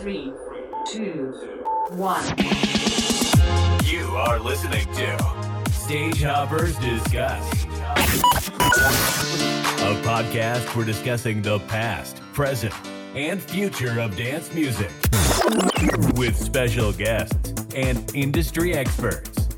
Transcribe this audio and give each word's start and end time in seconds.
Three, 0.00 0.32
two, 0.86 1.26
one. 1.90 2.24
You 3.84 4.06
are 4.16 4.38
listening 4.38 4.86
to 4.94 5.70
Stage 5.72 6.22
Hoppers 6.22 6.74
Discuss, 6.78 7.64
a 9.82 10.00
podcast 10.02 10.60
for 10.60 10.86
discussing 10.86 11.42
the 11.42 11.58
past, 11.68 12.16
present, 12.32 12.72
and 13.14 13.42
future 13.42 14.00
of 14.00 14.16
dance 14.16 14.54
music 14.54 14.90
with 16.14 16.34
special 16.34 16.94
guests 16.94 17.52
and 17.76 18.10
industry 18.16 18.72
experts. 18.72 19.48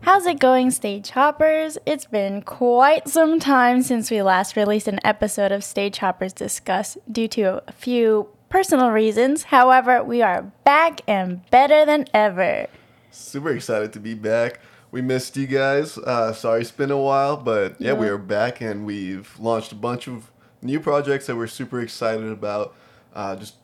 How's 0.00 0.24
it 0.24 0.38
going, 0.38 0.70
Stage 0.70 1.10
Hoppers? 1.10 1.76
It's 1.84 2.06
been 2.06 2.40
quite 2.40 3.06
some 3.06 3.38
time 3.38 3.82
since 3.82 4.10
we 4.10 4.22
last 4.22 4.56
released 4.56 4.88
an 4.88 4.98
episode 5.04 5.52
of 5.52 5.62
Stage 5.62 5.98
Hoppers 5.98 6.32
Discuss 6.32 6.96
due 7.12 7.28
to 7.28 7.62
a 7.68 7.72
few 7.72 8.30
personal 8.56 8.90
reasons. 8.90 9.42
However, 9.42 10.02
we 10.02 10.22
are 10.22 10.40
back 10.64 11.02
and 11.06 11.42
better 11.50 11.84
than 11.84 12.06
ever. 12.14 12.66
Super 13.10 13.50
excited 13.50 13.92
to 13.92 14.00
be 14.00 14.14
back. 14.14 14.60
We 14.90 15.02
missed 15.02 15.36
you 15.36 15.46
guys. 15.46 15.98
Uh, 15.98 16.32
sorry 16.32 16.62
it's 16.62 16.70
been 16.70 16.90
a 16.90 16.96
while, 16.96 17.36
but 17.36 17.78
yeah, 17.78 17.92
we 17.92 18.08
are 18.08 18.16
back 18.16 18.62
and 18.62 18.86
we've 18.86 19.38
launched 19.38 19.72
a 19.72 19.74
bunch 19.74 20.08
of 20.08 20.30
new 20.62 20.80
projects 20.80 21.26
that 21.26 21.36
we're 21.36 21.48
super 21.48 21.82
excited 21.82 22.32
about. 22.32 22.74
Uh, 23.14 23.36
just 23.36 23.56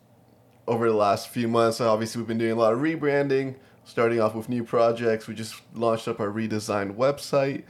over 0.69 0.91
the 0.91 0.97
last 0.97 1.31
few 1.31 1.49
months, 1.49 1.81
obviously, 1.81 2.21
we've 2.21 2.29
been 2.29 2.37
doing 2.37 2.53
a 2.53 2.57
lot 2.57 2.75
of 2.75 2.81
rebranding, 2.81 3.55
starting 3.85 4.21
off 4.21 4.35
with 4.35 4.51
new 4.51 4.63
projects. 4.63 5.27
We 5.27 5.35
just 5.35 5.55
launched 5.73 6.07
up 6.07 6.21
our 6.21 6.29
redesigned 6.29 6.97
website. 6.97 7.63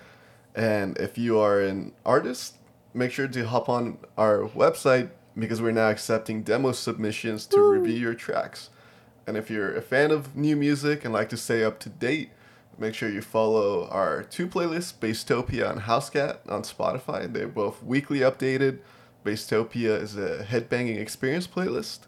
And 0.57 0.99
if 0.99 1.17
you 1.17 1.39
are 1.39 1.61
an 1.61 1.93
artist, 2.05 2.57
make 2.93 3.13
sure 3.13 3.29
to 3.29 3.47
hop 3.47 3.69
on 3.69 3.99
our 4.19 4.41
website 4.49 5.11
because 5.39 5.63
we're 5.63 5.73
now 5.73 5.89
accepting 5.89 6.43
demo 6.43 6.73
submissions 6.73 7.47
to 7.47 7.61
review 7.61 7.95
your 7.95 8.15
tracks. 8.15 8.71
And 9.27 9.37
if 9.37 9.51
you're 9.51 9.75
a 9.75 9.83
fan 9.83 10.11
of 10.11 10.37
new 10.37 10.57
music 10.57 11.05
and 11.05 11.15
like 11.15 11.29
to 11.31 11.37
stay 11.37 11.65
up 11.65 11.79
to 11.81 11.89
date, 11.89 12.31
make 12.79 12.95
sure 12.95 13.09
you 13.09 13.23
follow 13.23 13.89
our 13.89 14.23
two 14.25 14.47
playlists, 14.47 14.93
Basetopia 14.93 15.71
and 15.71 15.83
Housecat 15.83 16.39
on 16.49 16.63
Spotify. 16.63 17.33
They're 17.33 17.49
both 17.49 17.83
weekly 17.83 18.21
updated. 18.21 18.81
Basetopia 19.25 20.01
is 20.03 20.17
a 20.17 20.45
headbanging 20.45 20.99
experience 20.99 21.47
playlist, 21.47 22.01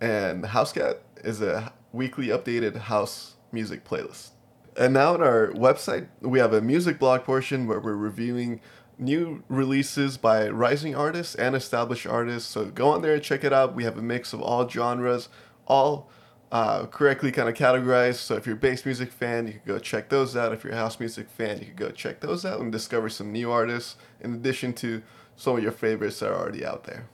and 0.00 0.44
Housecat 0.44 0.98
is 1.24 1.40
a 1.40 1.72
weekly 1.92 2.26
updated 2.26 2.76
house 2.76 3.36
music 3.50 3.84
playlist. 3.84 4.30
And 4.76 4.92
now 4.92 5.14
on 5.14 5.22
our 5.22 5.48
website, 5.52 6.08
we 6.20 6.38
have 6.38 6.52
a 6.52 6.60
music 6.60 6.98
blog 6.98 7.22
portion 7.22 7.66
where 7.66 7.80
we're 7.80 7.94
reviewing 7.94 8.60
new 8.98 9.42
releases 9.48 10.16
by 10.16 10.48
rising 10.48 10.94
artists 10.94 11.34
and 11.34 11.54
established 11.54 12.06
artists. 12.06 12.50
So 12.50 12.66
go 12.66 12.88
on 12.88 13.02
there 13.02 13.14
and 13.14 13.22
check 13.22 13.44
it 13.44 13.52
out. 13.52 13.74
We 13.74 13.84
have 13.84 13.98
a 13.98 14.02
mix 14.02 14.32
of 14.32 14.40
all 14.40 14.68
genres, 14.68 15.28
all 15.66 16.10
uh, 16.50 16.86
correctly 16.86 17.32
kind 17.32 17.48
of 17.48 17.54
categorized. 17.54 18.16
So 18.16 18.36
if 18.36 18.46
you're 18.46 18.56
a 18.56 18.58
bass 18.58 18.84
music 18.84 19.12
fan, 19.12 19.46
you 19.46 19.54
can 19.54 19.62
go 19.66 19.78
check 19.78 20.08
those 20.08 20.36
out. 20.36 20.52
If 20.52 20.64
you're 20.64 20.72
a 20.72 20.76
house 20.76 20.98
music 20.98 21.28
fan, 21.28 21.58
you 21.58 21.66
can 21.66 21.76
go 21.76 21.90
check 21.90 22.20
those 22.20 22.44
out 22.44 22.60
and 22.60 22.72
discover 22.72 23.08
some 23.08 23.32
new 23.32 23.50
artists 23.50 23.96
in 24.20 24.34
addition 24.34 24.72
to 24.74 25.02
some 25.36 25.56
of 25.56 25.62
your 25.62 25.72
favorites 25.72 26.20
that 26.20 26.30
are 26.30 26.38
already 26.38 26.64
out 26.64 26.84
there. 26.84 27.08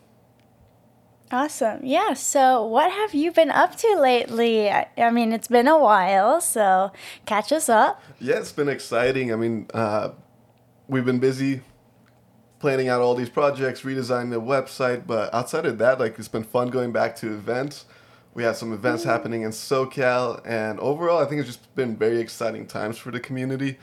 Awesome. 1.32 1.80
Yeah. 1.82 2.12
So, 2.12 2.62
what 2.64 2.92
have 2.92 3.14
you 3.14 3.32
been 3.32 3.50
up 3.50 3.74
to 3.76 3.98
lately? 3.98 4.68
I, 4.68 4.86
I 4.98 5.10
mean, 5.10 5.32
it's 5.32 5.48
been 5.48 5.66
a 5.66 5.78
while, 5.78 6.42
so 6.42 6.92
catch 7.24 7.50
us 7.52 7.70
up. 7.70 8.02
Yeah, 8.20 8.36
it's 8.36 8.52
been 8.52 8.68
exciting. 8.68 9.32
I 9.32 9.36
mean, 9.36 9.66
uh, 9.72 10.10
we've 10.88 11.06
been 11.06 11.20
busy 11.20 11.62
planning 12.62 12.88
out 12.88 13.00
all 13.00 13.16
these 13.16 13.28
projects, 13.28 13.80
redesigning 13.80 14.30
the 14.30 14.40
website, 14.40 15.04
but 15.04 15.34
outside 15.34 15.66
of 15.66 15.78
that, 15.78 15.98
like 15.98 16.16
it's 16.16 16.28
been 16.28 16.44
fun 16.44 16.70
going 16.70 16.92
back 16.92 17.16
to 17.16 17.26
events. 17.26 17.86
We 18.34 18.44
had 18.44 18.56
some 18.56 18.72
events 18.72 19.02
happening 19.02 19.42
in 19.42 19.50
SoCal, 19.50 20.40
and 20.46 20.78
overall, 20.78 21.18
I 21.18 21.26
think 21.26 21.40
it's 21.40 21.48
just 21.48 21.74
been 21.74 21.96
very 21.96 22.20
exciting 22.20 22.68
times 22.68 22.96
for 22.96 23.10
the 23.10 23.18
community. 23.18 23.78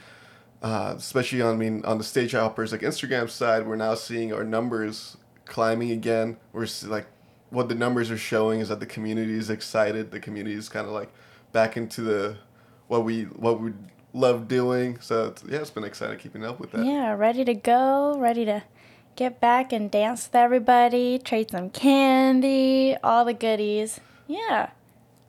Uh, 0.62 0.94
especially 0.98 1.42
on, 1.42 1.56
I 1.56 1.58
mean, 1.58 1.84
on 1.84 1.98
the 1.98 2.04
stage 2.06 2.32
hoppers 2.32 2.72
like 2.72 2.82
Instagram 2.82 3.30
side, 3.30 3.68
we're 3.68 3.76
now 3.76 3.96
seeing 3.96 4.34
our 4.34 4.46
numbers 4.46 5.18
climbing 5.46 5.92
again. 5.92 6.38
We're 6.54 6.68
like, 6.86 7.08
what 7.50 7.68
the 7.68 7.76
numbers 7.76 8.10
are 8.10 8.18
showing 8.18 8.62
is 8.62 8.70
that 8.70 8.80
the 8.80 8.86
community 8.86 9.34
is 9.34 9.50
excited. 9.50 10.12
The 10.12 10.22
community 10.22 10.56
is 10.56 10.70
kind 10.70 10.88
of 10.88 10.94
like 10.94 11.12
back 11.52 11.76
into 11.76 12.02
the 12.02 12.38
what 12.88 13.04
we 13.04 13.24
what 13.24 13.60
we 13.60 13.74
love 14.14 14.48
doing. 14.48 15.00
So 15.02 15.28
it's, 15.28 15.44
yeah, 15.44 15.60
it's 15.60 15.70
been 15.70 15.84
exciting 15.84 16.18
keeping 16.18 16.46
up 16.46 16.60
with 16.60 16.72
that. 16.72 16.86
Yeah, 16.86 17.14
ready 17.14 17.46
to 17.46 17.54
go, 17.54 18.18
ready 18.18 18.46
to 18.46 18.64
get 19.16 19.40
back 19.40 19.74
and 19.74 19.92
dance 19.92 20.28
with 20.28 20.36
everybody, 20.36 21.20
trade 21.20 21.52
some 21.52 21.70
candy, 21.70 22.96
all 23.04 23.26
the 23.26 23.34
goodies. 23.34 24.00
Yeah. 24.28 24.70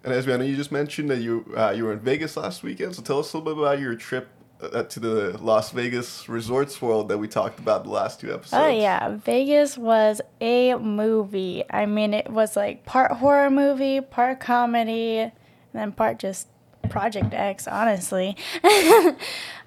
And 0.05 0.13
as 0.15 0.27
I 0.29 0.37
know, 0.37 0.45
you 0.45 0.57
just 0.57 0.73
mentioned 0.73 1.11
that 1.11 1.19
you 1.19 1.53
uh, 1.57 1.71
you 1.77 1.85
were 1.85 1.93
in 1.93 2.01
Vegas 2.01 2.37
last 2.37 2.63
weekend. 2.63 2.95
So 2.95 3.03
tell 3.03 3.19
us 3.19 3.33
a 3.33 3.39
little 3.39 3.55
bit 3.55 3.63
about 3.63 3.81
your 3.81 3.95
trip 3.95 4.29
uh, 4.63 4.85
to 4.85 5.01
the 5.01 5.39
Las 5.39 5.71
Vegas 5.71 6.29
Resorts 6.29 6.81
World 6.81 7.09
that 7.09 7.19
we 7.19 7.29
talked 7.29 7.59
about 7.59 7.85
the 7.85 7.91
last 7.91 8.21
two 8.21 8.33
episodes. 8.33 8.63
Oh 8.63 8.69
yeah, 8.69 9.17
Vegas 9.17 9.77
was 9.77 10.21
a 10.41 10.75
movie. 10.75 11.65
I 11.71 11.87
mean, 11.87 12.15
it 12.15 12.31
was 12.31 12.57
like 12.57 12.87
part 12.87 13.13
horror 13.13 13.51
movie, 13.51 14.01
part 14.01 14.41
comedy, 14.41 15.19
and 15.19 15.33
then 15.73 15.93
part 15.93 16.19
just 16.19 16.49
Project 16.89 17.35
X, 17.35 17.69
honestly. 17.69 18.37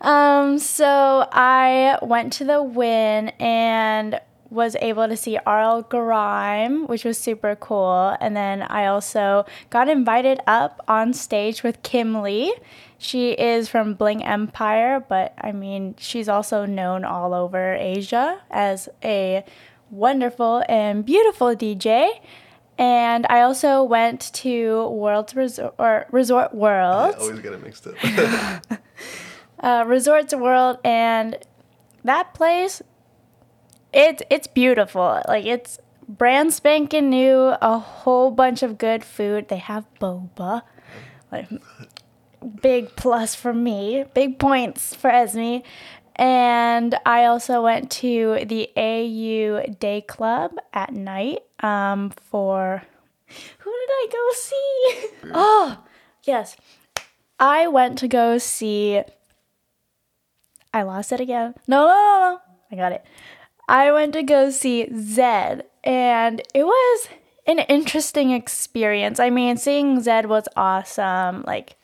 um, 0.01 0.59
so 0.59 1.27
I 1.31 1.97
went 2.01 2.33
to 2.33 2.43
the 2.43 2.61
Wynn 2.61 3.29
and 3.39 4.19
was 4.53 4.75
able 4.81 5.07
to 5.07 5.17
see 5.17 5.37
Arl 5.45 5.81
Grime, 5.81 6.85
which 6.85 7.03
was 7.03 7.17
super 7.17 7.55
cool. 7.55 8.15
And 8.21 8.37
then 8.37 8.61
I 8.61 8.85
also 8.85 9.45
got 9.71 9.89
invited 9.89 10.39
up 10.45 10.83
on 10.87 11.13
stage 11.13 11.63
with 11.63 11.81
Kim 11.81 12.21
Lee. 12.21 12.53
She 12.99 13.31
is 13.31 13.67
from 13.67 13.95
Bling 13.95 14.23
Empire, 14.23 15.03
but 15.09 15.33
I 15.41 15.51
mean, 15.51 15.95
she's 15.97 16.29
also 16.29 16.65
known 16.65 17.03
all 17.03 17.33
over 17.33 17.73
Asia 17.73 18.39
as 18.51 18.87
a 19.03 19.43
wonderful 19.89 20.63
and 20.69 21.03
beautiful 21.05 21.55
DJ. 21.55 22.09
And 22.77 23.25
I 23.29 23.41
also 23.41 23.83
went 23.83 24.31
to 24.33 24.87
World's 24.89 25.35
Resort 25.35 25.75
or 25.77 26.05
Resort 26.11 26.53
I 27.15 27.19
always 27.19 27.39
get 27.39 27.53
it 27.53 27.63
mixed 27.63 27.85
up. 27.87 27.95
uh, 29.59 29.83
Resorts 29.85 30.33
World, 30.33 30.79
and 30.83 31.37
that 32.03 32.33
place, 32.33 32.81
it's 33.93 34.23
it's 34.29 34.47
beautiful. 34.47 35.21
Like 35.27 35.45
it's 35.45 35.77
brand 36.07 36.53
spanking 36.53 37.09
new. 37.09 37.53
A 37.61 37.77
whole 37.77 38.31
bunch 38.31 38.63
of 38.63 38.77
good 38.77 39.03
food. 39.03 39.49
They 39.49 39.57
have 39.57 39.85
boba, 40.01 40.63
like 41.31 41.49
big 42.61 42.95
plus 42.95 43.35
for 43.35 43.53
me. 43.53 44.05
Big 44.13 44.39
points 44.39 44.95
for 44.95 45.09
Esme. 45.09 45.57
And 46.15 46.97
I 47.05 47.25
also 47.25 47.63
went 47.63 47.89
to 47.91 48.45
the 48.45 48.69
Ayu 48.77 49.79
Day 49.79 50.01
Club 50.01 50.51
at 50.71 50.93
night 50.93 51.39
um, 51.61 52.11
for 52.11 52.83
who 53.59 53.71
did 53.71 53.89
I 53.89 54.07
go 54.11 54.29
see? 54.33 55.07
oh, 55.33 55.83
yes. 56.23 56.55
I 57.39 57.67
went 57.67 57.97
to 57.99 58.07
go 58.07 58.37
see. 58.37 59.01
I 60.73 60.83
lost 60.83 61.11
it 61.11 61.19
again. 61.19 61.55
No, 61.67 61.87
no, 61.87 61.93
no, 61.93 62.19
no. 62.19 62.39
I 62.71 62.75
got 62.75 62.91
it. 62.91 63.05
I 63.67 63.91
went 63.91 64.13
to 64.13 64.23
go 64.23 64.49
see 64.49 64.87
Zedd, 64.87 65.63
and 65.83 66.41
it 66.53 66.63
was 66.63 67.07
an 67.47 67.59
interesting 67.59 68.31
experience. 68.31 69.19
I 69.19 69.29
mean, 69.29 69.57
seeing 69.57 69.99
Zedd 70.01 70.25
was 70.25 70.47
awesome. 70.55 71.43
Like, 71.45 71.75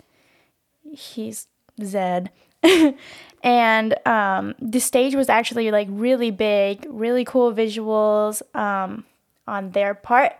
he's 0.92 1.48
Zedd. 1.80 2.30
and 3.44 3.96
um, 4.06 4.56
the 4.60 4.80
stage 4.80 5.16
was 5.16 5.30
actually 5.30 5.72
like 5.72 5.88
really 5.90 6.32
big, 6.32 6.86
really 6.90 7.24
cool 7.24 7.54
visuals 7.54 8.42
um, 8.56 9.06
on 9.48 9.72
their 9.72 9.94
part. 9.94 10.34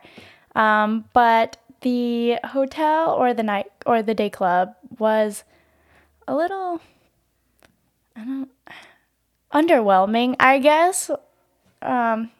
Um, 0.54 1.04
but 1.12 1.56
the 1.80 2.38
hotel 2.44 3.12
or 3.12 3.32
the 3.32 3.42
night 3.42 3.70
or 3.86 4.02
the 4.02 4.14
day 4.14 4.30
club 4.30 4.74
was 4.98 5.44
a 6.28 6.34
little, 6.34 6.80
I 8.14 8.24
don't, 8.24 8.50
underwhelming, 9.52 10.36
I 10.38 10.58
guess. 10.58 11.10
Um, 11.82 12.30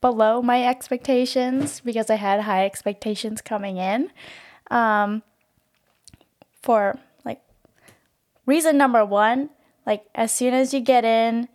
below 0.00 0.40
my 0.40 0.64
expectations 0.64 1.80
because 1.80 2.10
I 2.10 2.14
had 2.14 2.42
high 2.42 2.64
expectations 2.64 3.40
coming 3.40 3.78
in. 3.78 4.10
Um, 4.70 5.22
for 6.62 6.98
like 7.24 7.40
reason 8.44 8.76
number 8.76 9.04
one, 9.04 9.50
like 9.86 10.04
as 10.14 10.32
soon 10.32 10.52
as 10.52 10.74
you 10.74 10.80
get 10.80 11.04
in 11.04 11.48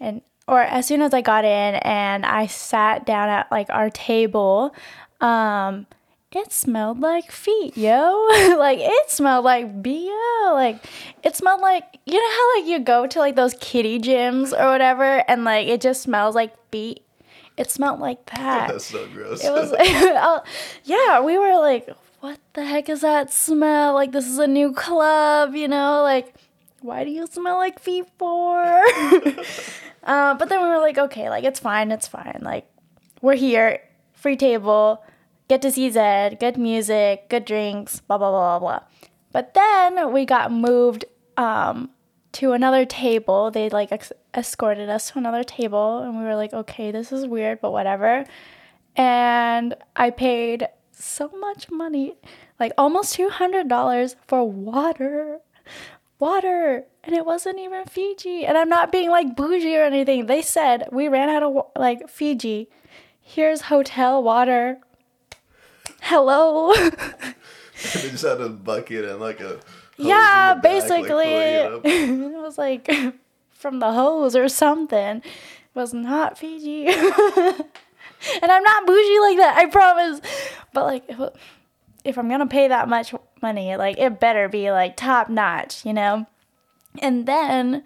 and 0.00 0.22
or 0.48 0.60
as 0.60 0.86
soon 0.86 1.02
as 1.02 1.14
I 1.14 1.20
got 1.20 1.44
in 1.44 1.76
and 1.76 2.26
I 2.26 2.46
sat 2.46 3.06
down 3.06 3.28
at 3.28 3.50
like 3.50 3.68
our 3.70 3.90
table, 3.90 4.74
um, 5.20 5.86
it 6.32 6.52
smelled 6.52 7.00
like 7.00 7.30
feet, 7.30 7.76
yo. 7.76 8.26
like 8.58 8.78
it 8.80 9.10
smelled 9.10 9.44
like 9.44 9.82
BO. 9.82 10.50
Like 10.52 10.84
it 11.22 11.36
smelled 11.36 11.60
like 11.60 11.84
you 12.04 12.20
know 12.20 12.30
how 12.30 12.58
like 12.58 12.68
you 12.68 12.80
go 12.80 13.06
to 13.06 13.18
like 13.20 13.36
those 13.36 13.54
kitty 13.60 14.00
gyms 14.00 14.52
or 14.52 14.66
whatever 14.70 15.22
and 15.28 15.44
like 15.44 15.68
it 15.68 15.80
just 15.80 16.02
smells 16.02 16.34
like 16.34 16.52
feet. 16.70 17.04
It 17.56 17.70
smelled 17.70 18.00
like 18.00 18.26
that. 18.26 18.68
That's 18.68 18.86
so 18.86 19.06
gross. 19.06 19.44
It 19.44 19.52
was, 19.52 19.72
uh, 19.72 20.40
yeah, 20.84 21.20
we 21.20 21.38
were 21.38 21.56
like, 21.60 21.88
what 22.20 22.40
the 22.54 22.64
heck 22.64 22.88
is 22.88 23.02
that 23.02 23.32
smell? 23.32 23.94
Like, 23.94 24.10
this 24.10 24.26
is 24.26 24.38
a 24.38 24.46
new 24.46 24.72
club, 24.72 25.54
you 25.54 25.68
know? 25.68 26.02
Like, 26.02 26.34
why 26.84 27.02
do 27.02 27.10
you 27.10 27.26
smell 27.26 27.56
like 27.56 27.78
feet 27.78 28.06
for? 28.18 28.62
uh, 30.04 30.34
but 30.34 30.48
then 30.48 30.62
we 30.62 30.68
were 30.68 30.78
like, 30.78 30.98
okay, 30.98 31.30
like, 31.30 31.44
it's 31.44 31.58
fine, 31.58 31.90
it's 31.90 32.06
fine. 32.06 32.40
Like, 32.42 32.66
we're 33.22 33.36
here, 33.36 33.80
free 34.12 34.36
table, 34.36 35.02
get 35.48 35.62
to 35.62 35.72
see 35.72 35.90
Zedd, 35.90 36.38
good 36.38 36.58
music, 36.58 37.30
good 37.30 37.46
drinks, 37.46 38.00
blah, 38.00 38.18
blah, 38.18 38.30
blah, 38.30 38.58
blah, 38.58 38.78
blah. 38.78 38.86
But 39.32 39.54
then 39.54 40.12
we 40.12 40.26
got 40.26 40.52
moved 40.52 41.06
um, 41.38 41.88
to 42.32 42.52
another 42.52 42.84
table. 42.84 43.50
They 43.50 43.70
like 43.70 43.90
ex- 43.90 44.12
escorted 44.34 44.90
us 44.90 45.10
to 45.10 45.18
another 45.18 45.42
table, 45.42 46.00
and 46.00 46.18
we 46.18 46.24
were 46.24 46.36
like, 46.36 46.52
okay, 46.52 46.90
this 46.90 47.12
is 47.12 47.26
weird, 47.26 47.62
but 47.62 47.72
whatever. 47.72 48.26
And 48.94 49.74
I 49.96 50.10
paid 50.10 50.68
so 50.92 51.28
much 51.40 51.70
money, 51.70 52.14
like 52.60 52.72
almost 52.76 53.16
$200 53.16 54.16
for 54.28 54.48
water. 54.48 55.40
Water. 56.18 56.84
And 57.02 57.14
it 57.14 57.26
wasn't 57.26 57.58
even 57.58 57.84
Fiji. 57.86 58.46
And 58.46 58.56
I'm 58.56 58.68
not 58.68 58.92
being 58.92 59.10
like 59.10 59.36
bougie 59.36 59.76
or 59.76 59.84
anything. 59.84 60.26
They 60.26 60.42
said 60.42 60.88
we 60.90 61.08
ran 61.08 61.28
out 61.28 61.42
of 61.42 61.66
like 61.76 62.08
Fiji. 62.08 62.68
Here's 63.20 63.62
hotel 63.62 64.22
water. 64.22 64.78
Hello. 66.02 66.74
they 66.74 68.10
just 68.10 68.24
had 68.24 68.40
a 68.40 68.48
bucket 68.48 69.04
and 69.04 69.20
like 69.20 69.40
a 69.40 69.60
yeah, 69.96 70.54
the 70.54 70.60
back, 70.60 70.62
like, 70.62 70.62
basically. 70.62 71.24
it 71.24 71.80
it 71.84 72.42
was 72.42 72.58
like 72.58 72.90
from 73.50 73.78
the 73.78 73.92
hose 73.92 74.36
or 74.36 74.48
something. 74.48 75.18
It 75.18 75.24
was 75.74 75.94
not 75.94 76.38
Fiji. 76.38 76.86
and 76.86 78.52
I'm 78.52 78.62
not 78.62 78.86
bougie 78.86 79.20
like 79.20 79.38
that, 79.38 79.54
I 79.56 79.66
promise. 79.66 80.20
But 80.72 80.84
like 80.84 81.04
if, 81.08 81.20
if 82.04 82.18
I'm 82.18 82.28
gonna 82.28 82.46
pay 82.46 82.68
that 82.68 82.88
much 82.88 83.14
money, 83.44 83.76
like 83.76 83.98
it 83.98 84.18
better 84.18 84.48
be 84.48 84.70
like 84.70 84.96
top 84.96 85.28
notch, 85.28 85.84
you 85.84 85.92
know? 85.92 86.26
And 87.00 87.26
then 87.26 87.84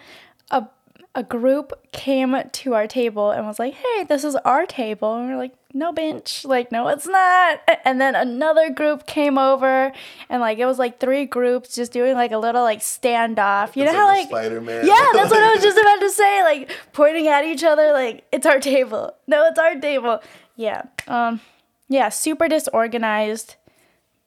a 0.51 0.69
a 1.15 1.23
group 1.25 1.73
came 1.91 2.37
to 2.53 2.75
our 2.75 2.87
table 2.87 3.33
and 3.33 3.45
was 3.47 3.59
like, 3.59 3.75
"Hey, 3.75 4.05
this 4.05 4.23
is 4.23 4.37
our 4.37 4.67
table." 4.67 5.17
And 5.17 5.27
we 5.27 5.33
are 5.35 5.37
like, 5.37 5.55
"No 5.75 5.91
bench." 5.93 6.45
Like, 6.45 6.71
"No, 6.71 6.87
it's 6.89 7.09
not." 7.09 7.61
And 7.85 8.01
then 8.01 8.15
another 8.15 8.71
group 8.71 9.07
came 9.07 9.37
over 9.37 9.91
and 10.29 10.41
like 10.41 10.59
it 10.59 10.67
was 10.67 10.79
like 10.79 11.01
three 11.01 11.25
groups 11.27 11.75
just 11.75 11.91
doing 11.93 12.15
like 12.15 12.31
a 12.31 12.39
little 12.39 12.63
like 12.63 12.81
standoff. 12.81 13.75
You 13.75 13.83
It's 13.83 13.93
know 13.93 13.99
how 13.99 14.07
like 14.07 14.31
like 14.31 14.45
Spider-Man. 14.45 14.87
Yeah, 14.87 15.07
that's 15.13 15.31
what 15.31 15.43
I 15.43 15.55
was 15.55 15.63
just 15.63 15.79
about 15.79 16.01
to 16.01 16.11
say, 16.11 16.43
like 16.45 16.71
pointing 16.93 17.27
at 17.27 17.45
each 17.45 17.65
other 17.65 17.93
like, 17.93 18.25
"It's 18.31 18.47
our 18.47 18.61
table." 18.61 19.13
No, 19.27 19.45
it's 19.47 19.59
our 19.59 19.75
table. 19.81 20.21
Yeah. 20.55 20.83
Um 21.09 21.41
yeah, 21.89 22.11
super 22.11 22.49
disorganized, 22.49 23.57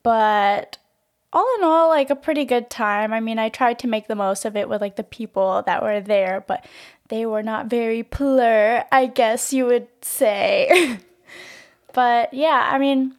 but 0.03 0.77
all 1.33 1.47
in 1.57 1.63
all, 1.63 1.89
like 1.89 2.09
a 2.09 2.15
pretty 2.15 2.45
good 2.45 2.69
time. 2.69 3.13
I 3.13 3.19
mean, 3.19 3.39
I 3.39 3.49
tried 3.49 3.79
to 3.79 3.87
make 3.87 4.07
the 4.07 4.15
most 4.15 4.45
of 4.45 4.55
it 4.55 4.67
with 4.67 4.81
like 4.81 4.95
the 4.95 5.03
people 5.03 5.63
that 5.65 5.81
were 5.81 6.01
there, 6.01 6.43
but 6.47 6.65
they 7.09 7.25
were 7.25 7.43
not 7.43 7.67
very 7.67 8.03
plur, 8.03 8.83
I 8.91 9.05
guess 9.05 9.53
you 9.53 9.65
would 9.65 9.87
say. 10.01 10.99
but 11.93 12.33
yeah, 12.33 12.69
I 12.71 12.77
mean, 12.77 13.15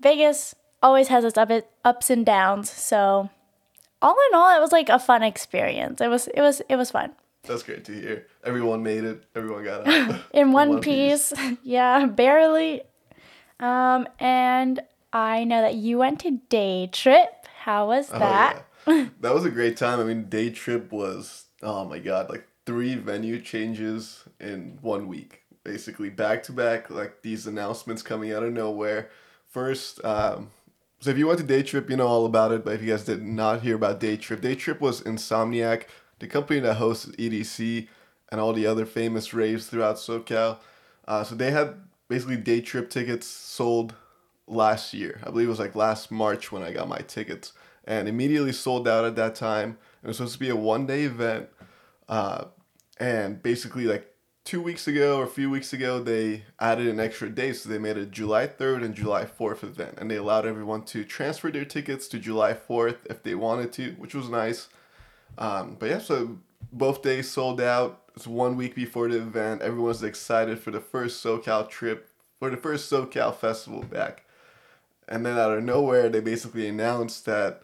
Vegas 0.00 0.54
always 0.82 1.08
has 1.08 1.24
its 1.24 1.38
up- 1.38 1.50
ups 1.84 2.10
and 2.10 2.24
downs, 2.24 2.70
so 2.70 3.30
all 4.02 4.16
in 4.30 4.34
all, 4.34 4.56
it 4.56 4.60
was 4.60 4.72
like 4.72 4.88
a 4.88 4.98
fun 4.98 5.22
experience. 5.22 6.00
It 6.00 6.08
was 6.08 6.28
it 6.28 6.40
was 6.40 6.62
it 6.68 6.76
was 6.76 6.90
fun. 6.90 7.12
That's 7.44 7.62
great 7.62 7.84
to 7.86 7.92
hear. 7.92 8.26
Everyone 8.44 8.82
made 8.82 9.04
it. 9.04 9.24
Everyone 9.34 9.64
got 9.64 9.86
out. 9.88 10.20
in 10.32 10.52
one, 10.52 10.80
piece. 10.80 11.32
yeah, 11.62 12.06
barely. 12.06 12.82
Um, 13.60 14.06
and 14.18 14.80
I 15.12 15.44
know 15.44 15.62
that 15.62 15.74
you 15.74 15.98
went 15.98 16.20
to 16.20 16.32
day 16.48 16.88
trip. 16.92 17.28
How 17.66 17.88
was 17.88 18.08
Oh, 18.12 18.18
that? 18.20 18.64
yeah. 18.86 19.08
that 19.20 19.34
was 19.34 19.44
a 19.44 19.50
great 19.50 19.76
time. 19.76 19.98
I 19.98 20.04
mean, 20.04 20.28
day 20.28 20.50
trip 20.50 20.92
was 20.92 21.46
oh 21.64 21.84
my 21.84 21.98
god, 21.98 22.30
like 22.30 22.46
three 22.64 22.94
venue 22.94 23.40
changes 23.40 24.22
in 24.38 24.78
one 24.82 25.08
week, 25.08 25.42
basically 25.64 26.08
back 26.08 26.44
to 26.44 26.52
back. 26.52 26.90
Like 26.90 27.22
these 27.22 27.44
announcements 27.48 28.02
coming 28.02 28.32
out 28.32 28.44
of 28.44 28.52
nowhere. 28.52 29.10
First, 29.50 30.04
um, 30.04 30.50
so 31.00 31.10
if 31.10 31.18
you 31.18 31.26
went 31.26 31.40
to 31.40 31.44
day 31.44 31.64
trip, 31.64 31.90
you 31.90 31.96
know 31.96 32.06
all 32.06 32.24
about 32.24 32.52
it. 32.52 32.64
But 32.64 32.74
if 32.74 32.82
you 32.82 32.90
guys 32.90 33.02
did 33.04 33.24
not 33.24 33.62
hear 33.62 33.74
about 33.74 33.98
day 33.98 34.16
trip, 34.16 34.40
day 34.42 34.54
trip 34.54 34.80
was 34.80 35.00
Insomniac, 35.00 35.86
the 36.20 36.28
company 36.28 36.60
that 36.60 36.74
hosts 36.74 37.06
EDC 37.18 37.88
and 38.30 38.40
all 38.40 38.52
the 38.52 38.66
other 38.66 38.86
famous 38.86 39.34
raves 39.34 39.66
throughout 39.66 39.96
SoCal. 39.96 40.58
Uh, 41.08 41.24
so 41.24 41.34
they 41.34 41.50
had 41.50 41.74
basically 42.08 42.36
day 42.36 42.60
trip 42.60 42.90
tickets 42.90 43.26
sold 43.26 43.94
last 44.46 44.94
year. 44.94 45.20
I 45.22 45.30
believe 45.30 45.46
it 45.46 45.50
was 45.50 45.58
like 45.58 45.74
last 45.74 46.10
March 46.10 46.52
when 46.52 46.62
I 46.62 46.72
got 46.72 46.88
my 46.88 46.98
tickets, 46.98 47.52
and 47.84 48.08
immediately 48.08 48.52
sold 48.52 48.88
out 48.88 49.04
at 49.04 49.16
that 49.16 49.34
time. 49.34 49.78
It 50.02 50.08
was 50.08 50.16
supposed 50.18 50.34
to 50.34 50.40
be 50.40 50.48
a 50.48 50.56
one 50.56 50.86
day 50.86 51.02
event, 51.02 51.48
uh, 52.08 52.46
and 52.98 53.42
basically 53.42 53.84
like 53.84 54.12
two 54.44 54.62
weeks 54.62 54.86
ago 54.86 55.18
or 55.18 55.24
a 55.24 55.28
few 55.28 55.50
weeks 55.50 55.72
ago 55.72 56.00
they 56.00 56.44
added 56.60 56.86
an 56.86 57.00
extra 57.00 57.28
day, 57.28 57.52
so 57.52 57.68
they 57.68 57.78
made 57.78 57.96
a 57.96 58.06
July 58.06 58.46
third 58.46 58.82
and 58.82 58.94
July 58.94 59.26
fourth 59.26 59.64
event, 59.64 59.98
and 59.98 60.10
they 60.10 60.16
allowed 60.16 60.46
everyone 60.46 60.84
to 60.84 61.04
transfer 61.04 61.50
their 61.50 61.64
tickets 61.64 62.06
to 62.08 62.18
July 62.18 62.54
fourth 62.54 63.06
if 63.10 63.22
they 63.22 63.34
wanted 63.34 63.72
to, 63.72 63.92
which 63.98 64.14
was 64.14 64.28
nice. 64.28 64.68
Um, 65.38 65.76
but 65.78 65.90
yeah, 65.90 65.98
so 65.98 66.38
both 66.72 67.02
days 67.02 67.28
sold 67.28 67.60
out. 67.60 68.02
It's 68.14 68.26
one 68.26 68.56
week 68.56 68.74
before 68.74 69.08
the 69.08 69.18
event. 69.18 69.60
Everyone's 69.60 70.02
excited 70.02 70.58
for 70.58 70.70
the 70.70 70.80
first 70.80 71.22
SoCal 71.22 71.68
trip, 71.68 72.08
for 72.38 72.48
the 72.48 72.56
first 72.56 72.90
SoCal 72.90 73.34
festival 73.34 73.82
back. 73.82 74.24
And 75.08 75.24
then 75.24 75.38
out 75.38 75.56
of 75.56 75.62
nowhere, 75.62 76.08
they 76.08 76.20
basically 76.20 76.68
announced 76.68 77.26
that 77.26 77.62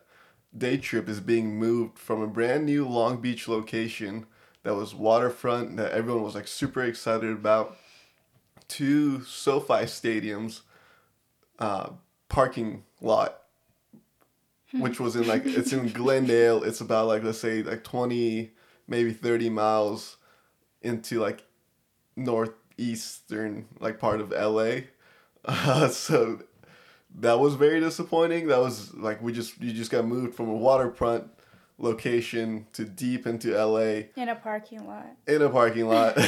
Day 0.57 0.77
Trip 0.77 1.09
is 1.09 1.21
being 1.21 1.59
moved 1.59 1.99
from 1.99 2.23
a 2.23 2.27
brand 2.27 2.67
new 2.67 2.87
Long 2.87 3.21
Beach 3.21 3.49
location 3.49 4.27
that 4.63 4.75
was 4.75 4.95
waterfront, 4.95 5.77
that 5.77 5.93
everyone 5.93 6.23
was 6.23 6.35
like 6.35 6.47
super 6.47 6.83
excited 6.83 7.31
about, 7.31 7.77
to 8.69 9.23
SoFi 9.25 9.87
Stadium's 9.87 10.63
uh, 11.59 11.91
parking 12.29 12.85
lot 13.01 13.43
which 14.73 14.99
was 14.99 15.17
in 15.17 15.27
like 15.27 15.43
it's 15.45 15.73
in 15.73 15.89
Glendale. 15.89 16.63
It's 16.65 16.81
about 16.81 17.07
like 17.07 17.23
let's 17.23 17.39
say 17.39 17.63
like 17.63 17.85
twenty, 17.85 18.53
maybe 18.89 19.13
thirty 19.13 19.51
miles 19.51 20.17
into 20.81 21.21
like 21.21 21.45
northeastern 22.17 23.67
like 23.81 23.99
part 23.99 24.21
of 24.21 24.31
LA. 24.31 24.71
Uh, 25.45 25.89
so 25.89 26.39
that 27.21 27.39
was 27.39 27.55
very 27.55 27.81
disappointing. 27.81 28.49
That 28.49 28.61
was 28.61 28.95
like 28.95 29.23
we 29.23 29.33
just 29.33 29.61
you 29.61 29.73
just 29.73 29.91
got 29.91 30.05
moved 30.05 30.35
from 30.35 30.49
a 30.49 30.55
waterfront 30.55 31.29
location 31.79 32.67
to 32.73 32.85
deep 32.85 33.27
into 33.27 33.53
LA 33.57 34.05
In 34.17 34.29
a 34.29 34.37
parking 34.37 34.87
lot. 34.87 35.07
in 35.27 35.43
a 35.43 35.51
parking 35.51 35.87
lot. 35.87 36.19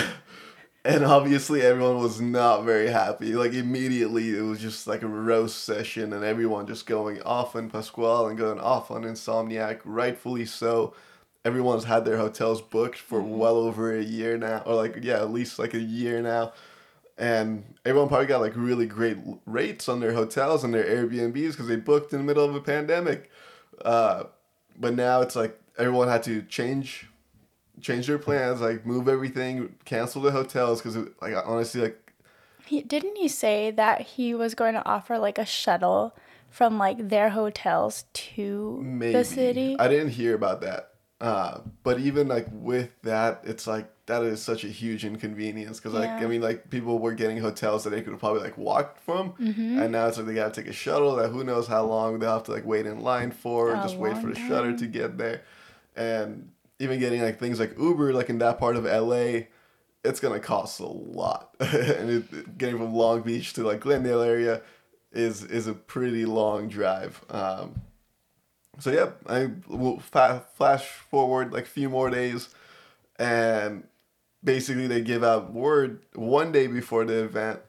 and 0.84 1.04
obviously 1.04 1.62
everyone 1.62 1.98
was 1.98 2.20
not 2.20 2.64
very 2.64 2.88
happy. 2.88 3.34
Like 3.34 3.52
immediately 3.52 4.36
it 4.36 4.42
was 4.42 4.60
just 4.60 4.86
like 4.86 5.02
a 5.02 5.08
roast 5.08 5.64
session 5.64 6.12
and 6.12 6.24
everyone 6.24 6.66
just 6.66 6.86
going 6.86 7.22
off 7.22 7.56
on 7.56 7.70
Pasquale 7.70 8.28
and 8.28 8.38
going 8.38 8.60
off 8.60 8.90
on 8.90 9.04
Insomniac, 9.04 9.80
rightfully 9.84 10.44
so. 10.44 10.94
Everyone's 11.44 11.84
had 11.84 12.04
their 12.04 12.16
hotels 12.16 12.62
booked 12.62 12.98
for 12.98 13.20
mm-hmm. 13.20 13.36
well 13.36 13.56
over 13.56 13.94
a 13.96 14.02
year 14.02 14.38
now, 14.38 14.62
or 14.64 14.74
like 14.74 14.98
yeah, 15.02 15.16
at 15.16 15.30
least 15.30 15.58
like 15.58 15.74
a 15.74 15.80
year 15.80 16.22
now. 16.22 16.52
And 17.16 17.76
everyone 17.84 18.08
probably 18.08 18.26
got 18.26 18.40
like 18.40 18.54
really 18.56 18.86
great 18.86 19.18
rates 19.46 19.88
on 19.88 20.00
their 20.00 20.14
hotels 20.14 20.64
and 20.64 20.74
their 20.74 20.84
Airbnbs 20.84 21.52
because 21.52 21.68
they 21.68 21.76
booked 21.76 22.12
in 22.12 22.18
the 22.18 22.24
middle 22.24 22.44
of 22.44 22.54
a 22.54 22.60
pandemic. 22.60 23.30
Uh, 23.84 24.24
but 24.78 24.94
now 24.94 25.20
it's 25.20 25.36
like 25.36 25.58
everyone 25.78 26.08
had 26.08 26.22
to 26.24 26.42
change 26.42 27.08
change 27.80 28.06
their 28.06 28.18
plans, 28.18 28.60
like 28.60 28.86
move 28.86 29.08
everything, 29.08 29.74
cancel 29.84 30.22
the 30.22 30.30
hotels 30.30 30.80
because 30.80 30.96
like 31.20 31.34
honestly 31.44 31.82
like 31.82 32.12
He, 32.66 32.82
didn't 32.82 33.16
he 33.16 33.28
say 33.28 33.70
that 33.70 34.00
he 34.00 34.34
was 34.34 34.54
going 34.54 34.74
to 34.74 34.84
offer 34.86 35.18
like 35.18 35.38
a 35.38 35.46
shuttle 35.46 36.16
from 36.50 36.78
like 36.78 37.08
their 37.08 37.30
hotels 37.30 38.04
to 38.12 38.80
maybe 38.82 39.12
the 39.12 39.24
city? 39.24 39.76
I 39.78 39.88
didn't 39.88 40.10
hear 40.10 40.34
about 40.34 40.60
that. 40.62 40.93
Uh, 41.20 41.60
but 41.82 41.98
even 42.00 42.28
like 42.28 42.46
with 42.50 42.90
that, 43.02 43.40
it's 43.44 43.66
like 43.66 43.88
that 44.06 44.22
is 44.22 44.42
such 44.42 44.64
a 44.64 44.68
huge 44.68 45.04
inconvenience 45.04 45.78
because 45.78 45.94
like 45.94 46.10
I 46.10 46.26
mean 46.26 46.42
like 46.42 46.68
people 46.68 46.98
were 46.98 47.14
getting 47.14 47.38
hotels 47.38 47.84
that 47.84 47.90
they 47.90 48.02
could 48.02 48.18
probably 48.18 48.42
like 48.42 48.58
walk 48.58 48.98
from, 49.00 49.30
Mm-hmm. 49.32 49.78
and 49.80 49.92
now 49.92 50.06
it's 50.08 50.18
like 50.18 50.26
they 50.26 50.34
gotta 50.34 50.50
take 50.52 50.68
a 50.68 50.72
shuttle 50.72 51.16
that 51.16 51.30
who 51.30 51.44
knows 51.44 51.66
how 51.66 51.84
long 51.84 52.18
they'll 52.18 52.32
have 52.34 52.42
to 52.44 52.50
like 52.52 52.66
wait 52.66 52.84
in 52.86 53.00
line 53.00 53.30
for, 53.30 53.72
just 53.76 53.96
wait 53.96 54.18
for 54.18 54.26
the 54.32 54.38
long 54.38 54.48
shutter 54.48 54.76
to 54.76 54.86
get 54.86 55.16
there, 55.16 55.42
and 55.96 56.50
even 56.78 56.98
getting 56.98 57.22
like 57.22 57.38
things 57.38 57.58
like 57.60 57.78
Uber 57.78 58.12
like 58.12 58.28
in 58.28 58.38
that 58.38 58.58
part 58.58 58.76
of 58.76 58.84
LA, 58.84 59.44
it's 60.04 60.20
gonna 60.20 60.40
cost 60.40 60.80
a 60.80 60.86
lot, 60.86 61.54
and 61.60 62.10
it, 62.10 62.58
getting 62.58 62.76
from 62.76 62.92
Long 62.92 63.22
Beach 63.22 63.52
to 63.54 63.62
like 63.62 63.80
Glendale 63.80 64.20
area 64.20 64.60
is 65.12 65.42
is 65.44 65.68
a 65.68 65.72
pretty 65.74 66.26
long 66.26 66.68
drive. 66.68 67.24
Um, 67.30 67.80
so 68.78 68.90
yeah, 68.90 69.10
I 69.26 69.50
will 69.68 70.00
fa- 70.00 70.44
flash 70.54 70.86
forward 70.86 71.52
like 71.52 71.64
a 71.64 71.68
few 71.68 71.88
more 71.88 72.10
days, 72.10 72.48
and 73.18 73.84
basically 74.42 74.86
they 74.86 75.00
give 75.00 75.24
out 75.24 75.52
word 75.52 76.00
one 76.14 76.52
day 76.52 76.66
before 76.66 77.04
the 77.04 77.24
event 77.24 77.60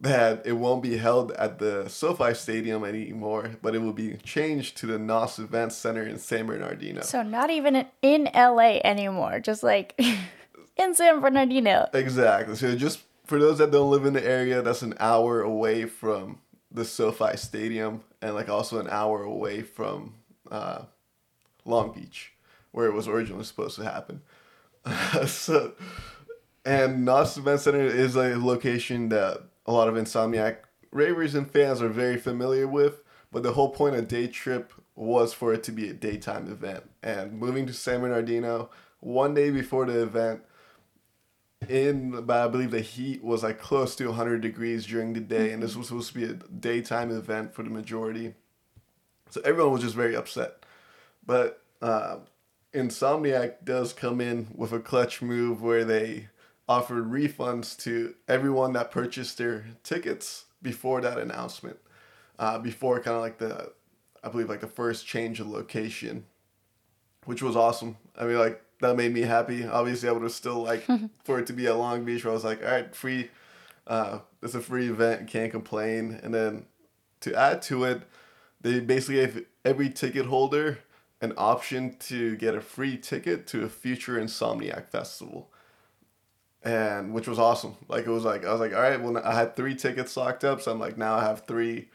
that 0.00 0.46
it 0.46 0.52
won't 0.52 0.82
be 0.82 0.98
held 0.98 1.32
at 1.32 1.58
the 1.58 1.88
SoFi 1.88 2.34
Stadium 2.34 2.84
anymore, 2.84 3.52
but 3.62 3.74
it 3.74 3.78
will 3.78 3.92
be 3.92 4.16
changed 4.18 4.76
to 4.78 4.86
the 4.86 4.98
NOS 4.98 5.38
Event 5.38 5.72
Center 5.72 6.06
in 6.06 6.18
San 6.18 6.46
Bernardino. 6.46 7.00
So 7.02 7.22
not 7.22 7.50
even 7.50 7.86
in 8.02 8.28
LA 8.34 8.80
anymore, 8.84 9.40
just 9.40 9.62
like 9.62 9.98
in 10.76 10.94
San 10.94 11.20
Bernardino. 11.20 11.88
Exactly. 11.94 12.54
So 12.56 12.76
just 12.76 13.00
for 13.24 13.38
those 13.38 13.58
that 13.58 13.70
don't 13.70 13.90
live 13.90 14.04
in 14.04 14.12
the 14.12 14.24
area, 14.24 14.60
that's 14.62 14.82
an 14.82 14.94
hour 15.00 15.40
away 15.40 15.86
from 15.86 16.38
the 16.70 16.84
SoFi 16.84 17.36
Stadium, 17.36 18.02
and 18.20 18.34
like 18.34 18.48
also 18.48 18.80
an 18.80 18.88
hour 18.90 19.22
away 19.22 19.62
from 19.62 20.14
uh, 20.50 20.82
Long 21.64 21.92
Beach, 21.92 22.32
where 22.72 22.86
it 22.86 22.94
was 22.94 23.08
originally 23.08 23.44
supposed 23.44 23.76
to 23.76 23.84
happen. 23.84 24.22
so, 25.26 25.72
and 26.64 27.04
NOS 27.04 27.36
Event 27.36 27.60
Center 27.60 27.80
is 27.80 28.16
a 28.16 28.36
location 28.36 29.08
that 29.10 29.42
a 29.66 29.72
lot 29.72 29.88
of 29.88 29.94
Insomniac 29.94 30.58
ravers 30.90 31.34
and 31.34 31.50
fans 31.50 31.82
are 31.82 31.88
very 31.88 32.16
familiar 32.16 32.66
with. 32.66 33.02
But 33.32 33.42
the 33.42 33.52
whole 33.52 33.70
point 33.70 33.96
of 33.96 34.06
Day 34.06 34.28
Trip 34.28 34.72
was 34.94 35.32
for 35.32 35.52
it 35.52 35.64
to 35.64 35.72
be 35.72 35.88
a 35.88 35.92
daytime 35.92 36.50
event. 36.50 36.88
And 37.02 37.32
moving 37.32 37.66
to 37.66 37.72
San 37.72 38.00
Bernardino 38.00 38.70
one 39.00 39.34
day 39.34 39.50
before 39.50 39.86
the 39.86 40.02
event, 40.02 40.42
in 41.68 42.24
but 42.24 42.36
I 42.36 42.48
believe 42.48 42.70
the 42.70 42.80
heat 42.80 43.24
was 43.24 43.42
like 43.42 43.58
close 43.58 43.96
to 43.96 44.06
100 44.06 44.40
degrees 44.40 44.86
during 44.86 45.14
the 45.14 45.20
day, 45.20 45.52
and 45.52 45.62
this 45.62 45.76
was 45.76 45.88
supposed 45.88 46.12
to 46.12 46.14
be 46.14 46.24
a 46.24 46.34
daytime 46.34 47.10
event 47.10 47.54
for 47.54 47.62
the 47.62 47.70
majority. 47.70 48.34
So 49.34 49.40
everyone 49.40 49.72
was 49.72 49.82
just 49.82 49.96
very 49.96 50.14
upset. 50.14 50.62
But 51.26 51.60
uh, 51.82 52.18
Insomniac 52.72 53.64
does 53.64 53.92
come 53.92 54.20
in 54.20 54.46
with 54.54 54.72
a 54.72 54.78
clutch 54.78 55.22
move 55.22 55.60
where 55.60 55.84
they 55.84 56.28
offered 56.68 57.10
refunds 57.10 57.76
to 57.78 58.14
everyone 58.28 58.74
that 58.74 58.92
purchased 58.92 59.38
their 59.38 59.64
tickets 59.82 60.44
before 60.62 61.00
that 61.00 61.18
announcement, 61.18 61.78
uh, 62.38 62.60
before 62.60 63.00
kind 63.00 63.16
of 63.16 63.22
like 63.22 63.38
the, 63.38 63.72
I 64.22 64.28
believe 64.28 64.48
like 64.48 64.60
the 64.60 64.68
first 64.68 65.04
change 65.04 65.40
of 65.40 65.48
location, 65.48 66.26
which 67.24 67.42
was 67.42 67.56
awesome. 67.56 67.96
I 68.16 68.26
mean, 68.26 68.38
like 68.38 68.62
that 68.82 68.96
made 68.96 69.12
me 69.12 69.22
happy. 69.22 69.66
Obviously, 69.66 70.08
I 70.08 70.12
would 70.12 70.22
have 70.22 70.30
still 70.30 70.62
like 70.62 70.86
for 71.24 71.40
it 71.40 71.48
to 71.48 71.52
be 71.52 71.66
at 71.66 71.76
Long 71.76 72.04
Beach, 72.04 72.24
where 72.24 72.30
I 72.30 72.34
was 72.34 72.44
like, 72.44 72.64
all 72.64 72.70
right, 72.70 72.94
free. 72.94 73.30
Uh, 73.84 74.20
it's 74.44 74.54
a 74.54 74.60
free 74.60 74.88
event, 74.88 75.26
can't 75.26 75.50
complain. 75.50 76.20
And 76.22 76.32
then 76.32 76.66
to 77.22 77.34
add 77.34 77.62
to 77.62 77.82
it, 77.82 78.02
they 78.64 78.80
basically 78.80 79.16
gave 79.16 79.46
every 79.64 79.90
ticket 79.90 80.26
holder 80.26 80.78
an 81.20 81.32
option 81.36 81.96
to 81.98 82.34
get 82.36 82.54
a 82.54 82.60
free 82.60 82.96
ticket 82.96 83.46
to 83.46 83.64
a 83.64 83.68
future 83.68 84.18
Insomniac 84.18 84.88
festival 84.88 85.50
and 86.64 87.12
which 87.12 87.28
was 87.28 87.38
awesome. 87.38 87.76
Like 87.88 88.06
it 88.06 88.10
was 88.10 88.24
like 88.24 88.44
I 88.44 88.50
was 88.50 88.60
like, 88.60 88.74
all 88.74 88.80
right, 88.80 89.00
well 89.00 89.18
I 89.18 89.34
had 89.34 89.54
three 89.54 89.74
tickets 89.74 90.16
locked 90.16 90.44
up, 90.44 90.62
so 90.62 90.72
I'm 90.72 90.80
like 90.80 90.96
now 90.96 91.14
I 91.16 91.22
have 91.22 91.44
three, 91.46 91.90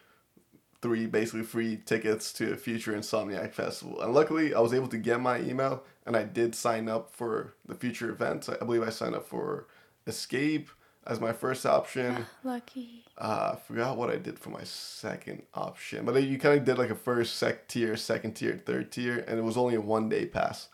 three 0.82 1.08
basically 1.08 1.44
free 1.44 1.78
tickets 1.78 2.32
to 2.34 2.54
a 2.54 2.56
future 2.56 2.94
Insomniac 2.94 3.54
festival. 3.54 4.00
And 4.02 4.14
luckily, 4.14 4.54
I 4.54 4.60
was 4.60 4.74
able 4.74 4.88
to 4.90 4.98
get 4.98 5.20
my 5.20 5.40
email, 5.40 5.84
and 6.06 6.16
I 6.16 6.24
did 6.24 6.54
sign 6.54 6.88
up 6.88 7.12
for 7.12 7.56
the 7.66 7.76
future 7.76 8.12
events. 8.12 8.48
I 8.48 8.58
believe 8.58 8.84
I 8.84 8.92
signed 8.92 9.16
up 9.16 9.28
for 9.28 9.68
Escape 10.06 10.70
as 11.10 11.20
my 11.20 11.34
first 11.34 11.66
option. 11.66 12.26
Lucky. 12.44 13.04
Uh, 13.18 13.56
I 13.56 13.60
forgot 13.68 13.98
what 13.98 14.10
I 14.10 14.16
did 14.16 14.40
for 14.40 14.50
my 14.50 14.64
second 14.64 15.42
option, 15.54 16.06
but 16.06 16.24
you 16.24 16.38
kind 16.38 16.58
of 16.58 16.64
did 16.64 16.78
like 16.78 16.90
a 16.90 16.96
first, 16.96 17.36
sec 17.36 17.68
tier, 17.68 17.98
second 17.98 18.34
tier, 18.34 18.62
third 18.66 18.92
tier, 18.92 19.26
and 19.28 19.38
it 19.38 19.42
was 19.42 19.58
only 19.58 19.76
a 19.76 19.82
one 19.82 20.08
day 20.08 20.26
pass. 20.26 20.70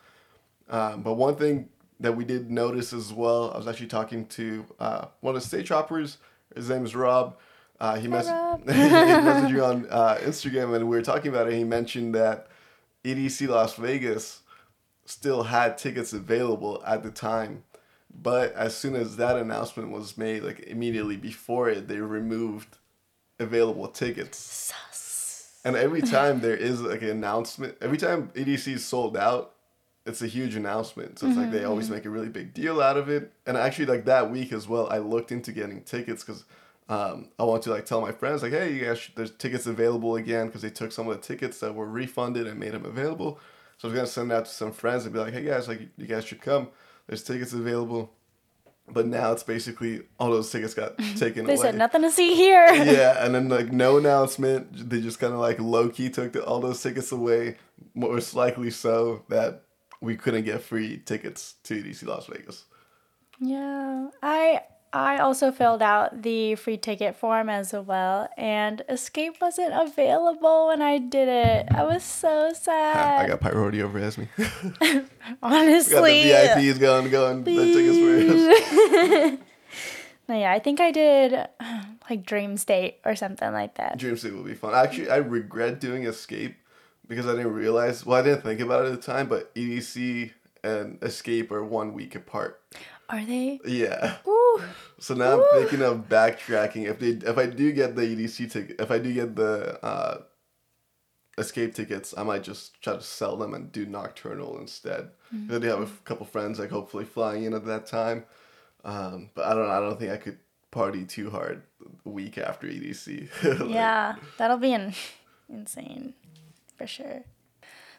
Um, 0.70 1.02
but 1.02 1.14
one 1.14 1.36
thing 1.36 1.70
that 2.00 2.16
we 2.16 2.26
did 2.26 2.52
notice 2.52 2.94
as 2.94 3.14
well. 3.14 3.52
I 3.54 3.58
was 3.58 3.68
actually 3.68 3.88
talking 3.88 4.26
to 4.28 4.66
uh, 4.80 5.06
one 5.22 5.36
of 5.36 5.42
the 5.42 5.48
Stage 5.48 5.70
Hoppers. 5.70 6.18
His 6.56 6.70
name 6.70 6.86
is 6.86 6.96
Rob. 6.96 7.38
Uh, 7.80 7.96
he, 7.96 8.08
mess- 8.08 8.28
Rob. 8.28 8.62
he 8.66 8.74
messaged 8.74 9.50
you 9.50 9.64
on 9.64 9.88
uh, 9.90 10.18
Instagram, 10.22 10.76
and 10.76 10.90
we 10.90 10.96
were 10.96 11.02
talking 11.02 11.30
about 11.30 11.48
it. 11.48 11.54
He 11.54 11.64
mentioned 11.64 12.14
that 12.16 12.48
EDC 13.04 13.48
Las 13.48 13.76
Vegas 13.76 14.42
still 15.06 15.44
had 15.44 15.78
tickets 15.78 16.14
available 16.14 16.84
at 16.86 17.04
the 17.04 17.12
time, 17.12 17.64
but 18.22 18.54
as 18.54 18.76
soon 18.76 18.96
as 18.96 19.18
that 19.18 19.36
announcement 19.36 19.92
was 19.92 20.18
made, 20.18 20.44
like 20.44 20.62
immediately 20.62 21.18
before 21.18 21.70
it, 21.70 21.88
they 21.88 22.00
removed 22.00 22.78
available 23.40 23.88
tickets. 23.88 24.38
Sus. 24.38 25.60
And 25.64 25.76
every 25.76 26.02
time 26.18 26.42
there 26.42 26.56
is 26.56 26.82
like 26.82 27.02
an 27.02 27.10
announcement, 27.10 27.78
every 27.82 27.98
time 27.98 28.30
EDC 28.36 28.74
is 28.74 28.86
sold 28.86 29.18
out, 29.18 29.54
it's 30.06 30.22
a 30.22 30.28
huge 30.28 30.56
announcement. 30.56 31.18
So 31.18 31.28
it's 31.28 31.36
like 31.36 31.52
they 31.52 31.64
always 31.64 31.90
make 31.90 32.06
a 32.06 32.12
really 32.12 32.30
big 32.30 32.54
deal 32.54 32.80
out 32.80 32.96
of 32.96 33.10
it. 33.10 33.34
And 33.48 33.58
actually, 33.58 33.88
like 33.88 34.06
that 34.06 34.30
week 34.30 34.54
as 34.54 34.68
well, 34.68 34.88
I 34.88 35.00
looked 35.00 35.32
into 35.32 35.52
getting 35.52 35.82
tickets 35.82 36.24
because 36.24 36.46
um, 36.88 37.30
I 37.40 37.44
want 37.44 37.64
to 37.64 37.72
like 37.72 37.86
tell 37.86 38.02
my 38.02 38.12
friends 38.12 38.44
like, 38.44 38.52
hey, 38.52 38.72
you 38.72 38.86
guys, 38.86 39.00
should, 39.00 39.16
there's 39.16 39.32
tickets 39.32 39.66
available 39.66 40.16
again 40.16 40.46
because 40.46 40.62
they 40.62 40.70
took 40.70 40.92
some 40.92 41.08
of 41.10 41.16
the 41.16 41.22
tickets 41.24 41.60
that 41.62 41.74
were 41.74 41.88
refunded 41.90 42.46
and 42.46 42.60
made 42.60 42.74
them 42.74 42.86
available. 42.86 43.40
So 43.78 43.88
I 43.88 43.92
was 43.92 43.96
gonna 43.96 44.08
send 44.08 44.30
that 44.30 44.46
to 44.46 44.52
some 44.52 44.72
friends 44.72 45.06
and 45.06 45.14
be 45.14 45.20
like, 45.20 45.34
hey 45.34 45.44
guys, 45.44 45.68
like 45.68 45.82
you 45.98 46.06
guys 46.06 46.24
should 46.24 46.42
come. 46.42 46.70
There's 47.08 47.24
tickets 47.24 47.54
available. 47.54 48.12
But 48.88 49.08
now 49.08 49.32
it's 49.32 49.42
basically 49.42 50.04
all 50.20 50.30
those 50.30 50.52
tickets 50.52 50.76
got 50.76 50.96
taken 51.18 51.46
They 51.48 51.54
away. 51.56 51.62
said 51.62 51.76
nothing 51.76 52.04
to 52.04 52.12
see 52.12 52.36
here. 52.36 52.68
yeah, 52.72 53.26
and 53.26 53.34
then 53.34 53.50
like 53.50 53.72
no 53.72 53.98
announcement. 53.98 54.90
They 54.90 55.02
just 55.02 55.20
kind 55.20 55.34
of 55.34 55.40
like 55.40 55.60
low 55.60 55.90
key 55.90 56.10
took 56.10 56.34
the, 56.34 56.44
all 56.46 56.60
those 56.60 56.82
tickets 56.84 57.12
away. 57.12 57.58
Most 57.96 58.36
likely 58.36 58.70
so 58.70 59.24
that 59.30 59.64
we 60.02 60.16
couldn't 60.16 60.44
get 60.46 60.62
free 60.62 60.98
tickets 61.04 61.56
to 61.64 61.82
EDC 61.82 62.06
Las 62.06 62.28
Vegas. 62.28 62.66
Yeah, 63.40 64.10
I 64.22 64.62
I 64.96 65.18
also 65.18 65.52
filled 65.52 65.82
out 65.82 66.22
the 66.22 66.56
free 66.56 66.78
ticket 66.78 67.18
form 67.18 67.50
as 67.50 67.74
well, 67.74 68.30
and 68.38 68.82
Escape 68.88 69.42
wasn't 69.42 69.74
available 69.74 70.68
when 70.68 70.82
I 70.82 71.00
did 71.00 71.28
it. 71.28 71.68
I 71.70 71.84
was 71.84 72.02
so 72.02 72.54
sad. 72.54 73.26
I 73.26 73.28
got 73.28 73.42
priority 73.42 73.82
over 73.82 74.00
Esme. 74.00 74.24
Honestly, 75.44 76.30
got 76.30 76.56
the 76.56 76.62
VIPs 76.62 76.80
going, 76.80 77.10
going. 77.10 77.44
The 77.44 77.56
tickets 77.56 79.38
for. 79.38 79.46
No, 80.28 80.40
yeah, 80.40 80.52
I 80.54 80.58
think 80.58 80.80
I 80.80 80.90
did 80.90 81.48
like 82.10 82.26
Dream 82.26 82.58
State 82.58 83.00
or 83.06 83.16
something 83.16 83.52
like 83.52 83.76
that. 83.76 83.98
Dream 84.00 84.18
State 84.18 84.34
will 84.34 84.44
be 84.44 84.56
fun. 84.56 84.74
Actually, 84.74 85.10
I 85.10 85.18
regret 85.18 85.80
doing 85.80 86.06
Escape 86.06 86.56
because 87.08 87.28
I 87.28 87.34
didn't 87.34 87.54
realize. 87.54 88.06
Well, 88.06 88.20
I 88.20 88.24
didn't 88.24 88.42
think 88.42 88.60
about 88.60 88.86
it 88.86 88.94
at 88.94 89.02
the 89.02 89.06
time, 89.06 89.28
but 89.28 89.54
EDC 89.56 90.32
and 90.64 90.98
Escape 91.04 91.52
are 91.52 91.64
one 91.64 91.94
week 91.94 92.16
apart. 92.16 92.62
Are 93.08 93.24
they? 93.24 93.60
Yeah. 93.66 94.18
Ooh, 94.28 94.45
So 95.00 95.14
now 95.14 95.34
I'm 95.44 95.62
thinking 95.62 95.82
of 95.86 96.08
backtracking. 96.10 96.88
If 96.90 97.00
they, 97.00 97.10
if 97.28 97.38
I 97.38 97.46
do 97.48 97.72
get 97.72 97.96
the 97.96 98.02
EDC 98.04 98.52
ticket, 98.52 98.80
if 98.80 98.92
I 98.92 98.98
do 98.98 99.14
get 99.14 99.36
the 99.36 99.84
uh, 99.86 100.22
escape 101.38 101.74
tickets, 101.76 102.14
I 102.18 102.24
might 102.24 102.44
just 102.44 102.82
try 102.82 102.94
to 102.94 103.02
sell 103.02 103.36
them 103.38 103.54
and 103.54 103.72
do 103.72 103.86
nocturnal 103.86 104.58
instead. 104.60 105.10
I 105.34 105.58
do 105.60 105.68
have 105.68 105.80
a 105.82 105.84
f- 105.84 106.02
couple 106.06 106.26
friends 106.26 106.60
like 106.60 106.70
hopefully 106.70 107.04
flying 107.04 107.44
in 107.44 107.54
at 107.54 107.66
that 107.66 107.88
time, 107.88 108.24
um, 108.86 109.30
but 109.36 109.46
I 109.46 109.54
don't. 109.54 109.70
I 109.70 109.80
don't 109.82 110.00
think 110.00 110.12
I 110.12 110.18
could 110.18 110.40
party 110.72 111.04
too 111.04 111.30
hard 111.30 111.64
a 112.06 112.10
week 112.10 112.38
after 112.38 112.68
EDC. 112.68 113.28
Like, 113.60 113.70
yeah, 113.70 114.16
that'll 114.38 114.58
be 114.58 114.72
in- 114.74 114.94
insane 115.50 116.14
for 116.78 116.88
sure. 116.88 117.24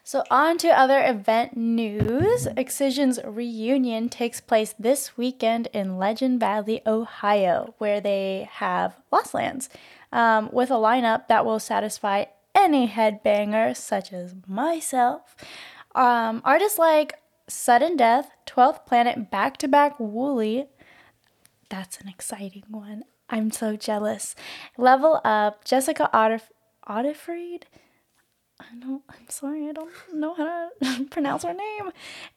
So, 0.07 0.23
on 0.31 0.57
to 0.59 0.69
other 0.69 1.03
event 1.05 1.57
news. 1.57 2.47
Excision's 2.55 3.19
reunion 3.25 4.07
takes 4.07 4.39
place 4.39 4.73
this 4.79 5.17
weekend 5.17 5.67
in 5.73 5.97
Legend 5.97 6.39
Valley, 6.39 6.81
Ohio, 6.87 7.75
where 7.77 7.99
they 7.99 8.47
have 8.49 8.95
Lost 9.11 9.33
Lands, 9.33 9.67
um, 10.13 10.49
with 10.53 10.71
a 10.71 10.75
lineup 10.75 11.27
that 11.27 11.45
will 11.45 11.59
satisfy 11.59 12.23
any 12.55 12.87
headbanger, 12.87 13.75
such 13.75 14.13
as 14.13 14.33
myself. 14.47 15.35
Um, 15.93 16.41
artists 16.45 16.79
like 16.79 17.15
Sudden 17.49 17.97
Death, 17.97 18.31
12th 18.45 18.85
Planet, 18.85 19.29
Back 19.29 19.57
to 19.57 19.67
Back 19.67 19.97
Wooli, 19.97 20.67
that's 21.67 21.99
an 21.99 22.07
exciting 22.07 22.63
one. 22.69 23.03
I'm 23.29 23.51
so 23.51 23.75
jealous. 23.75 24.35
Level 24.77 25.19
Up, 25.25 25.65
Jessica 25.65 26.09
Otterf- 26.13 26.53
Otterfried. 26.87 27.63
I 28.59 28.65
don't. 28.79 29.03
I'm 29.09 29.29
sorry. 29.29 29.67
I 29.69 29.71
don't 29.71 29.91
know 30.13 30.33
how 30.33 30.69
to 30.81 31.03
pronounce 31.09 31.43
her 31.43 31.53
name. 31.53 31.91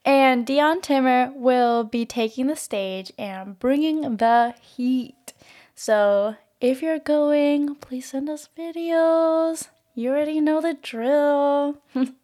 And 0.05 0.47
Dion 0.47 0.81
Timmer 0.81 1.33
will 1.35 1.85
be 1.85 2.05
taking 2.05 2.47
the 2.47 2.57
stage 2.57 3.12
and 3.19 3.59
bringing 3.59 4.03
the 4.19 4.55
heat. 4.61 5.33
So 5.75 6.37
if 6.61 6.83
you're 6.83 6.99
going, 6.99 7.75
please 7.77 8.11
send 8.11 8.29
us 8.29 8.49
videos. 8.57 9.69
You 9.95 10.11
already 10.11 10.41
know 10.41 10.61
the 10.61 10.75
drill. 10.75 11.79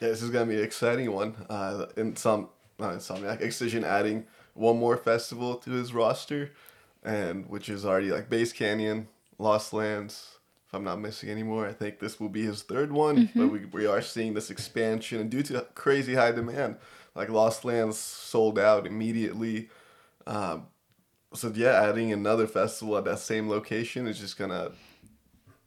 Yeah, 0.00 0.08
this 0.08 0.22
is 0.22 0.30
gonna 0.30 0.46
be 0.46 0.56
an 0.56 0.64
exciting 0.64 1.12
one. 1.12 1.34
Uh, 1.50 1.84
in 1.94 2.16
some, 2.16 2.48
not 2.78 2.94
Insomniac, 2.94 3.42
Excision 3.42 3.84
adding 3.84 4.24
one 4.54 4.78
more 4.78 4.96
festival 4.96 5.56
to 5.56 5.72
his 5.72 5.92
roster, 5.92 6.52
and 7.04 7.46
which 7.50 7.68
is 7.68 7.84
already 7.84 8.10
like 8.10 8.30
Bass 8.30 8.50
Canyon, 8.54 9.08
Lost 9.36 9.74
Lands. 9.74 10.38
If 10.70 10.74
I'm 10.74 10.84
not 10.84 11.00
missing 11.00 11.30
anymore, 11.30 11.66
I 11.66 11.72
think 11.72 11.98
this 11.98 12.20
will 12.20 12.28
be 12.28 12.44
his 12.44 12.62
third 12.62 12.92
one. 12.92 13.28
But 13.34 13.48
we, 13.48 13.64
we 13.66 13.86
are 13.86 14.00
seeing 14.00 14.34
this 14.34 14.50
expansion, 14.52 15.20
and 15.20 15.28
due 15.28 15.42
to 15.42 15.66
crazy 15.74 16.14
high 16.14 16.30
demand, 16.30 16.76
like 17.16 17.28
Lost 17.28 17.64
Lands 17.64 17.98
sold 17.98 18.56
out 18.56 18.86
immediately. 18.86 19.68
Um, 20.28 20.68
so 21.34 21.52
yeah, 21.52 21.72
adding 21.88 22.12
another 22.12 22.46
festival 22.46 22.96
at 22.96 23.04
that 23.06 23.18
same 23.18 23.48
location 23.48 24.06
is 24.06 24.20
just 24.20 24.38
gonna 24.38 24.70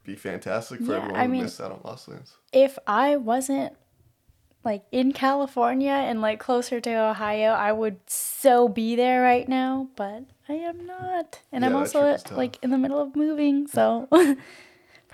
be 0.04 0.14
fantastic 0.14 0.80
for 0.80 0.92
Yeah, 0.92 0.96
everyone 1.00 1.20
I 1.20 1.24
who 1.24 1.32
mean- 1.32 1.42
missed 1.42 1.60
out 1.60 1.72
on 1.72 1.80
Lost 1.84 2.08
Lands. 2.08 2.38
if 2.50 2.78
I 2.86 3.16
wasn't 3.16 3.74
like 4.64 4.84
in 4.90 5.12
California 5.12 5.90
and 5.92 6.22
like 6.22 6.40
closer 6.40 6.80
to 6.80 6.90
Ohio, 6.90 7.50
I 7.50 7.72
would 7.72 7.98
so 8.06 8.68
be 8.68 8.96
there 8.96 9.20
right 9.20 9.46
now, 9.46 9.88
but 9.96 10.24
I 10.48 10.54
am 10.54 10.86
not. 10.86 11.40
And 11.52 11.60
Yeah, 11.62 11.68
I'm 11.68 11.76
also 11.76 12.00
trip 12.00 12.14
is 12.16 12.22
tough. 12.22 12.38
like 12.38 12.58
in 12.62 12.70
the 12.70 12.78
middle 12.78 12.98
of 13.02 13.14
moving, 13.14 13.66
so 13.66 14.08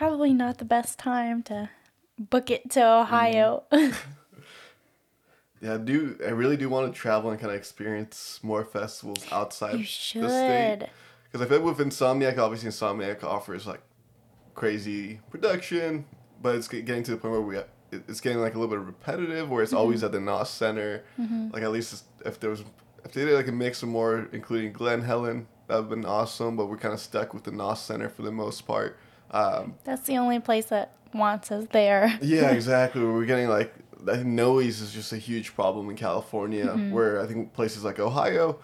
probably 0.01 0.33
not 0.33 0.57
the 0.57 0.65
best 0.65 0.99
time 0.99 1.43
to 1.43 1.69
book 2.19 2.51
it 2.51 2.71
to 2.71 2.81
Ohio. 2.83 3.65
Yeah, 5.63 5.75
I 5.75 5.77
do 5.77 6.17
I 6.27 6.31
really 6.31 6.57
do 6.57 6.71
want 6.71 6.91
to 6.91 6.99
travel 6.99 7.31
and 7.31 7.39
kind 7.39 7.53
of 7.53 7.59
experience 7.59 8.41
more 8.43 8.65
festivals 8.65 9.27
outside 9.31 9.75
you 9.75 9.85
the 10.23 10.31
state. 10.31 10.89
Because 11.25 11.45
I 11.47 11.49
feel 11.51 11.61
like 11.61 11.77
with 11.79 11.87
Insomniac, 11.87 12.39
obviously 12.39 12.71
Insomniac 12.71 13.23
offers 13.23 13.67
like 13.67 13.83
crazy 14.55 15.21
production, 15.31 16.07
but 16.41 16.55
it's 16.57 16.67
getting 16.67 17.03
to 17.03 17.11
the 17.11 17.19
point 17.19 17.33
where 17.33 17.43
we 17.43 17.59
it- 17.59 17.69
it's 18.09 18.23
getting 18.23 18.39
like 18.41 18.55
a 18.55 18.59
little 18.59 18.75
bit 18.75 18.83
repetitive, 18.83 19.51
where 19.51 19.63
it's 19.63 19.73
Mm-hmm. 19.73 19.81
always 19.83 20.03
at 20.03 20.13
the 20.13 20.19
NOS 20.21 20.49
Center. 20.49 21.05
Like 21.53 21.63
at 21.63 21.73
least 21.73 22.05
if 22.25 22.41
there 22.41 22.49
was 22.49 22.65
if 23.05 23.13
they 23.13 23.27
did 23.27 23.35
like 23.35 23.49
a 23.49 23.53
mix 23.53 23.83
of 23.83 23.91
more, 23.91 24.31
including 24.33 24.73
Glen 24.73 25.03
Helen, 25.03 25.47
that 25.67 25.75
would 25.75 25.81
have 25.83 25.91
been 25.91 26.07
awesome. 26.07 26.57
But 26.57 26.67
we're 26.71 26.79
kind 26.79 26.95
of 26.95 27.01
stuck 27.01 27.35
with 27.35 27.45
the 27.45 27.51
NOS 27.53 27.83
Center 27.83 28.09
for 28.09 28.23
the 28.23 28.33
most 28.33 28.63
part. 28.67 28.99
Um, 29.31 29.75
That's 29.85 30.03
the 30.03 30.19
only 30.19 30.41
place 30.41 30.67
that 30.67 30.93
wants 31.15 31.51
us 31.53 31.67
there. 31.73 32.19
yeah, 32.23 32.51
exactly. 32.53 33.03
We're 33.03 33.25
getting 33.27 33.49
like 33.49 33.73
I 34.09 34.15
think 34.17 34.27
noise 34.27 34.81
is 34.81 34.93
just 34.93 35.13
a 35.13 35.19
huge 35.19 35.55
problem 35.55 35.91
in 35.91 35.97
California, 35.97 36.67
Mm-hmm. 36.67 36.91
where 36.93 37.21
I 37.21 37.27
think 37.27 37.53
places 37.53 37.85
like 37.85 37.99
Ohio, 37.99 38.59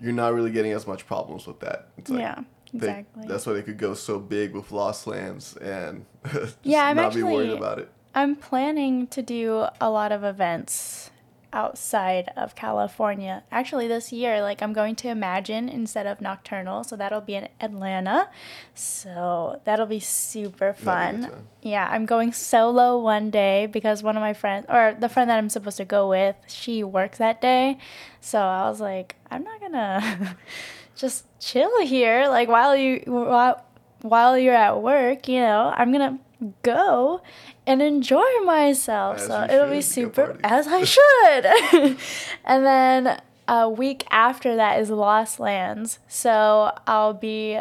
you're 0.00 0.12
not 0.12 0.32
really 0.34 0.50
getting 0.50 0.72
as 0.72 0.86
much 0.86 1.06
problems 1.06 1.46
with 1.46 1.60
that. 1.60 1.88
It's 1.98 2.08
like 2.10 2.20
Yeah, 2.20 2.40
they- 2.72 2.78
exactly. 2.88 3.26
that's 3.26 3.46
why 3.46 3.52
they 3.54 3.62
could 3.62 3.78
go 3.78 3.94
so 3.94 4.18
big 4.18 4.54
with 4.54 4.72
Lost 4.72 5.06
Lands 5.06 5.56
and 5.58 6.06
just 6.32 6.56
Yeah, 6.62 6.86
I'm 6.86 6.96
not 6.96 7.14
be 7.14 7.22
worried 7.22 7.50
actually- 7.50 7.58
about 7.58 7.78
it. 7.80 7.90
I'm 8.14 8.34
planning 8.34 9.06
to 9.08 9.22
do 9.22 9.66
a 9.80 9.90
lot 9.90 10.10
of 10.10 10.24
events 10.24 11.10
outside 11.52 12.30
of 12.36 12.54
California. 12.54 13.42
Actually, 13.50 13.88
this 13.88 14.12
year, 14.12 14.42
like 14.42 14.62
I'm 14.62 14.72
going 14.72 14.94
to 14.96 15.08
Imagine 15.08 15.68
instead 15.68 16.06
of 16.06 16.20
Nocturnal, 16.20 16.84
so 16.84 16.96
that'll 16.96 17.20
be 17.20 17.34
in 17.34 17.48
Atlanta. 17.60 18.28
So 18.74 19.60
that'll 19.64 19.86
be 19.86 20.00
super 20.00 20.72
That'd 20.72 21.20
be 21.20 21.26
fun. 21.26 21.46
Yeah, 21.62 21.88
I'm 21.90 22.06
going 22.06 22.32
solo 22.32 22.98
one 22.98 23.30
day 23.30 23.66
because 23.66 24.02
one 24.02 24.16
of 24.16 24.20
my 24.20 24.34
friends, 24.34 24.66
or 24.68 24.96
the 24.98 25.08
friend 25.08 25.28
that 25.30 25.38
I'm 25.38 25.48
supposed 25.48 25.78
to 25.78 25.84
go 25.84 26.08
with, 26.08 26.36
she 26.46 26.84
works 26.84 27.18
that 27.18 27.40
day. 27.40 27.78
So 28.20 28.38
I 28.38 28.68
was 28.68 28.80
like, 28.80 29.16
I'm 29.30 29.44
not 29.44 29.60
gonna 29.60 30.36
just 30.96 31.24
chill 31.40 31.80
here, 31.82 32.28
like 32.28 32.48
while 32.48 32.76
you 32.76 33.02
while 33.06 33.64
while 34.02 34.38
you're 34.38 34.54
at 34.54 34.80
work, 34.80 35.28
you 35.28 35.40
know, 35.40 35.72
I'm 35.74 35.92
gonna 35.92 36.18
go 36.62 37.20
and 37.66 37.82
enjoy 37.82 38.24
myself. 38.44 39.16
As 39.18 39.26
so 39.26 39.42
it'll 39.44 39.70
be 39.70 39.80
super 39.80 40.38
as 40.44 40.66
I 40.68 40.84
should. 40.96 41.96
and 42.44 42.64
then 42.66 43.20
a 43.48 43.68
week 43.68 44.06
after 44.10 44.56
that 44.56 44.80
is 44.80 44.90
Lost 44.90 45.40
Lands. 45.40 45.98
So 46.06 46.72
I'll 46.86 47.14
be 47.14 47.60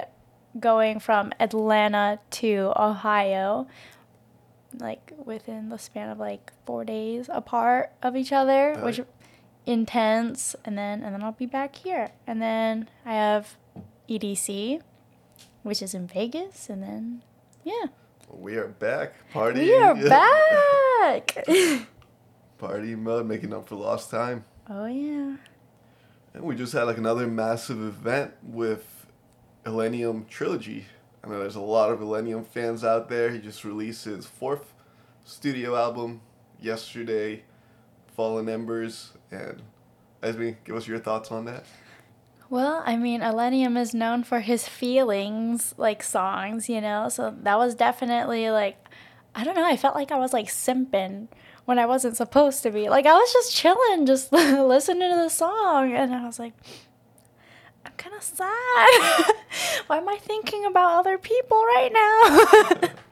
going 0.60 1.00
from 1.00 1.32
Atlanta 1.40 2.20
to 2.32 2.74
Ohio 2.76 3.68
like 4.80 5.12
within 5.26 5.70
the 5.70 5.78
span 5.78 6.10
of 6.10 6.20
like 6.20 6.52
4 6.66 6.84
days 6.86 7.30
apart 7.32 7.92
of 8.04 8.16
each 8.16 8.32
other, 8.32 8.74
Right. 8.76 8.84
which 8.84 9.02
intense 9.66 10.56
and 10.66 10.78
then 10.78 11.04
and 11.04 11.14
then 11.16 11.24
I'll 11.24 11.32
be 11.32 11.46
back 11.46 11.76
here. 11.78 12.12
And 12.28 12.42
then 12.42 12.90
I 13.06 13.14
have 13.14 13.56
EDC 14.10 14.82
which 15.64 15.82
is 15.82 15.94
in 15.94 16.08
Vegas 16.08 16.70
and 16.70 16.84
then 16.84 17.24
yeah. 17.64 17.88
We 18.30 18.56
are 18.58 18.68
back 18.68 19.14
Party. 19.32 19.62
We 19.62 19.76
are 19.76 19.96
back. 20.10 21.46
Party 22.58 22.96
mode, 22.96 23.26
making 23.28 23.54
up 23.54 23.68
for 23.70 23.76
lost 23.76 24.10
time. 24.10 24.44
oh 24.70 24.86
yeah. 24.86 25.36
And 26.34 26.44
we 26.44 26.56
just 26.56 26.74
had 26.74 26.84
like 26.84 26.98
another 26.98 27.26
massive 27.28 27.80
event 27.82 28.34
with 28.44 29.08
Illenium 29.66 30.28
Trilogy. 30.28 30.86
I 31.24 31.30
know 31.30 31.40
there's 31.40 31.56
a 31.56 31.62
lot 31.62 31.92
of 31.92 32.00
Illenium 32.00 32.46
fans 32.46 32.84
out 32.84 33.10
there. 33.10 33.32
He 33.32 33.40
just 33.40 33.64
released 33.64 34.06
his 34.06 34.26
fourth 34.28 34.74
studio 35.24 35.76
album 35.76 36.22
yesterday, 36.60 37.44
Fallen 38.16 38.48
Embers. 38.50 39.14
And 39.32 39.62
Esme, 40.22 40.52
give 40.64 40.76
us 40.76 40.88
your 40.88 41.00
thoughts 41.00 41.32
on 41.32 41.46
that. 41.46 41.66
Well, 42.50 42.82
I 42.86 42.96
mean, 42.96 43.22
Illenium 43.22 43.78
is 43.78 43.94
known 43.94 44.24
for 44.24 44.40
his 44.40 44.68
feelings, 44.68 45.74
like 45.78 46.02
songs, 46.02 46.70
you 46.70 46.80
know? 46.80 47.10
So 47.10 47.36
that 47.44 47.58
was 47.58 47.76
definitely 47.76 48.50
like, 48.50 48.78
I 49.36 49.44
don't 49.44 49.56
know, 49.56 49.66
I 49.66 49.76
felt 49.76 49.96
like 49.96 50.12
I 50.12 50.18
was 50.18 50.32
like 50.32 50.48
simping 50.48 51.28
when 51.66 51.78
I 51.78 51.86
wasn't 51.86 52.16
supposed 52.16 52.64
to 52.64 52.72
be. 52.72 52.88
Like, 52.88 53.06
I 53.06 53.14
was 53.14 53.34
just 53.34 53.54
chilling, 53.54 54.06
just 54.06 54.32
listening 54.32 55.10
to 55.10 55.16
the 55.16 55.30
song. 55.30 55.94
And 55.94 56.14
I 56.14 56.26
was 56.26 56.40
like, 56.40 56.54
I'm 57.86 57.92
kind 57.98 58.16
of 58.16 58.24
sad. 58.24 58.48
Why 59.88 59.98
am 59.98 60.08
I 60.08 60.18
thinking 60.18 60.66
about 60.66 61.00
other 61.00 61.18
people 61.18 61.58
right 61.58 61.92
now? 61.92 62.90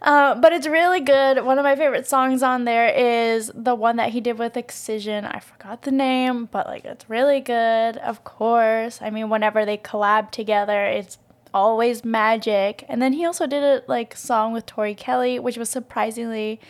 Uh, 0.00 0.34
but 0.36 0.52
it's 0.52 0.66
really 0.66 1.00
good. 1.00 1.44
One 1.44 1.58
of 1.58 1.64
my 1.64 1.74
favorite 1.74 2.06
songs 2.06 2.42
on 2.42 2.64
there 2.64 2.88
is 2.88 3.50
the 3.54 3.74
one 3.74 3.96
that 3.96 4.10
he 4.10 4.20
did 4.20 4.38
with 4.38 4.56
Excision. 4.56 5.24
I 5.24 5.40
forgot 5.40 5.82
the 5.82 5.90
name, 5.90 6.46
but 6.46 6.66
like 6.66 6.84
it's 6.84 7.10
really 7.10 7.40
good. 7.40 7.96
Of 7.96 8.22
course, 8.22 9.00
I 9.02 9.10
mean 9.10 9.28
whenever 9.28 9.64
they 9.64 9.76
collab 9.76 10.30
together, 10.30 10.84
it's 10.84 11.18
always 11.52 12.04
magic. 12.04 12.84
And 12.88 13.02
then 13.02 13.14
he 13.14 13.24
also 13.24 13.46
did 13.46 13.62
a 13.62 13.82
like 13.88 14.14
song 14.16 14.52
with 14.52 14.66
Tori 14.66 14.94
Kelly, 14.94 15.38
which 15.38 15.56
was 15.56 15.68
surprisingly 15.68 16.60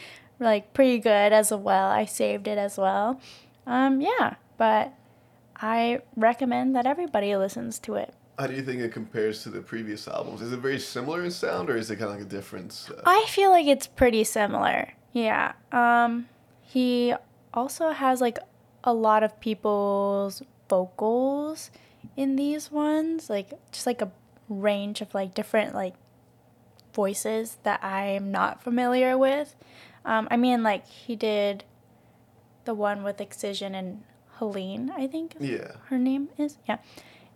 like 0.40 0.72
pretty 0.72 0.98
good 0.98 1.32
as 1.32 1.52
well. 1.52 1.88
I 1.88 2.04
saved 2.04 2.48
it 2.48 2.58
as 2.58 2.78
well. 2.78 3.20
Um, 3.66 4.00
yeah, 4.00 4.34
but 4.56 4.94
I 5.56 6.00
recommend 6.16 6.74
that 6.76 6.86
everybody 6.86 7.36
listens 7.36 7.78
to 7.80 7.94
it. 7.94 8.14
How 8.38 8.46
do 8.46 8.54
you 8.54 8.62
think 8.62 8.80
it 8.80 8.92
compares 8.92 9.42
to 9.42 9.50
the 9.50 9.60
previous 9.60 10.06
albums? 10.06 10.42
Is 10.42 10.52
it 10.52 10.60
very 10.60 10.78
similar 10.78 11.24
in 11.24 11.30
sound 11.32 11.68
or 11.68 11.76
is 11.76 11.90
it 11.90 11.96
kind 11.96 12.10
of 12.12 12.18
like 12.18 12.26
a 12.26 12.30
difference? 12.30 12.88
Uh, 12.88 13.02
I 13.04 13.26
feel 13.28 13.50
like 13.50 13.66
it's 13.66 13.88
pretty 13.88 14.22
similar. 14.22 14.92
Yeah. 15.12 15.52
Um 15.72 16.28
he 16.62 17.14
also 17.52 17.90
has 17.90 18.20
like 18.20 18.38
a 18.84 18.92
lot 18.92 19.24
of 19.24 19.40
people's 19.40 20.42
vocals 20.68 21.70
in 22.16 22.36
these 22.36 22.70
ones, 22.70 23.28
like 23.28 23.50
just 23.72 23.86
like 23.86 24.00
a 24.02 24.12
range 24.48 25.00
of 25.00 25.12
like 25.14 25.34
different 25.34 25.74
like 25.74 25.94
voices 26.94 27.58
that 27.64 27.82
I'm 27.82 28.30
not 28.30 28.62
familiar 28.62 29.18
with. 29.18 29.56
Um 30.04 30.28
I 30.30 30.36
mean 30.36 30.62
like 30.62 30.86
he 30.86 31.16
did 31.16 31.64
the 32.66 32.74
one 32.74 33.02
with 33.02 33.20
Excision 33.20 33.74
and 33.74 34.04
Haliene, 34.38 34.90
I 34.90 35.08
think 35.08 35.34
yeah. 35.40 35.72
her 35.86 35.98
name 35.98 36.28
is. 36.38 36.58
Yeah. 36.68 36.78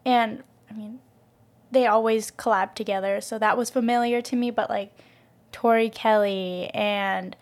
And 0.05 0.45
I 0.73 0.79
mean, 0.79 1.01
they 1.71 1.87
always 1.87 2.31
collab 2.31 2.75
together, 2.75 3.21
so 3.21 3.39
that 3.39 3.57
was 3.57 3.71
familiar 3.71 4.23
to 4.23 4.37
me, 4.37 4.51
but 4.51 4.71
like 4.71 4.97
Tori 5.53 5.91
Kelly 5.91 6.71
and 6.73 7.37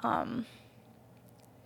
um 0.00 0.46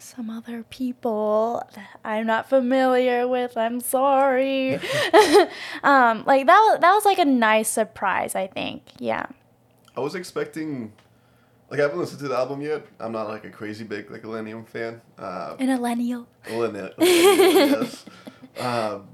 some 0.00 0.30
other 0.30 0.62
people 0.62 1.62
that 1.74 2.00
I'm 2.04 2.26
not 2.26 2.48
familiar 2.48 3.26
with. 3.26 3.56
I'm 3.56 3.80
sorry. 3.80 4.74
um 5.82 6.24
like 6.26 6.46
that 6.46 6.58
was, 6.58 6.78
that 6.80 6.92
was 6.92 7.04
like 7.04 7.18
a 7.18 7.24
nice 7.24 7.68
surprise, 7.68 8.34
I 8.34 8.46
think. 8.46 8.82
Yeah. 8.98 9.26
I 9.96 10.00
was 10.00 10.14
expecting, 10.14 10.92
like 11.70 11.80
I 11.80 11.82
haven't 11.82 11.98
listened 11.98 12.20
to 12.20 12.28
the 12.28 12.36
album 12.36 12.60
yet. 12.60 12.86
I'm 13.00 13.10
not 13.10 13.28
like 13.28 13.44
a 13.44 13.50
crazy 13.50 13.84
big 13.84 14.10
like 14.10 14.22
Illenium 14.22 14.66
fan. 14.68 15.00
Uh, 15.18 15.56
An 15.58 15.66
millennial. 15.66 16.28
Millennial, 16.48 16.90
yes. 16.98 18.04
Um, 18.58 19.06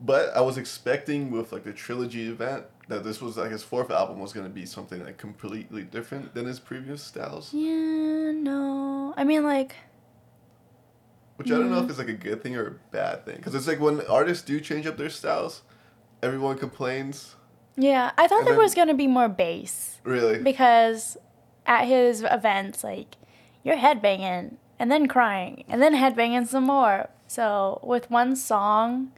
but 0.00 0.34
I 0.36 0.40
was 0.40 0.56
expecting 0.58 1.30
with 1.30 1.52
like 1.52 1.64
the 1.64 1.72
trilogy 1.72 2.28
event 2.28 2.64
that 2.88 3.04
this 3.04 3.20
was 3.20 3.36
like 3.36 3.50
his 3.50 3.62
fourth 3.62 3.90
album 3.90 4.18
was 4.18 4.32
gonna 4.32 4.48
be 4.48 4.66
something 4.66 5.04
like 5.04 5.18
completely 5.18 5.82
different 5.82 6.34
than 6.34 6.46
his 6.46 6.58
previous 6.58 7.02
styles. 7.02 7.52
Yeah, 7.54 8.32
no. 8.32 9.14
I 9.16 9.24
mean 9.24 9.44
like 9.44 9.76
Which 11.36 11.48
I 11.50 11.54
don't 11.54 11.70
know 11.70 11.82
if 11.82 11.88
it's 11.88 11.98
like 11.98 12.08
a 12.08 12.12
good 12.14 12.42
thing 12.42 12.56
or 12.56 12.66
a 12.66 12.74
bad 12.92 13.24
thing. 13.24 13.36
Because 13.36 13.54
it's 13.54 13.66
like 13.66 13.80
when 13.80 14.00
artists 14.06 14.44
do 14.44 14.60
change 14.60 14.86
up 14.86 14.96
their 14.96 15.08
styles, 15.10 15.62
everyone 16.22 16.58
complains. 16.58 17.36
yeah, 17.76 18.10
I 18.18 18.26
thought 18.26 18.44
there 18.44 18.54
then- 18.54 18.62
was 18.62 18.74
going 18.74 18.88
to 18.88 18.94
be 18.94 19.06
more 19.06 19.28
bass. 19.28 20.00
Really? 20.04 20.38
because 20.42 21.16
at 21.66 21.84
his 21.86 22.22
events, 22.22 22.82
like 22.84 23.16
you're 23.62 23.76
headbanging 23.76 24.56
and 24.78 24.90
then 24.90 25.06
crying 25.06 25.64
and 25.68 25.80
then 25.80 25.94
headbanging 25.94 26.46
some 26.46 26.64
more. 26.64 27.08
So 27.26 27.80
with 27.82 28.10
one 28.10 28.34
song 28.36 29.12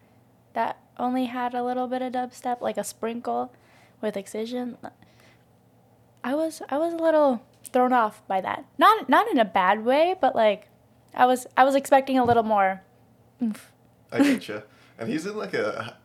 that 0.55 0.79
only 0.99 1.27
had 1.27 1.55
a 1.55 1.63
little 1.65 1.87
bit 1.87 2.03
of 2.03 2.13
dubstep, 2.13 2.61
like 2.61 2.77
a 2.77 2.85
sprinkle 2.85 3.53
with 4.01 4.17
Excision, 4.17 4.77
I 6.25 6.35
was 6.35 6.63
I 6.69 6.79
was 6.79 6.93
a 6.93 6.97
little 6.97 7.43
thrown 7.73 7.93
off 7.93 8.27
by 8.29 8.41
that. 8.41 8.65
Not 8.79 9.09
not 9.09 9.29
in 9.29 9.39
a 9.39 9.45
bad 9.45 9.85
way, 9.85 10.15
but 10.21 10.35
like 10.35 10.69
I 11.15 11.27
was 11.27 11.47
I 11.57 11.65
was 11.65 11.75
expecting 11.75 12.19
a 12.19 12.25
little 12.25 12.43
more. 12.43 12.83
oomph. 13.43 13.73
I 14.13 14.19
getcha. 14.21 14.65
And 14.99 15.09
he's 15.09 15.27
in 15.27 15.37
like 15.37 15.55
a 15.55 15.97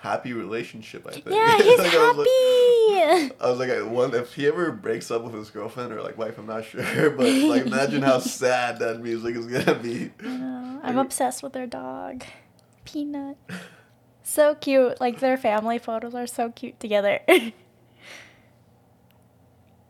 happy 0.00 0.32
relationship. 0.32 1.06
I 1.06 1.12
think. 1.12 1.26
Yeah, 1.30 1.56
he's 1.58 1.78
Like, 1.78 1.92
I 1.94 2.10
was 2.12 2.16
like- 2.16 2.26
happy. 2.26 3.34
I 3.40 3.50
was 3.50 3.58
like, 3.58 3.70
I 3.70 3.82
wonder 3.82 4.18
if 4.18 4.34
he 4.34 4.46
ever 4.46 4.72
breaks 4.72 5.10
up 5.10 5.22
with 5.22 5.34
his 5.34 5.50
girlfriend 5.50 5.92
or 5.92 6.02
like 6.02 6.18
wife. 6.18 6.38
I'm 6.38 6.46
not 6.46 6.64
sure, 6.64 6.82
but 7.10 7.26
like, 7.26 7.66
imagine 7.66 8.02
how 8.02 8.18
sad 8.20 8.78
that 8.80 9.00
music 9.00 9.36
is 9.36 9.46
gonna 9.46 9.74
be. 9.78 10.10
I'm 10.24 10.98
obsessed 10.98 11.42
with 11.42 11.52
their 11.52 11.66
dog, 11.66 12.24
Peanut. 12.84 13.36
So 14.22 14.54
cute. 14.54 15.00
Like 15.00 15.20
their 15.20 15.36
family 15.36 15.78
photos 15.78 16.14
are 16.14 16.26
so 16.26 16.50
cute 16.50 16.78
together. 16.80 17.20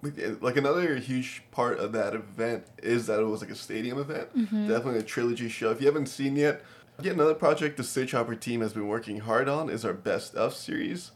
Like, 0.03 0.18
uh, 0.57 0.61
another 0.61 0.97
huge 0.97 1.45
part 1.53 1.79
of 1.79 1.92
that 1.92 2.12
event 2.14 2.64
is 2.83 3.07
that 3.07 3.21
it 3.21 3.25
was 3.25 3.40
like 3.40 3.51
a 3.51 3.55
stadium 3.55 3.99
event. 4.01 4.35
Definitely 4.66 4.99
a 4.99 5.05
trilogy 5.05 5.49
show. 5.49 5.71
If 5.71 5.81
you 5.81 5.87
haven't 5.87 6.07
seen 6.07 6.35
yet, 6.35 6.64
yet 7.01 7.14
another 7.14 7.35
project 7.35 7.77
the 7.77 7.85
Stage 7.85 8.11
Hopper 8.11 8.35
team 8.35 8.62
has 8.62 8.73
been 8.73 8.88
working 8.88 9.21
hard 9.21 9.49
on 9.49 9.71
is 9.71 9.85
our 9.85 9.92
Best 9.92 10.35
of 10.35 10.55
series. 10.55 11.12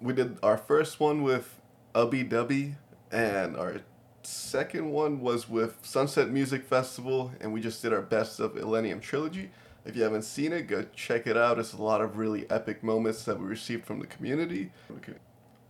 We 0.00 0.12
did 0.12 0.38
our 0.42 0.58
first 0.58 0.98
one 0.98 1.22
with 1.22 1.60
Ubbi 1.94 2.28
Dubbi, 2.28 2.74
and 3.12 3.56
our 3.56 3.82
second 4.24 4.90
one 4.90 5.20
was 5.20 5.48
with 5.48 5.78
Sunset 5.82 6.28
Music 6.28 6.64
Festival, 6.66 7.30
and 7.40 7.52
we 7.52 7.60
just 7.60 7.80
did 7.80 7.92
our 7.92 8.02
Best 8.02 8.40
of 8.40 8.54
Illenium 8.56 9.00
Trilogy. 9.00 9.50
If 9.86 9.94
you 9.94 10.02
haven't 10.02 10.22
seen 10.22 10.52
it, 10.52 10.66
go 10.66 10.84
check 10.94 11.28
it 11.28 11.36
out. 11.36 11.58
It's 11.60 11.72
a 11.72 11.80
lot 11.80 12.00
of 12.00 12.16
really 12.16 12.50
epic 12.50 12.82
moments 12.82 13.24
that 13.24 13.38
we 13.38 13.46
received 13.46 13.84
from 13.84 14.00
the 14.00 14.06
community. 14.06 14.72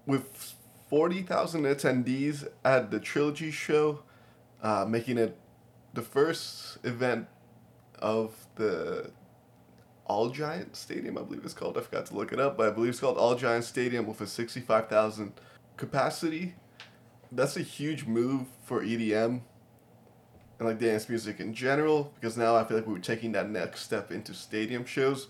With 0.07 0.55
40,000 0.89 1.65
attendees 1.65 2.49
at 2.65 2.91
the 2.91 2.99
Trilogy 2.99 3.51
show, 3.51 4.03
uh, 4.63 4.87
making 4.89 5.19
it 5.19 5.37
the 5.93 6.01
first 6.03 6.79
event 6.83 7.27
of 7.99 8.47
the 8.55 9.11
Allegiant 10.09 10.75
Stadium, 10.75 11.19
I 11.19 11.23
believe 11.23 11.45
it's 11.45 11.53
called. 11.53 11.77
I 11.77 11.83
forgot 11.83 12.07
to 12.07 12.15
look 12.15 12.33
it 12.33 12.41
up, 12.41 12.57
but 12.57 12.69
I 12.69 12.71
believe 12.71 12.91
it's 12.91 13.01
called 13.01 13.19
Allegiant 13.19 13.65
Stadium 13.65 14.07
with 14.07 14.21
a 14.23 14.27
65,000 14.27 15.33
capacity. 15.77 16.55
That's 17.31 17.57
a 17.57 17.63
huge 17.63 18.07
move 18.07 18.47
for 18.65 18.83
EDM 18.83 19.43
and 20.59 20.69
like 20.69 20.79
dance 20.79 21.09
music 21.09 21.41
in 21.41 21.55
general 21.55 22.13
because 22.15 22.37
now 22.37 22.57
I 22.57 22.65
feel 22.65 22.77
like 22.77 22.87
we 22.87 22.95
were 22.95 22.99
taking 22.99 23.33
that 23.33 23.51
next 23.51 23.83
step 23.83 24.11
into 24.11 24.35
stadium 24.35 24.85
shows 24.85 25.29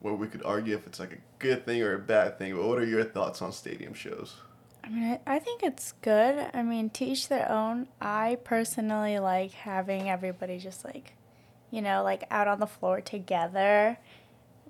where 0.00 0.14
we 0.14 0.26
could 0.26 0.42
argue 0.44 0.74
if 0.74 0.86
it's 0.86 1.00
like 1.00 1.12
a 1.12 1.18
good 1.38 1.64
thing 1.64 1.82
or 1.82 1.94
a 1.94 1.98
bad 1.98 2.38
thing. 2.38 2.54
But 2.54 2.66
what 2.66 2.78
are 2.78 2.84
your 2.84 3.04
thoughts 3.04 3.40
on 3.40 3.52
stadium 3.52 3.94
shows? 3.94 4.36
I 4.84 4.90
mean, 4.90 5.18
I, 5.26 5.38
think 5.38 5.62
it's 5.62 5.92
good. 6.02 6.50
I 6.52 6.62
mean, 6.62 6.90
to 6.90 7.06
each 7.06 7.28
their 7.28 7.50
own. 7.50 7.88
I 8.02 8.36
personally 8.44 9.18
like 9.18 9.52
having 9.52 10.10
everybody 10.10 10.58
just 10.58 10.84
like, 10.84 11.14
you 11.70 11.80
know, 11.80 12.02
like 12.02 12.24
out 12.30 12.48
on 12.48 12.60
the 12.60 12.66
floor 12.66 13.00
together. 13.00 13.96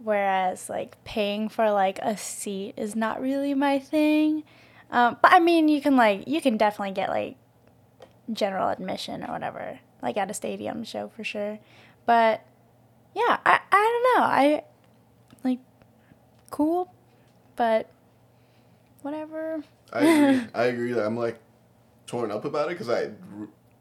Whereas 0.02 0.68
like 0.68 1.02
paying 1.04 1.48
for 1.48 1.70
like 1.72 1.98
a 2.00 2.16
seat 2.16 2.74
is 2.76 2.94
not 2.94 3.20
really 3.20 3.54
my 3.54 3.80
thing. 3.80 4.44
Um, 4.92 5.16
but 5.20 5.32
I 5.32 5.40
mean, 5.40 5.68
you 5.68 5.80
can 5.80 5.96
like 5.96 6.28
you 6.28 6.40
can 6.40 6.56
definitely 6.56 6.94
get 6.94 7.08
like 7.08 7.36
general 8.32 8.68
admission 8.68 9.24
or 9.24 9.32
whatever, 9.32 9.80
like 10.04 10.16
at 10.16 10.30
a 10.30 10.34
stadium 10.34 10.84
show 10.84 11.10
for 11.16 11.24
sure. 11.24 11.58
But 12.06 12.44
yeah, 13.14 13.38
I 13.44 13.60
I 13.72 14.02
don't 14.14 14.20
know. 14.20 14.26
I 14.26 14.64
like 15.42 15.58
cool, 16.50 16.92
but 17.56 17.90
whatever. 19.02 19.64
I 19.92 20.00
agree. 20.00 20.46
I 20.54 20.64
agree 20.64 20.92
that 20.92 21.04
I'm 21.04 21.16
like 21.16 21.40
torn 22.06 22.30
up 22.30 22.44
about 22.44 22.70
it 22.70 22.78
because 22.78 22.90
I, 22.90 23.10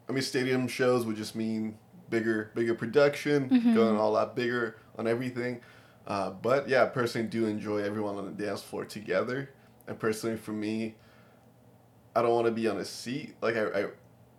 I 0.08 0.12
mean, 0.12 0.22
stadium 0.22 0.66
shows 0.68 1.04
would 1.06 1.16
just 1.16 1.36
mean 1.36 1.76
bigger, 2.10 2.50
bigger 2.54 2.74
production, 2.74 3.48
going 3.74 3.96
all 3.96 4.16
out 4.16 4.36
bigger 4.36 4.76
on 4.98 5.06
everything. 5.06 5.60
Uh, 6.06 6.30
but 6.30 6.68
yeah, 6.68 6.84
I 6.84 6.86
personally 6.86 7.28
do 7.28 7.46
enjoy 7.46 7.78
everyone 7.78 8.16
on 8.16 8.24
the 8.26 8.44
dance 8.44 8.62
floor 8.62 8.84
together. 8.84 9.50
And 9.86 9.98
personally, 9.98 10.36
for 10.36 10.52
me, 10.52 10.94
I 12.14 12.22
don't 12.22 12.32
want 12.32 12.46
to 12.46 12.52
be 12.52 12.68
on 12.68 12.78
a 12.78 12.84
seat. 12.84 13.34
Like 13.40 13.56
I, 13.56 13.64
I 13.66 13.86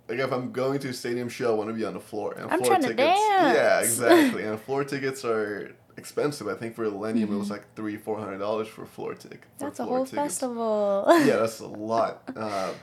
like 0.07 0.19
if 0.19 0.31
I'm 0.31 0.51
going 0.51 0.79
to 0.79 0.89
a 0.89 0.93
stadium 0.93 1.29
show, 1.29 1.51
I 1.53 1.57
want 1.57 1.69
to 1.69 1.73
be 1.75 1.85
on 1.85 1.93
the 1.93 1.99
floor. 1.99 2.33
And 2.33 2.49
I'm 2.51 2.59
floor 2.59 2.71
trying 2.71 2.81
to 2.83 2.87
tickets, 2.89 3.19
Yeah, 3.19 3.79
exactly. 3.81 4.43
and 4.43 4.59
floor 4.59 4.83
tickets 4.83 5.23
are 5.25 5.75
expensive. 5.97 6.47
I 6.47 6.53
think 6.55 6.75
for 6.75 6.85
Illenium, 6.85 7.31
it 7.31 7.37
was 7.37 7.49
like 7.49 7.73
three, 7.75 7.97
four 7.97 8.19
hundred 8.19 8.37
dollars 8.39 8.67
for 8.67 8.85
floor 8.85 9.13
ticket. 9.15 9.41
Mm-hmm. 9.41 9.63
That's 9.65 9.79
a 9.79 9.85
floor 9.85 9.97
whole 9.97 10.05
tickets 10.05 10.23
festival. 10.39 11.05
yeah, 11.07 11.37
that's 11.37 11.59
a 11.59 11.67
lot. 11.91 12.21
Uh, 12.35 12.73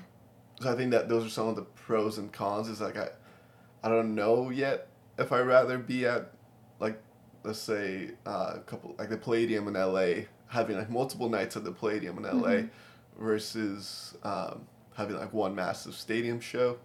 so 0.60 0.72
I 0.72 0.76
think 0.76 0.90
that 0.92 1.08
those 1.08 1.24
are 1.26 1.30
some 1.30 1.48
of 1.48 1.56
the 1.56 1.62
pros 1.62 2.18
and 2.18 2.32
cons. 2.32 2.68
Is 2.68 2.80
like 2.80 2.96
I, 2.96 3.08
I 3.82 3.88
don't 3.88 4.14
know 4.14 4.50
yet 4.50 4.88
if 5.18 5.30
I 5.32 5.40
rather 5.40 5.76
be 5.78 6.06
at, 6.06 6.32
like, 6.80 7.00
let's 7.44 7.58
say 7.58 8.12
uh, 8.26 8.52
a 8.56 8.60
couple 8.60 8.94
like 8.98 9.10
the 9.10 9.16
Palladium 9.16 9.68
in 9.68 9.76
L.A. 9.76 10.26
having 10.48 10.76
like 10.76 10.90
multiple 10.90 11.28
nights 11.28 11.56
at 11.56 11.64
the 11.64 11.72
Palladium 11.72 12.18
in 12.18 12.24
L.A. 12.26 12.68
versus 13.20 14.14
um, 14.24 14.66
having 14.96 15.16
like 15.16 15.32
one 15.32 15.54
massive 15.54 15.94
stadium 15.94 16.40
show. 16.40 16.78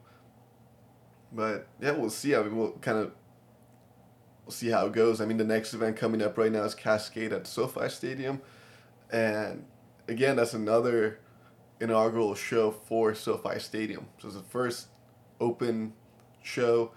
But 1.32 1.68
yeah, 1.82 1.92
we'll 1.92 2.10
see. 2.10 2.36
I 2.36 2.44
mean, 2.44 2.58
we'll 2.58 2.72
kind 2.74 2.98
of 2.98 3.12
we'll 4.46 4.54
see 4.54 4.70
how 4.70 4.86
it 4.86 4.94
goes. 4.94 5.20
I 5.22 5.26
mean, 5.26 5.38
the 5.38 5.44
next 5.44 5.74
event 5.74 5.98
coming 5.98 6.22
up 6.22 6.38
right 6.38 6.52
now 6.52 6.64
is 6.64 6.76
Kaskade 6.76 7.32
at 7.32 7.48
SoFi 7.48 7.90
Stadium, 7.90 8.42
and 9.12 9.66
again, 10.08 10.38
that's 10.38 10.54
another 10.54 11.20
inaugural 11.80 12.34
show 12.36 12.72
for 12.72 13.14
SoFi 13.14 13.60
Stadium. 13.60 14.08
So 14.20 14.28
it's 14.28 14.38
the 14.38 14.44
first 14.44 14.88
open 15.40 15.94
show, 16.42 16.92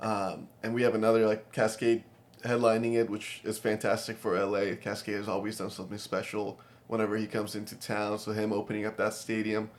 um, 0.00 0.48
and 0.62 0.74
we 0.74 0.82
have 0.82 0.94
another 0.94 1.26
like 1.26 1.52
Kaskade 1.52 2.02
headlining 2.44 2.94
it, 2.94 3.08
which 3.08 3.40
is 3.44 3.58
fantastic 3.58 4.16
for 4.16 4.38
LA. 4.38 4.74
Kaskade 4.76 5.16
has 5.16 5.28
always 5.28 5.58
done 5.58 5.70
something 5.70 5.98
special 5.98 6.60
whenever 6.86 7.16
he 7.16 7.26
comes 7.26 7.54
into 7.54 7.76
town. 7.76 8.18
So 8.18 8.32
him 8.32 8.52
opening 8.52 8.84
up 8.84 8.96
that 8.98 9.14
stadium 9.14 9.70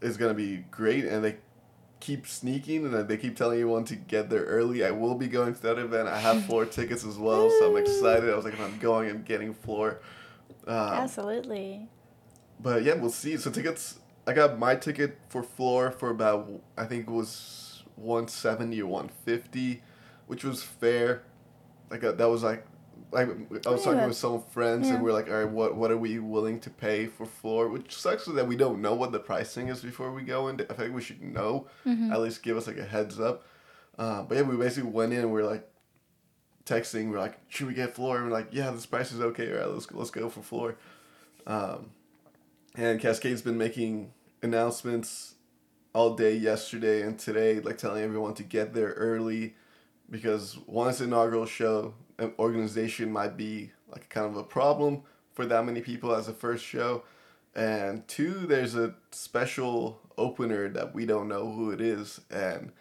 is 0.00 0.16
gonna 0.16 0.34
be 0.34 0.64
great, 0.70 1.04
and 1.04 1.24
they 1.24 1.36
keep 2.00 2.26
sneaking 2.26 2.84
and 2.84 3.08
they 3.08 3.16
keep 3.16 3.36
telling 3.36 3.58
everyone 3.58 3.84
to 3.84 3.96
get 3.96 4.30
there 4.30 4.44
early. 4.44 4.84
I 4.84 4.90
will 4.90 5.14
be 5.14 5.28
going 5.28 5.54
to 5.54 5.62
that 5.62 5.78
event. 5.78 6.08
I 6.08 6.18
have 6.18 6.44
floor 6.46 6.64
tickets 6.76 7.04
as 7.04 7.18
well, 7.18 7.50
so 7.58 7.70
I'm 7.70 7.76
excited. 7.82 8.30
I 8.30 8.36
was 8.36 8.44
like, 8.44 8.54
if 8.54 8.60
I'm 8.60 8.78
going, 8.78 9.10
I'm 9.10 9.22
getting 9.22 9.54
floor. 9.54 10.00
Um, 10.66 10.76
Absolutely. 10.76 11.88
but 12.60 12.82
yeah, 12.82 12.94
we'll 12.94 13.10
see. 13.10 13.36
So 13.36 13.50
tickets, 13.50 13.98
I 14.26 14.32
got 14.32 14.58
my 14.58 14.74
ticket 14.74 15.18
for 15.28 15.42
floor 15.42 15.90
for 15.90 16.10
about 16.10 16.50
I 16.76 16.84
think 16.84 17.06
it 17.08 17.12
was 17.12 17.84
one 17.94 18.28
seventy 18.28 18.82
or 18.82 18.86
one 18.86 19.08
fifty, 19.24 19.82
which 20.26 20.44
was 20.44 20.62
fair. 20.62 21.22
Like 21.90 22.02
uh, 22.02 22.12
that 22.12 22.28
was 22.28 22.42
like, 22.42 22.66
like 23.16 23.66
I 23.66 23.70
was 23.70 23.82
talking 23.82 23.98
Yeah. 24.00 24.06
with 24.08 24.16
some 24.16 24.42
friends 24.42 24.88
Yeah. 24.88 24.94
and 24.94 25.02
we're 25.04 25.12
like, 25.12 25.28
all 25.28 25.36
right, 25.42 25.50
what 25.50 25.74
what 25.76 25.90
are 25.90 25.96
we 25.96 26.18
willing 26.18 26.60
to 26.60 26.70
pay 26.70 27.06
for 27.06 27.26
floor? 27.26 27.68
Which 27.68 27.94
sucks 27.96 28.24
that 28.26 28.46
we 28.46 28.56
don't 28.56 28.80
know 28.80 28.94
what 28.94 29.10
the 29.12 29.18
pricing 29.18 29.68
is 29.68 29.80
before 29.80 30.12
we 30.12 30.22
go 30.22 30.48
in. 30.48 30.60
I 30.70 30.74
think 30.74 30.94
we 30.94 31.02
should 31.02 31.22
know. 31.22 31.66
At 31.86 32.20
least 32.20 32.42
give 32.42 32.56
us 32.56 32.66
like 32.66 32.78
a 32.78 32.84
heads 32.84 33.18
up. 33.20 33.44
Uh, 33.98 34.22
but 34.22 34.36
yeah, 34.36 34.42
we 34.42 34.56
basically 34.56 34.90
went 34.90 35.12
in 35.12 35.20
and 35.20 35.32
we 35.32 35.40
are 35.40 35.46
like 35.46 35.66
texting. 36.64 37.10
We're 37.10 37.18
like, 37.18 37.38
should 37.48 37.66
we 37.66 37.74
get 37.74 37.94
floor? 37.94 38.16
And 38.18 38.26
we're 38.26 38.32
like, 38.32 38.48
yeah, 38.52 38.70
this 38.70 38.86
price 38.86 39.12
is 39.12 39.20
okay. 39.20 39.52
All 39.52 39.58
right, 39.58 39.68
let's 39.68 39.90
let's 39.92 40.10
go 40.10 40.28
for 40.28 40.42
floor. 40.42 40.76
Um, 41.46 41.90
and 42.74 43.00
Kaskade's 43.00 43.42
been 43.42 43.56
making 43.56 44.12
announcements 44.42 45.34
all 45.94 46.14
day 46.14 46.34
yesterday 46.36 47.02
and 47.02 47.18
today, 47.18 47.60
like 47.60 47.78
telling 47.78 48.02
everyone 48.04 48.34
to 48.34 48.42
get 48.42 48.74
there 48.74 48.92
early 48.92 49.54
because 50.10 50.58
once 50.66 51.00
inaugural 51.00 51.46
show. 51.46 51.94
An 52.18 52.32
organization 52.38 53.12
might 53.12 53.36
be 53.36 53.72
like 53.90 54.08
kind 54.08 54.26
of 54.26 54.36
a 54.36 54.42
problem 54.42 55.02
for 55.32 55.46
that 55.46 55.64
many 55.64 55.80
people 55.80 56.14
as 56.14 56.28
a 56.28 56.32
first 56.32 56.64
show. 56.64 57.02
And 57.54 58.06
two, 58.08 58.46
there's 58.46 58.74
a 58.74 58.94
special 59.10 60.00
opener 60.18 60.68
that 60.68 60.94
we 60.94 61.06
don't 61.06 61.28
know 61.28 61.50
who 61.52 61.70
it 61.70 61.80
is. 61.80 62.20
And 62.30 62.72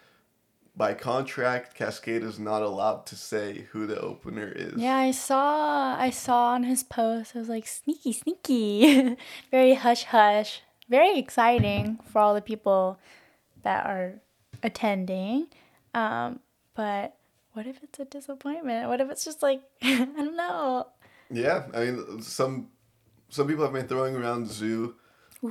by 0.75 0.93
contract, 0.93 1.77
Kaskade 1.77 2.23
is 2.23 2.39
not 2.39 2.61
allowed 2.61 3.05
to 3.07 3.15
say 3.15 3.67
who 3.71 3.87
the 3.87 3.99
opener 3.99 4.51
is. 4.53 4.73
Yeah, 4.75 4.97
I 4.97 5.11
saw 5.11 5.95
I 5.97 6.09
saw 6.09 6.49
on 6.49 6.63
his 6.63 6.83
post. 6.83 7.35
I 7.35 7.39
was 7.39 7.49
like 7.49 7.67
sneaky, 7.67 8.11
sneaky, 8.11 9.17
very 9.51 9.75
hush 9.75 10.03
hush, 10.03 10.61
very 10.89 11.17
exciting 11.17 11.99
for 12.11 12.19
all 12.19 12.33
the 12.33 12.41
people 12.41 12.99
that 13.63 13.85
are 13.85 14.21
attending. 14.63 15.47
Um, 15.93 16.39
but 16.75 17.15
what 17.55 17.65
if 17.65 17.81
it's 17.81 17.99
a 17.99 18.05
disappointment? 18.05 18.87
What 18.89 19.01
if 19.01 19.09
it's 19.09 19.23
just 19.23 19.41
like 19.41 19.61
I 19.81 20.05
don't 20.05 20.35
know. 20.35 20.87
Yeah, 21.31 21.63
I 21.73 21.85
mean, 21.85 22.21
some 22.21 22.67
some 23.29 23.47
people 23.47 23.63
have 23.63 23.73
been 23.73 23.87
throwing 23.87 24.15
around 24.15 24.45
ZHU, 24.45 24.93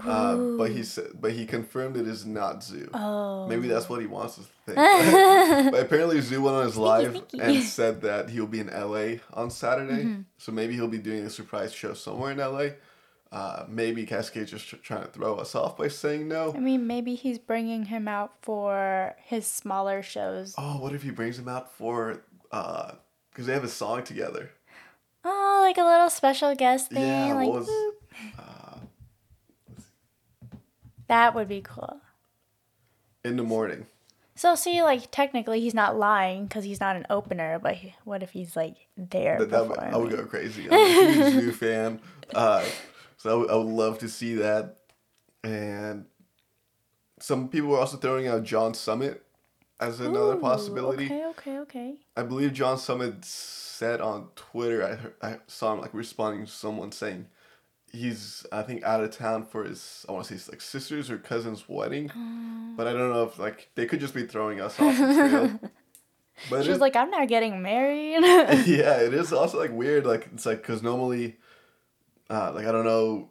uh, 0.05 0.37
but 0.57 0.71
he 0.71 0.85
said, 0.85 1.09
but 1.21 1.33
he 1.33 1.47
confirmed 1.47 1.97
it 1.97 2.07
is 2.07 2.25
not 2.25 2.61
ZHU. 2.61 2.91
Oh, 2.95 3.49
Maybe 3.49 3.69
that's 3.69 3.89
what 3.89 4.01
he 4.01 4.07
wants 4.07 4.39
us 4.39 4.47
to 4.67 4.73
think. 4.73 5.73
but 5.73 5.81
apparently, 5.81 6.19
ZHU 6.19 6.43
went 6.43 6.57
on 6.57 6.65
his 6.67 6.77
live 6.77 7.25
and 7.39 7.63
said 7.63 8.03
that 8.03 8.31
he'll 8.31 8.47
be 8.47 8.61
in 8.61 8.69
LA 8.69 9.17
on 9.33 9.51
Saturday. 9.51 10.05
Mm-hmm. 10.05 10.23
So 10.39 10.53
maybe 10.53 10.75
he'll 10.75 10.89
be 10.89 10.99
doing 10.99 11.25
a 11.25 11.31
surprise 11.31 11.73
show 11.73 11.95
somewhere 11.95 12.33
in 12.33 12.39
LA. 12.39 12.75
Uh, 13.35 13.65
maybe 13.69 14.07
Kaskade 14.07 14.47
just 14.47 14.69
tr- 14.69 14.77
trying 14.77 15.03
to 15.03 15.09
throw 15.09 15.35
us 15.35 15.57
off 15.57 15.77
by 15.77 15.89
saying 15.89 16.29
no. 16.29 16.55
I 16.55 16.61
mean, 16.61 16.87
maybe 16.87 17.17
he's 17.17 17.37
bringing 17.37 17.87
him 17.87 18.07
out 18.07 18.35
for 18.43 19.17
his 19.25 19.45
smaller 19.45 20.05
shows. 20.05 20.55
Oh, 20.57 20.79
what 20.79 20.93
if 20.95 21.03
he 21.03 21.11
brings 21.11 21.37
him 21.37 21.49
out 21.49 21.73
for 21.73 22.23
because 22.49 23.47
they 23.47 23.53
have 23.53 23.65
a 23.65 23.69
song 23.69 24.05
together? 24.05 24.53
Oh, 25.25 25.59
like 25.63 25.79
a 25.79 25.83
little 25.83 26.11
special 26.11 26.55
guest 26.55 26.91
thing. 26.91 27.03
Yeah, 27.03 27.35
like 27.35 27.49
what 27.49 27.61
was 27.61 27.69
boop. 27.69 28.87
that 31.09 31.35
would 31.35 31.49
be 31.49 31.61
cool. 31.61 32.01
in 33.25 33.37
the 33.37 33.43
morning? 33.43 33.87
So 34.37 34.55
see, 34.55 34.81
like 34.81 35.11
technically 35.11 35.61
he's 35.61 35.75
not 35.75 35.99
lying 35.99 36.47
because 36.47 36.63
he's 36.63 36.79
not 36.79 36.95
an 36.95 37.05
opener. 37.11 37.59
But 37.59 37.75
he, 37.75 37.95
what 38.05 38.23
if 38.23 38.31
he's 38.31 38.55
like 38.55 38.77
there 38.97 39.39
That, 39.41 39.51
that 39.51 39.69
would, 39.69 39.79
I 39.79 39.97
would 39.97 40.11
go 40.13 40.25
crazy. 40.25 40.69
I'm 40.71 40.73
a 40.73 40.89
huge 40.89 41.35
ZHU 41.35 41.55
fan. 41.55 42.01
Uh, 42.35 42.65
so 43.25 43.49
I 43.49 43.55
would, 43.55 43.67
love 43.67 43.99
to 44.01 44.09
see 44.11 44.35
that. 44.35 44.77
And 45.43 46.05
some 47.19 47.49
people 47.49 47.71
were 47.71 47.79
also 47.79 47.97
throwing 47.97 48.29
out 48.29 48.45
John 48.45 48.75
Summit 48.75 49.25
as 49.81 49.99
another 49.99 50.35
Ooh, 50.35 50.41
possibility. 50.41 51.07
Okay, 51.07 51.25
okay, 51.29 51.59
okay. 51.61 51.95
I 52.19 52.23
believe 52.23 52.53
John 52.53 52.77
Summit 52.77 53.25
said 53.25 54.03
on 54.03 54.29
Twitter, 54.37 54.85
I, 54.85 54.95
heard, 54.97 55.15
I 55.23 55.39
saw 55.47 55.73
him 55.73 55.81
like 55.81 55.95
responding 55.95 56.45
to 56.45 56.53
someone 56.53 56.93
saying 56.93 57.29
he's, 57.91 58.45
I 58.53 58.61
think, 58.61 58.85
out 58.85 59.03
of 59.03 59.11
town 59.17 59.47
for 59.47 59.65
his, 59.65 60.05
I 60.07 60.13
want 60.13 60.27
to 60.27 60.29
say, 60.29 60.35
his, 60.35 60.51
like 60.51 60.61
sister's 60.61 61.11
or 61.11 61.17
cousin's 61.17 61.67
wedding. 61.67 62.11
Oh. 62.15 62.75
But 62.77 62.89
I 62.89 62.93
don't 62.93 63.11
know 63.11 63.23
if 63.23 63.39
like 63.39 63.71
they 63.75 63.87
could 63.87 64.01
just 64.01 64.13
be 64.13 64.27
throwing 64.27 64.61
us 64.61 64.79
off 64.79 64.99
the 64.99 65.15
trail. 65.15 65.61
But 66.51 66.61
it 66.61 66.65
She 66.65 66.71
was 66.71 66.81
like, 66.81 66.97
I'm 66.97 67.11
not 67.11 67.29
getting 67.29 67.63
married. 67.63 68.21
yeah, 68.67 69.01
it 69.01 69.15
is 69.15 69.33
also 69.33 69.57
like 69.57 69.71
weird. 69.71 70.05
Like 70.05 70.29
it's 70.35 70.45
like 70.45 70.63
because 70.63 70.83
normally, 70.83 71.37
uh, 72.31 72.53
like 72.55 72.67
I 72.67 72.73
don't 72.73 72.85
know, 72.85 73.31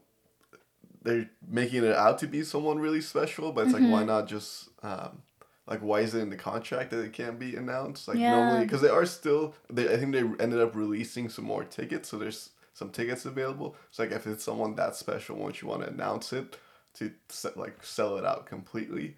they're 1.03 1.29
making 1.47 1.83
it 1.83 1.95
out 1.95 2.19
to 2.19 2.27
be 2.27 2.43
someone 2.43 2.79
really 2.79 3.01
special, 3.01 3.51
but 3.51 3.65
it's 3.65 3.73
like 3.73 3.83
Mm-hmm. 3.83 3.91
why 3.91 4.03
not 4.03 4.27
just 4.27 4.69
um, 4.83 5.21
like 5.67 5.79
why 5.79 5.99
is 6.01 6.13
it 6.15 6.19
in 6.21 6.29
the 6.29 6.35
contract 6.37 6.91
that 6.91 6.99
it 7.03 7.13
can't 7.13 7.39
be 7.39 7.55
announced? 7.55 8.07
Like 8.07 8.19
Yeah. 8.19 8.31
normally, 8.31 8.61
because 8.61 8.81
they 8.81 8.89
are 8.89 9.05
still. 9.05 9.55
They 9.69 9.93
I 9.93 9.97
think 9.97 10.11
they 10.13 10.19
ended 10.43 10.59
up 10.61 10.75
releasing 10.75 11.29
some 11.29 11.45
more 11.45 11.63
tickets, 11.63 12.09
so 12.09 12.17
there's 12.17 12.51
some 12.73 12.89
tickets 12.89 13.25
available. 13.25 13.75
So 13.91 14.03
like 14.03 14.11
if 14.11 14.27
it's 14.27 14.43
someone 14.43 14.75
that 14.75 14.95
special, 14.95 15.35
won't 15.37 15.61
you 15.61 15.67
want 15.67 15.81
to 15.83 15.89
announce 15.89 16.33
it 16.33 16.57
to 16.95 17.11
like 17.55 17.83
sell 17.83 18.17
it 18.17 18.25
out 18.25 18.45
completely? 18.45 19.17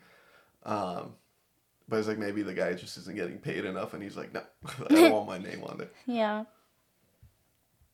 Um, 0.63 1.13
but 1.88 1.97
it's 1.99 2.07
like 2.07 2.17
maybe 2.17 2.41
the 2.41 2.53
guy 2.53 2.73
just 2.73 2.97
isn't 2.97 3.15
getting 3.15 3.38
paid 3.38 3.63
enough, 3.65 3.93
and 3.93 4.01
he's 4.01 4.17
like, 4.17 4.33
no, 4.33 4.41
I 4.89 4.99
don't 4.99 5.11
want 5.11 5.27
my 5.27 5.38
name 5.38 5.63
on 5.63 5.77
there. 5.77 5.89
yeah. 6.07 6.45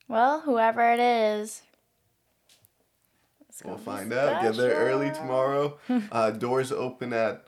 Well, 0.07 0.41
whoever 0.41 0.81
it 0.93 0.99
is. 0.99 1.61
We'll 3.63 3.77
find 3.77 4.11
out. 4.13 4.41
Get 4.41 4.55
there 4.55 4.75
early 4.75 5.11
tomorrow. 5.11 5.77
uh, 6.11 6.31
doors 6.31 6.71
open 6.71 7.13
at 7.13 7.45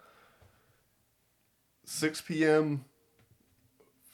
6 1.86 2.22
p.m. 2.22 2.86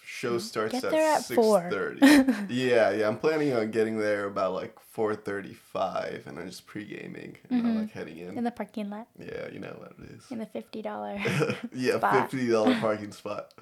Show 0.03 0.37
starts 0.39 0.81
Get 0.81 0.93
at 0.93 1.23
4. 1.23 1.69
6.30. 1.71 2.45
yeah, 2.49 2.91
yeah. 2.91 3.07
I'm 3.07 3.17
planning 3.17 3.53
on 3.53 3.71
getting 3.71 3.99
there 3.99 4.25
about 4.25 4.53
like 4.53 4.75
4.35 4.95 6.25
and 6.27 6.39
I'm 6.39 6.47
just 6.47 6.65
pre-gaming 6.65 7.37
And 7.49 7.65
I'm 7.65 7.79
like 7.81 7.91
heading 7.91 8.17
in. 8.17 8.37
In 8.37 8.43
the 8.43 8.51
parking 8.51 8.89
lot. 8.89 9.07
yeah, 9.17 9.49
you 9.51 9.59
know 9.59 9.75
what 9.79 9.93
it 9.99 10.17
is. 10.17 10.23
In 10.31 10.39
the 10.39 10.45
$50. 10.45 11.57
yeah, 11.73 11.97
spot. 11.97 12.31
$50 12.31 12.81
parking 12.81 13.11
spot. 13.11 13.53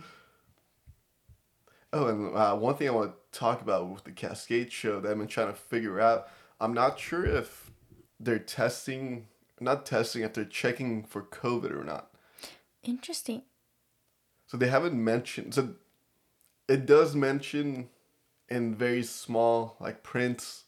Oh, 1.93 2.07
and 2.07 2.35
uh, 2.35 2.55
one 2.55 2.75
thing 2.75 2.87
I 2.87 2.91
want 2.91 3.11
to 3.11 3.39
talk 3.39 3.61
about 3.61 3.89
with 3.89 4.03
the 4.03 4.11
Kaskade 4.11 4.71
show 4.71 4.99
that 4.99 5.11
I've 5.11 5.17
been 5.17 5.27
trying 5.27 5.47
to 5.47 5.53
figure 5.53 5.99
out, 5.99 6.27
I'm 6.59 6.73
not 6.73 6.99
sure 6.99 7.25
if 7.25 7.66
they're 8.19 8.39
testing, 8.39 9.27
not 9.59 9.85
testing, 9.85 10.23
if 10.23 10.33
they're 10.33 10.45
checking 10.45 11.03
for 11.03 11.21
COVID 11.21 11.71
or 11.71 11.83
not. 11.83 12.11
Interesting. 12.83 13.43
So 14.47 14.57
they 14.57 14.67
haven't 14.69 15.01
mentioned. 15.01 15.53
So 15.53 15.75
it 16.67 16.85
does 16.85 17.15
mention 17.15 17.89
in 18.49 18.75
very 18.75 19.03
small 19.03 19.75
like 19.79 20.03
prints 20.03 20.63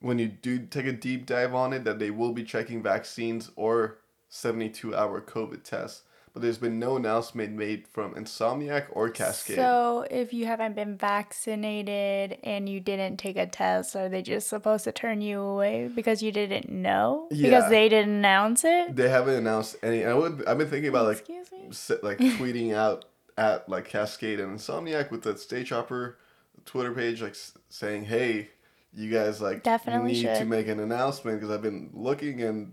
when 0.00 0.18
you 0.18 0.28
do 0.28 0.58
take 0.58 0.86
a 0.86 0.92
deep 0.92 1.24
dive 1.24 1.54
on 1.54 1.72
it 1.72 1.84
that 1.84 1.98
they 1.98 2.10
will 2.10 2.32
be 2.32 2.44
checking 2.44 2.82
vaccines 2.82 3.50
or 3.56 3.98
72 4.28 4.94
hour 4.94 5.20
COVID 5.20 5.62
tests. 5.62 6.02
But 6.34 6.42
there's 6.42 6.58
been 6.58 6.80
no 6.80 6.96
announcement 6.96 7.52
made 7.52 7.86
from 7.86 8.14
Insomniac 8.14 8.86
or 8.90 9.08
Kaskade. 9.08 9.54
So, 9.54 10.04
if 10.10 10.34
you 10.34 10.46
haven't 10.46 10.74
been 10.74 10.96
vaccinated 10.98 12.38
and 12.42 12.68
you 12.68 12.80
didn't 12.80 13.18
take 13.18 13.36
a 13.36 13.46
test, 13.46 13.94
are 13.94 14.08
they 14.08 14.20
just 14.20 14.48
supposed 14.48 14.82
to 14.84 14.92
turn 14.92 15.20
you 15.20 15.40
away 15.40 15.88
because 15.94 16.24
you 16.24 16.32
didn't 16.32 16.68
know? 16.68 17.28
Yeah. 17.30 17.44
Because 17.44 17.70
they 17.70 17.88
didn't 17.88 18.16
announce 18.16 18.64
it? 18.64 18.96
they 18.96 19.08
haven't 19.08 19.36
announced 19.36 19.76
any. 19.82 20.04
I 20.04 20.12
would. 20.12 20.44
I've 20.46 20.58
been 20.58 20.68
thinking 20.68 20.88
about 20.88 21.06
like 21.06 21.18
Excuse 21.20 21.52
me? 21.52 21.96
like 22.02 22.18
tweeting 22.38 22.74
out 22.74 23.04
at 23.38 23.68
like 23.68 23.88
Kaskade 23.88 24.42
and 24.42 24.58
Insomniac 24.58 25.12
with 25.12 25.22
the 25.22 25.38
Stage 25.38 25.68
Hopper 25.70 26.18
Twitter 26.64 26.92
page, 26.92 27.22
like 27.22 27.36
saying, 27.68 28.06
"Hey, 28.06 28.48
you 28.92 29.10
guys 29.10 29.40
like 29.40 29.62
Definitely 29.62 30.12
need 30.12 30.34
to 30.34 30.44
make 30.44 30.68
an 30.68 30.80
announcement 30.80 31.40
because 31.40 31.54
I've 31.54 31.62
been 31.62 31.90
looking 31.92 32.42
and 32.42 32.72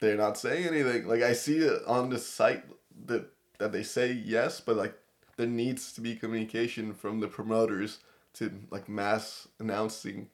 they're 0.00 0.16
not 0.16 0.38
saying 0.38 0.66
anything. 0.66 1.06
Like 1.06 1.22
I 1.22 1.32
see 1.32 1.58
it 1.58 1.82
on 1.86 2.10
the 2.10 2.18
site 2.18 2.64
that 3.06 3.26
that 3.58 3.72
they 3.72 3.82
say 3.82 4.12
yes, 4.12 4.60
but 4.60 4.76
like 4.76 4.94
there 5.36 5.46
needs 5.46 5.92
to 5.92 6.00
be 6.00 6.14
communication 6.16 6.94
from 6.94 7.20
the 7.20 7.28
promoters 7.28 7.98
to 8.34 8.52
like 8.70 8.88
mass 8.88 9.48
announcing 9.58 10.28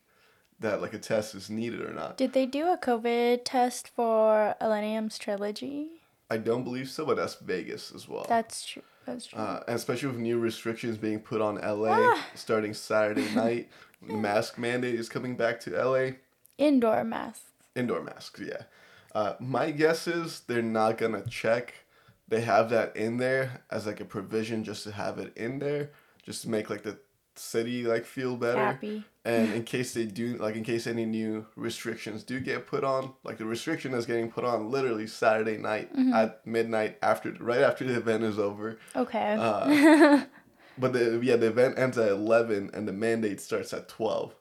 that 0.60 0.80
like 0.80 0.94
a 0.94 0.98
test 0.98 1.34
is 1.34 1.50
needed 1.50 1.80
or 1.80 1.92
not. 1.92 2.16
Did 2.16 2.32
they 2.32 2.46
do 2.46 2.68
a 2.68 2.76
COVID 2.78 3.40
test 3.44 3.88
for 3.88 4.54
Illenium's 4.60 5.18
trilogy? 5.18 5.88
I 6.30 6.38
don't 6.38 6.64
believe 6.64 6.88
so, 6.88 7.04
but 7.04 7.16
that's 7.16 7.34
Vegas 7.36 7.92
as 7.94 8.08
well. 8.08 8.24
That's 8.28 8.64
true. 8.64 8.82
That's 9.04 9.26
true. 9.26 9.38
Uh, 9.38 9.62
and 9.68 9.76
especially 9.76 10.08
with 10.08 10.18
new 10.18 10.38
restrictions 10.38 10.96
being 10.96 11.20
put 11.20 11.42
on 11.42 11.56
LA 11.56 11.90
Ah. 12.14 12.26
starting 12.34 12.72
Saturday 12.72 13.28
night, 13.34 13.68
mask 14.00 14.56
mandate 14.58 14.94
is 14.94 15.08
coming 15.10 15.36
back 15.36 15.60
to 15.60 15.70
LA. 15.70 16.12
Indoor 16.56 17.04
masks. 17.04 17.50
Indoor 17.76 18.02
masks, 18.02 18.40
yeah. 18.40 18.62
Uh, 19.14 19.34
my 19.38 19.70
guess 19.70 20.06
is 20.06 20.40
they're 20.40 20.62
not 20.62 20.98
gonna 20.98 21.24
check. 21.24 21.74
They 22.28 22.40
have 22.40 22.70
that 22.70 22.96
in 22.96 23.18
there 23.18 23.62
as 23.70 23.86
like 23.86 24.00
a 24.00 24.04
provision 24.04 24.64
just 24.64 24.82
to 24.84 24.92
have 24.92 25.18
it 25.18 25.36
in 25.36 25.58
there, 25.58 25.90
just 26.22 26.42
to 26.42 26.48
make 26.48 26.68
like 26.70 26.82
the 26.82 26.98
city 27.36 27.84
like 27.84 28.04
feel 28.04 28.36
better. 28.36 28.58
Happy. 28.58 29.04
And 29.24 29.52
in 29.54 29.64
case 29.64 29.94
they 29.94 30.04
do, 30.04 30.36
like 30.36 30.54
in 30.56 30.64
case 30.64 30.86
any 30.86 31.06
new 31.06 31.46
restrictions 31.56 32.22
do 32.22 32.40
get 32.40 32.66
put 32.66 32.84
on, 32.84 33.14
like 33.24 33.38
the 33.38 33.46
restriction 33.46 33.94
is 33.94 34.04
getting 34.04 34.30
put 34.30 34.44
on 34.44 34.70
literally 34.70 35.06
Saturday 35.06 35.56
night 35.56 35.90
at 36.12 36.46
midnight 36.46 36.98
after, 37.02 37.32
right 37.40 37.62
after 37.62 37.84
the 37.84 37.96
event 37.96 38.22
is 38.22 38.38
over. 38.38 38.78
Okay. 38.94 39.36
Uh, 39.38 40.24
but 40.78 40.92
the 40.92 41.20
yeah, 41.22 41.36
the 41.36 41.46
event 41.46 41.78
ends 41.78 41.96
at 41.96 42.10
eleven 42.10 42.70
and 42.74 42.86
the 42.86 42.92
mandate 42.92 43.40
starts 43.40 43.72
at 43.72 43.88
twelve. 43.88 44.34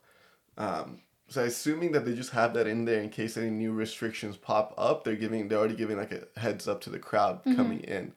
Um, 0.57 0.99
so 1.33 1.43
assuming 1.43 1.93
that 1.93 2.05
they 2.05 2.13
just 2.13 2.29
have 2.31 2.53
that 2.53 2.67
in 2.67 2.85
there 2.85 3.01
in 3.01 3.09
case 3.09 3.37
any 3.37 3.49
new 3.49 3.71
restrictions 3.73 4.37
pop 4.37 4.73
up, 4.77 5.03
they're 5.03 5.15
giving 5.15 5.47
they're 5.47 5.57
already 5.57 5.75
giving 5.75 5.97
like 5.97 6.11
a 6.11 6.39
heads 6.39 6.67
up 6.67 6.81
to 6.81 6.89
the 6.91 6.99
crowd 6.99 7.41
coming 7.55 7.79
in. 7.79 8.13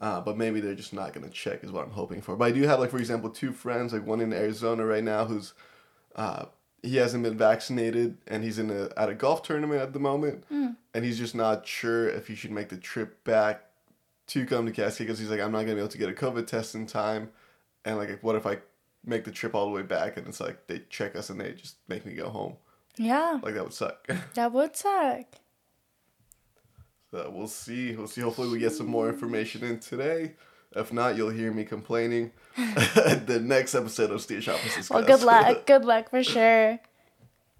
Uh, 0.00 0.20
but 0.20 0.36
maybe 0.36 0.60
they're 0.60 0.74
just 0.74 0.92
not 0.92 1.12
gonna 1.12 1.28
check 1.28 1.64
is 1.64 1.72
what 1.72 1.84
I'm 1.84 1.90
hoping 1.92 2.20
for. 2.22 2.36
But 2.36 2.44
I 2.44 2.50
do 2.52 2.62
have 2.62 2.78
like 2.78 2.90
for 2.90 2.98
example 2.98 3.30
two 3.30 3.52
friends, 3.52 3.92
like 3.92 4.06
one 4.06 4.20
in 4.20 4.32
Arizona 4.32 4.84
right 4.86 5.02
now 5.02 5.24
who's 5.24 5.54
uh, 6.14 6.44
he 6.82 6.96
hasn't 6.96 7.24
been 7.24 7.36
vaccinated 7.36 8.16
and 8.28 8.44
he's 8.44 8.58
in 8.58 8.70
a 8.70 8.90
at 8.96 9.08
a 9.08 9.14
golf 9.14 9.42
tournament 9.42 9.80
at 9.80 9.92
the 9.92 9.98
moment 10.00 10.44
and 10.94 11.04
he's 11.04 11.18
just 11.18 11.34
not 11.34 11.66
sure 11.66 12.08
if 12.08 12.28
he 12.28 12.34
should 12.36 12.50
make 12.52 12.68
the 12.68 12.76
trip 12.76 13.24
back 13.24 13.64
to 14.28 14.46
come 14.46 14.66
to 14.66 14.72
Kaskade 14.72 14.98
because 14.98 15.18
he's 15.18 15.30
like, 15.30 15.40
I'm 15.40 15.52
not 15.52 15.62
gonna 15.62 15.74
be 15.74 15.80
able 15.80 15.88
to 15.88 15.98
get 15.98 16.08
a 16.08 16.12
COVID 16.12 16.46
test 16.46 16.74
in 16.74 16.86
time, 16.86 17.30
and 17.84 17.96
like, 17.98 18.22
what 18.22 18.36
if 18.36 18.46
I 18.46 18.58
make 19.04 19.24
the 19.24 19.30
trip 19.30 19.54
all 19.54 19.66
the 19.66 19.72
way 19.72 19.82
back 19.82 20.16
and 20.16 20.26
it's 20.28 20.40
like 20.40 20.66
they 20.66 20.82
check 20.90 21.16
us 21.16 21.30
and 21.30 21.40
they 21.40 21.52
just 21.52 21.76
make 21.88 22.04
me 22.06 22.14
go 22.14 22.28
home? 22.28 22.56
yeah, 22.96 23.40
Like 23.42 23.54
that 23.54 23.64
would 23.64 23.72
suck. 23.74 24.06
that 24.34 24.52
would 24.52 24.76
suck. 24.76 25.24
so 27.10 27.30
we'll 27.34 27.48
see. 27.48 27.94
We'll 27.96 28.06
see. 28.06 28.20
Hopefully, 28.20 28.48
we 28.48 28.58
get 28.58 28.72
some 28.72 28.86
more 28.86 29.08
information 29.08 29.64
in 29.64 29.78
today. 29.80 30.34
If 30.74 30.92
not, 30.92 31.16
you'll 31.16 31.30
hear 31.30 31.52
me 31.52 31.64
complaining 31.64 32.32
the 32.56 33.40
next 33.42 33.74
episode 33.74 34.10
of 34.10 34.22
Stage 34.22 34.46
Hoppers. 34.46 34.88
Well, 34.88 35.02
good 35.04 35.22
luck. 35.22 35.66
Good 35.66 35.84
luck 35.84 36.08
for 36.10 36.22
sure. 36.22 36.78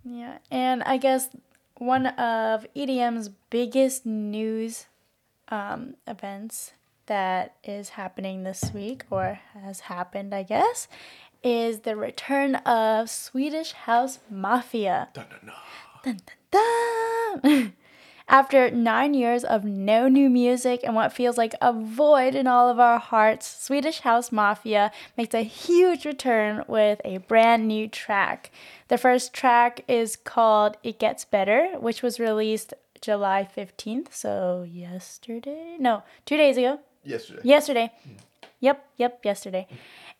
Yeah, 0.04 0.38
and 0.50 0.82
I 0.84 0.96
guess 0.96 1.28
one 1.76 2.06
of 2.06 2.66
EDM's 2.74 3.28
biggest 3.50 4.06
news 4.06 4.86
um, 5.48 5.94
events 6.06 6.72
that 7.06 7.56
is 7.64 7.90
happening 7.90 8.44
this 8.44 8.72
week, 8.72 9.04
or 9.10 9.38
has 9.62 9.80
happened, 9.80 10.34
I 10.34 10.42
guess, 10.42 10.88
is 11.42 11.80
the 11.80 11.96
return 11.96 12.56
of 12.56 13.10
Swedish 13.10 13.72
House 13.72 14.18
Mafia. 14.30 15.08
Dun, 15.14 15.26
dun, 15.30 15.40
dun. 15.46 15.54
Dun, 16.04 16.20
dun, 16.50 17.40
dun. 17.42 17.72
After 18.28 18.70
nine 18.70 19.12
years 19.14 19.44
of 19.44 19.64
no 19.64 20.08
new 20.08 20.30
music 20.30 20.80
and 20.84 20.94
what 20.94 21.12
feels 21.12 21.36
like 21.36 21.54
a 21.60 21.72
void 21.72 22.34
in 22.34 22.46
all 22.46 22.68
of 22.70 22.78
our 22.80 22.98
hearts, 22.98 23.46
Swedish 23.62 24.00
House 24.00 24.32
Mafia 24.32 24.90
makes 25.18 25.34
a 25.34 25.42
huge 25.42 26.06
return 26.06 26.64
with 26.68 27.00
a 27.04 27.18
brand 27.18 27.66
new 27.68 27.88
track. 27.88 28.50
The 28.88 28.96
first 28.96 29.34
track 29.34 29.84
is 29.88 30.16
called 30.16 30.76
It 30.82 30.98
Gets 30.98 31.24
Better, 31.26 31.78
which 31.78 32.00
was 32.02 32.20
released 32.20 32.72
July 33.02 33.46
15th, 33.54 34.14
so 34.14 34.64
yesterday? 34.70 35.76
No, 35.78 36.04
two 36.24 36.36
days 36.36 36.56
ago 36.56 36.78
Yesterday. 37.04 37.40
yesterday. 37.44 37.92
Yep, 38.60 38.86
yep, 38.96 39.18
yesterday. 39.24 39.66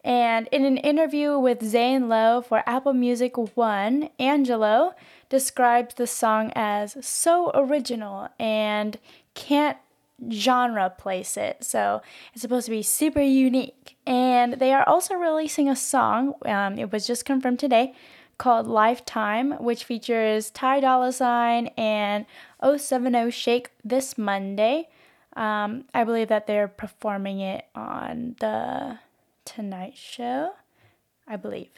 And 0.05 0.49
in 0.51 0.65
an 0.65 0.79
interview 0.79 1.39
with 1.39 1.63
Zane 1.63 2.09
Lowe 2.09 2.43
for 2.43 2.63
Apple 2.67 2.93
Music 2.93 3.37
One, 3.57 4.11
Angello 4.19 4.95
describes 5.29 5.95
the 5.95 6.07
song 6.07 6.53
as 6.57 6.97
so 7.01 7.53
original 7.55 8.29
and 8.39 8.99
can't 9.35 9.79
genre 10.31 10.91
place 10.91 11.37
it. 11.37 11.65
So 11.65 12.03
it's 12.33 12.43
supposed 12.43 12.67
to 12.67 12.71
be 12.71 12.83
super 12.83 13.21
unique. 13.21 13.97
And 14.07 14.55
they 14.55 14.73
are 14.73 14.89
also 14.89 15.15
releasing 15.15 15.69
a 15.69 15.77
song, 15.77 16.35
um, 16.47 16.79
it 16.79 16.93
was 16.93 17.07
just 17.07 17.25
confirmed 17.25 17.61
today, 17.61 17.95
called 18.39 18.67
Lifetime, 18.67 19.53
which 19.63 19.85
features 19.85 20.51
Ty 20.51 20.81
Dolla 20.81 21.13
Sign 21.13 21.69
and 21.77 22.27
070 22.61 23.31
Shake 23.31 23.71
this 23.85 24.19
Monday. 24.19 24.89
Um, 25.37 25.85
I 25.95 26.03
believe 26.05 26.29
that 26.29 26.47
they're 26.47 26.69
performing 26.69 27.41
it 27.41 27.67
on 27.75 28.37
the 28.41 28.99
Tonight 29.45 29.97
Show, 29.97 30.53
I 31.27 31.37
believe. 31.37 31.71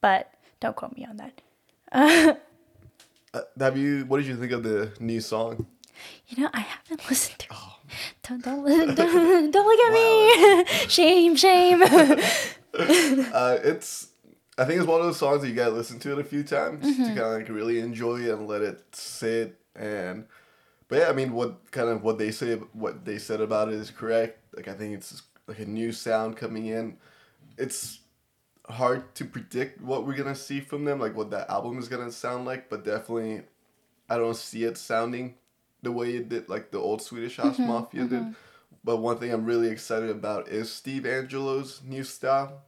But 0.00 0.32
don't 0.60 0.74
quote 0.76 0.96
me 0.96 1.06
on 1.08 1.16
that. 1.18 1.40
Uh, 1.92 2.34
have 3.58 3.76
you? 3.76 4.04
What 4.06 4.18
did 4.18 4.26
you 4.26 4.36
think 4.36 4.52
of 4.52 4.62
the 4.62 4.92
new 5.00 5.20
song? 5.20 5.66
You 6.28 6.44
know, 6.44 6.50
I 6.52 6.60
haven't 6.60 7.06
listened 7.10 7.38
to 7.40 7.46
it. 7.50 7.58
Don't, 8.26 8.42
don't, 8.42 8.64
listen, 8.64 8.94
don't, 8.94 9.50
don't 9.50 9.66
look 9.66 9.80
at 9.80 9.92
me. 9.92 10.88
shame, 10.88 11.36
shame. 11.36 11.82
Uh, 11.82 13.58
it's. 13.62 14.08
I 14.56 14.64
think 14.64 14.78
it's 14.80 14.88
one 14.88 15.00
of 15.00 15.06
those 15.06 15.18
songs 15.18 15.42
that 15.42 15.48
you 15.48 15.54
gotta 15.54 15.72
listen 15.72 15.98
to 15.98 16.12
it 16.12 16.18
a 16.18 16.24
few 16.24 16.42
times 16.42 16.86
to 16.96 17.04
kind 17.04 17.18
of 17.18 17.32
like 17.32 17.48
really 17.50 17.80
enjoy 17.80 18.32
and 18.32 18.46
let 18.48 18.62
it 18.62 18.82
sit. 18.94 19.58
And 19.76 20.26
but 20.88 21.00
yeah, 21.00 21.08
I 21.08 21.12
mean, 21.12 21.32
what 21.32 21.70
kind 21.70 21.88
of 21.90 22.02
what 22.02 22.16
they 22.16 22.30
say, 22.30 22.54
what 22.72 23.04
they 23.04 23.18
said 23.18 23.42
about 23.42 23.68
it 23.68 23.74
is 23.74 23.90
correct. 23.90 24.38
Like 24.56 24.68
I 24.68 24.72
think 24.72 24.94
it's 24.94 25.22
like 25.46 25.58
a 25.58 25.66
new 25.66 25.92
sound 25.92 26.36
coming 26.36 26.66
in. 26.66 26.96
It's 27.58 28.00
hard 28.68 29.14
to 29.16 29.24
predict 29.24 29.80
what 29.80 30.06
we're 30.06 30.16
gonna 30.16 30.34
see 30.34 30.60
from 30.60 30.84
them, 30.84 31.00
like 31.00 31.16
what 31.16 31.30
that 31.30 31.50
album 31.50 31.78
is 31.78 31.88
gonna 31.88 32.12
sound 32.12 32.44
like. 32.44 32.68
But 32.68 32.84
definitely, 32.84 33.42
I 34.08 34.18
don't 34.18 34.36
see 34.36 34.64
it 34.64 34.78
sounding 34.78 35.34
the 35.82 35.92
way 35.92 36.16
it 36.16 36.28
did, 36.28 36.48
like 36.48 36.70
the 36.70 36.78
old 36.78 37.02
Swedish 37.02 37.36
House 37.36 37.56
mm-hmm, 37.56 37.68
Mafia 37.68 38.04
did. 38.04 38.20
Mm-hmm. 38.20 38.32
But 38.84 38.96
one 38.98 39.18
thing 39.18 39.32
I'm 39.32 39.44
really 39.44 39.68
excited 39.68 40.10
about 40.10 40.48
is 40.48 40.72
Steve 40.72 41.02
Angello's 41.02 41.82
new 41.84 42.04
style. 42.04 42.62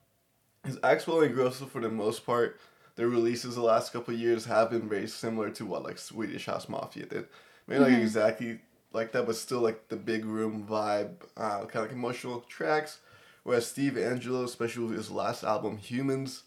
His 0.64 0.76
Axwell 0.78 1.24
and 1.24 1.34
Grosso, 1.34 1.66
for 1.66 1.80
the 1.80 1.90
most 1.90 2.24
part, 2.24 2.58
their 2.96 3.08
releases 3.08 3.56
the 3.56 3.62
last 3.62 3.92
couple 3.92 4.14
of 4.14 4.20
years 4.20 4.44
have 4.44 4.70
been 4.70 4.88
very 4.88 5.08
similar 5.08 5.50
to 5.50 5.66
what 5.66 5.82
like 5.82 5.98
Swedish 5.98 6.46
House 6.46 6.68
Mafia 6.68 7.06
did. 7.06 7.26
Maybe 7.66 7.80
like 7.80 7.92
mm-hmm. 7.92 8.02
exactly 8.02 8.60
like 8.94 9.12
that, 9.12 9.26
but 9.26 9.36
still 9.36 9.60
like 9.60 9.88
the 9.88 9.96
big 9.96 10.24
room 10.24 10.66
vibe, 10.68 11.16
uh, 11.36 11.60
kind 11.66 11.76
of 11.76 11.82
like 11.82 11.92
emotional 11.92 12.40
tracks. 12.42 13.00
Whereas 13.42 13.66
Steve 13.66 13.94
Angello, 13.94 14.44
especially 14.44 14.84
with 14.84 14.96
his 14.96 15.10
last 15.10 15.44
album, 15.44 15.76
Humans, 15.76 16.44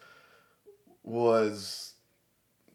was 1.04 1.94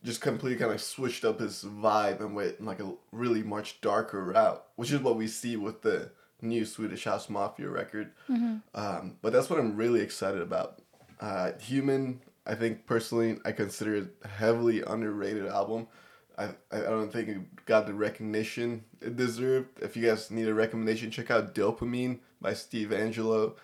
just 0.04 0.20
completely 0.20 0.58
kind 0.58 0.72
of 0.72 0.80
switched 0.80 1.24
up 1.24 1.40
his 1.40 1.64
vibe 1.64 2.20
and 2.20 2.34
went 2.34 2.58
in 2.60 2.66
like 2.66 2.80
a 2.80 2.92
really 3.12 3.42
much 3.42 3.80
darker 3.80 4.22
route, 4.24 4.64
which 4.76 4.92
is 4.92 5.00
what 5.00 5.16
we 5.16 5.26
see 5.26 5.56
with 5.56 5.82
the 5.82 6.10
new 6.40 6.64
Swedish 6.64 7.04
House 7.04 7.28
Mafia 7.28 7.68
record. 7.68 8.12
Um, 8.74 9.16
but 9.22 9.32
that's 9.32 9.48
what 9.48 9.58
I'm 9.58 9.76
really 9.76 10.00
excited 10.00 10.40
about. 10.42 10.82
Uh, 11.20 11.52
Human, 11.60 12.20
I 12.46 12.54
think 12.56 12.84
personally, 12.86 13.38
I 13.44 13.52
consider 13.52 13.94
it 13.96 14.08
a 14.24 14.28
heavily 14.28 14.82
underrated 14.82 15.46
album. 15.46 15.86
I, 16.38 16.50
I 16.70 16.80
don't 16.80 17.12
think 17.12 17.28
it 17.28 17.64
got 17.66 17.86
the 17.86 17.94
recognition 17.94 18.84
it 19.00 19.16
deserved. 19.16 19.82
If 19.82 19.96
you 19.96 20.06
guys 20.06 20.30
need 20.30 20.48
a 20.48 20.54
recommendation, 20.54 21.10
check 21.10 21.30
out 21.30 21.54
Dopamine 21.54 22.20
by 22.40 22.54
Steve 22.54 22.88
Angello. 22.88 23.54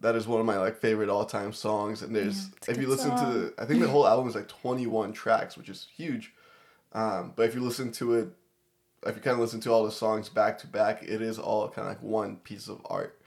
That 0.00 0.16
is 0.16 0.26
one 0.26 0.40
of 0.40 0.46
my 0.46 0.58
like 0.58 0.78
favorite 0.78 1.08
all 1.08 1.24
time 1.24 1.52
songs. 1.52 2.02
And 2.02 2.14
there's 2.14 2.48
a 2.66 2.70
if 2.70 2.78
you 2.78 2.88
listen 2.88 3.10
to 3.10 3.18
song. 3.18 3.32
the 3.32 3.54
I 3.58 3.64
think 3.64 3.80
the 3.80 3.88
whole 3.94 4.06
album 4.06 4.28
is 4.28 4.34
like 4.34 4.48
twenty 4.48 4.86
one 4.86 5.12
tracks, 5.12 5.56
which 5.56 5.68
is 5.68 5.86
huge. 5.96 6.32
Um, 6.92 7.32
but 7.34 7.44
if 7.48 7.54
you 7.54 7.60
listen 7.60 7.92
to 7.92 8.14
it, 8.14 8.28
if 9.06 9.16
you 9.16 9.22
kind 9.22 9.34
of 9.34 9.40
listen 9.40 9.60
to 9.60 9.72
all 9.72 9.84
the 9.84 9.92
songs 9.92 10.28
back 10.28 10.58
to 10.58 10.66
back, 10.66 11.02
it 11.02 11.22
is 11.22 11.38
all 11.38 11.68
kind 11.68 11.86
of 11.86 11.94
like 11.94 12.02
one 12.02 12.36
piece 12.36 12.68
of 12.68 12.80
art. 12.84 13.20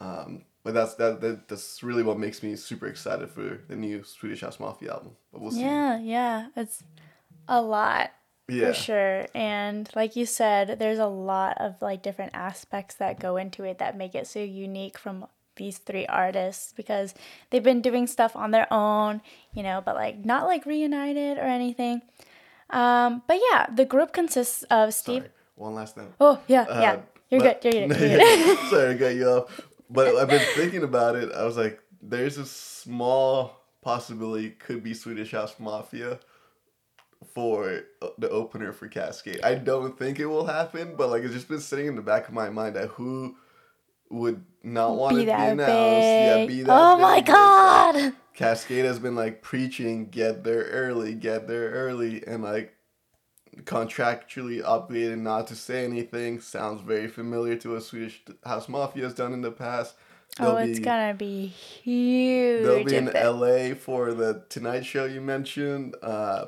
Um, 0.00 0.44
but 0.62 0.72
that's 0.74 0.94
that, 0.94 1.20
that 1.20 1.48
that's 1.48 1.82
really 1.82 2.02
what 2.02 2.18
makes 2.18 2.42
me 2.42 2.56
super 2.56 2.86
excited 2.86 3.30
for 3.30 3.60
the 3.68 3.76
new 3.76 4.02
Swedish 4.02 4.40
House 4.40 4.58
Mafia 4.58 4.92
album. 4.92 5.12
But 5.32 5.42
we'll 5.42 5.50
see. 5.52 5.60
yeah, 5.60 5.98
yeah. 5.98 6.48
It's 6.56 6.82
a 7.48 7.60
lot. 7.60 8.10
Yeah. 8.48 8.68
For 8.68 8.74
sure. 8.74 9.26
And 9.34 9.88
like 9.94 10.16
you 10.16 10.26
said, 10.26 10.78
there's 10.78 10.98
a 10.98 11.06
lot 11.06 11.56
of 11.60 11.80
like 11.80 12.02
different 12.02 12.32
aspects 12.34 12.94
that 12.96 13.18
go 13.18 13.36
into 13.36 13.64
it 13.64 13.78
that 13.78 13.96
make 13.96 14.14
it 14.14 14.26
so 14.26 14.40
unique 14.40 14.98
from 14.98 15.26
these 15.56 15.78
three 15.78 16.04
artists 16.06 16.72
because 16.76 17.14
they've 17.50 17.62
been 17.62 17.80
doing 17.80 18.06
stuff 18.06 18.34
on 18.36 18.50
their 18.50 18.66
own, 18.72 19.22
you 19.54 19.62
know, 19.62 19.80
but 19.84 19.94
like 19.94 20.24
not 20.24 20.46
like 20.46 20.66
reunited 20.66 21.38
or 21.38 21.42
anything. 21.44 22.02
Um, 22.70 23.22
but 23.26 23.38
yeah, 23.50 23.66
the 23.72 23.84
group 23.84 24.12
consists 24.12 24.62
of 24.64 24.92
Steve. 24.92 25.22
Sorry, 25.22 25.32
one 25.54 25.74
last 25.74 25.94
thing. 25.94 26.12
Oh, 26.20 26.40
yeah, 26.48 26.66
yeah. 26.68 26.92
Uh, 26.92 27.00
You're 27.30 27.40
but- 27.40 27.60
good. 27.62 27.74
You're 27.74 27.88
good. 27.88 28.00
You're 28.10 28.18
good. 28.56 28.58
Sorry, 28.70 28.90
I 28.90 28.94
got 28.94 29.14
you 29.14 29.26
off. 29.28 29.60
But 29.88 30.16
I've 30.16 30.28
been 30.28 30.44
thinking 30.54 30.82
about 30.82 31.14
it. 31.16 31.30
I 31.32 31.44
was 31.44 31.56
like, 31.56 31.80
there's 32.02 32.36
a 32.36 32.44
small 32.46 33.60
possibility 33.80 34.50
could 34.50 34.82
be 34.82 34.92
Swedish 34.94 35.32
House 35.32 35.54
Mafia 35.58 36.18
for 37.34 37.80
uh, 38.00 38.08
the 38.18 38.30
opener 38.30 38.72
for 38.72 38.88
Kaskade. 38.88 39.42
I 39.44 39.54
don't 39.56 39.98
think 39.98 40.20
it 40.20 40.26
will 40.26 40.46
happen, 40.46 40.94
but 40.96 41.10
like 41.10 41.22
it's 41.24 41.34
just 41.34 41.48
been 41.48 41.60
sitting 41.60 41.86
in 41.86 41.96
the 41.96 42.02
back 42.02 42.28
of 42.28 42.34
my 42.34 42.48
mind 42.50 42.76
that 42.76 42.88
who 42.90 43.36
would 44.10 44.44
not 44.62 44.96
want 44.96 45.12
to 45.12 45.16
be 45.16 45.22
be 45.22 45.26
that 45.26 45.52
announced. 45.52 45.70
Yeah, 45.72 46.46
be 46.46 46.62
that 46.62 46.72
oh 46.72 46.98
my 46.98 47.16
big. 47.20 47.26
Like- 47.28 47.34
god. 47.34 48.12
Kaskade 48.36 48.84
has 48.84 48.98
been 48.98 49.14
like 49.14 49.42
preaching 49.42 50.08
get 50.10 50.42
there 50.44 50.64
early, 50.64 51.14
get 51.14 51.46
there 51.48 51.70
early, 51.70 52.24
and 52.26 52.42
like 52.42 52.74
contractually 53.62 54.62
obligated 54.64 55.18
not 55.18 55.46
to 55.48 55.54
say 55.54 55.84
anything. 55.84 56.40
Sounds 56.40 56.82
very 56.82 57.08
familiar 57.08 57.56
to 57.56 57.72
what 57.74 57.82
Swedish 57.84 58.22
House 58.44 58.68
Mafia 58.68 59.04
has 59.04 59.14
done 59.14 59.32
in 59.32 59.42
the 59.42 59.52
past. 59.52 59.94
Oh, 60.40 60.56
They'll 60.56 60.68
it's 60.68 60.78
be- 60.80 60.84
gonna 60.84 61.14
be 61.14 61.46
huge. 61.46 62.64
They'll 62.64 62.84
be 62.84 62.96
in 62.96 63.06
LA 63.14 63.74
for 63.74 64.12
the 64.14 64.44
Tonight 64.48 64.84
Show 64.84 65.04
you 65.04 65.20
mentioned. 65.20 65.94
Uh, 66.02 66.46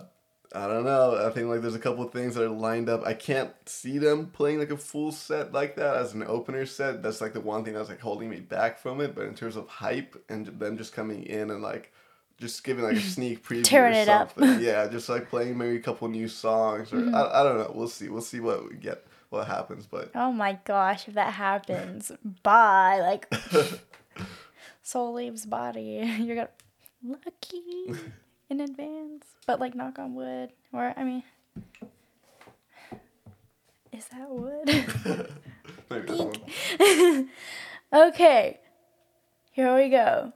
I 0.54 0.66
don't 0.68 0.85
know. 0.85 1.16
I 1.26 1.30
think 1.30 1.48
like 1.48 1.61
there's 1.62 1.74
a 1.74 1.78
couple 1.80 2.04
of 2.04 2.12
things 2.12 2.35
that 2.35 2.44
are 2.44 2.48
lined 2.48 2.88
up. 2.88 3.04
I 3.04 3.14
can't 3.14 3.52
see 3.66 3.98
them 3.98 4.26
playing 4.26 4.59
like 4.59 4.70
a 4.70 4.76
full 4.76 5.12
set 5.12 5.52
like 5.52 5.76
that 5.76 5.96
as 5.96 6.14
an 6.14 6.22
opener 6.22 6.64
set. 6.66 7.02
That's 7.02 7.20
like 7.20 7.32
the 7.32 7.40
one 7.40 7.64
thing 7.64 7.74
that's 7.74 7.88
like 7.88 8.00
holding 8.00 8.30
me 8.30 8.40
back 8.40 8.78
from 8.78 9.00
it. 9.00 9.14
But 9.14 9.26
in 9.26 9.35
terms 9.35 9.56
of 9.56 9.68
hype 9.68 10.22
and 10.28 10.46
them 10.46 10.78
just 10.78 10.92
coming 10.94 11.24
in 11.24 11.50
and 11.50 11.62
like 11.62 11.92
just 12.38 12.64
giving 12.64 12.85
like 12.85 12.96
a 12.96 13.00
sneak 13.14 13.42
preview 13.46 13.64
Turn 13.64 13.92
or 13.92 13.96
it 13.96 14.09
up. 14.09 14.35
something. 14.35 14.61
yeah, 14.64 14.87
just 14.88 15.09
like 15.09 15.28
playing 15.28 15.59
maybe 15.59 15.76
a 15.76 15.80
couple 15.80 16.06
new 16.09 16.28
songs 16.28 16.92
or 16.92 16.96
Mm-hmm. 16.96 17.14
I, 17.14 17.40
I 17.40 17.42
don't 17.42 17.59
know. 17.59 17.72
We'll 17.74 17.88
see. 17.88 18.09
We'll 18.09 18.22
see 18.22 18.40
what 18.40 18.68
we 18.70 18.76
get. 18.76 19.04
What 19.30 19.48
happens, 19.48 19.87
but 19.87 20.12
Oh 20.14 20.30
my 20.30 20.56
gosh, 20.64 21.09
if 21.09 21.14
that 21.14 21.32
happens, 21.35 22.12
bye. 22.44 23.00
Like, 23.00 23.26
soul 24.82 25.14
leaves 25.14 25.44
body. 25.44 26.00
You're 26.20 26.37
gonna 26.37 26.48
lucky 27.04 27.92
in 28.48 28.61
advance, 28.61 29.26
but 29.46 29.61
like 29.61 29.74
knock 29.74 29.98
on 29.98 30.14
wood. 30.14 30.50
Or 30.72 30.92
I 30.96 31.04
mean, 31.04 31.22
is 33.92 34.06
that 34.09 34.30
wood? 34.30 35.30
maybe 35.90 36.30
okay, 37.92 38.61
here 39.52 39.74
we 39.74 39.88
go. 39.88 40.32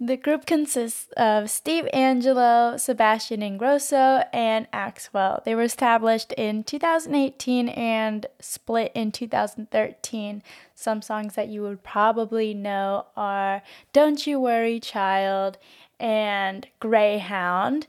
The 0.00 0.16
group 0.16 0.44
consists 0.44 1.06
of 1.16 1.48
Steve 1.48 1.88
Angello, 1.94 2.78
Sebastian 2.78 3.40
Ingrosso, 3.40 4.26
and 4.32 4.68
Axwell. 4.72 5.42
They 5.44 5.54
were 5.54 5.62
established 5.62 6.32
in 6.32 6.64
2018 6.64 7.68
and 7.68 8.26
split 8.40 8.90
in 8.94 9.12
2013. 9.12 10.42
Some 10.74 11.00
songs 11.00 11.36
that 11.36 11.48
you 11.48 11.62
would 11.62 11.84
probably 11.84 12.54
know 12.54 13.06
are 13.16 13.62
Don't 13.92 14.26
You 14.26 14.40
Worry, 14.40 14.80
Child 14.80 15.58
and 15.98 16.66
Greyhound. 16.80 17.86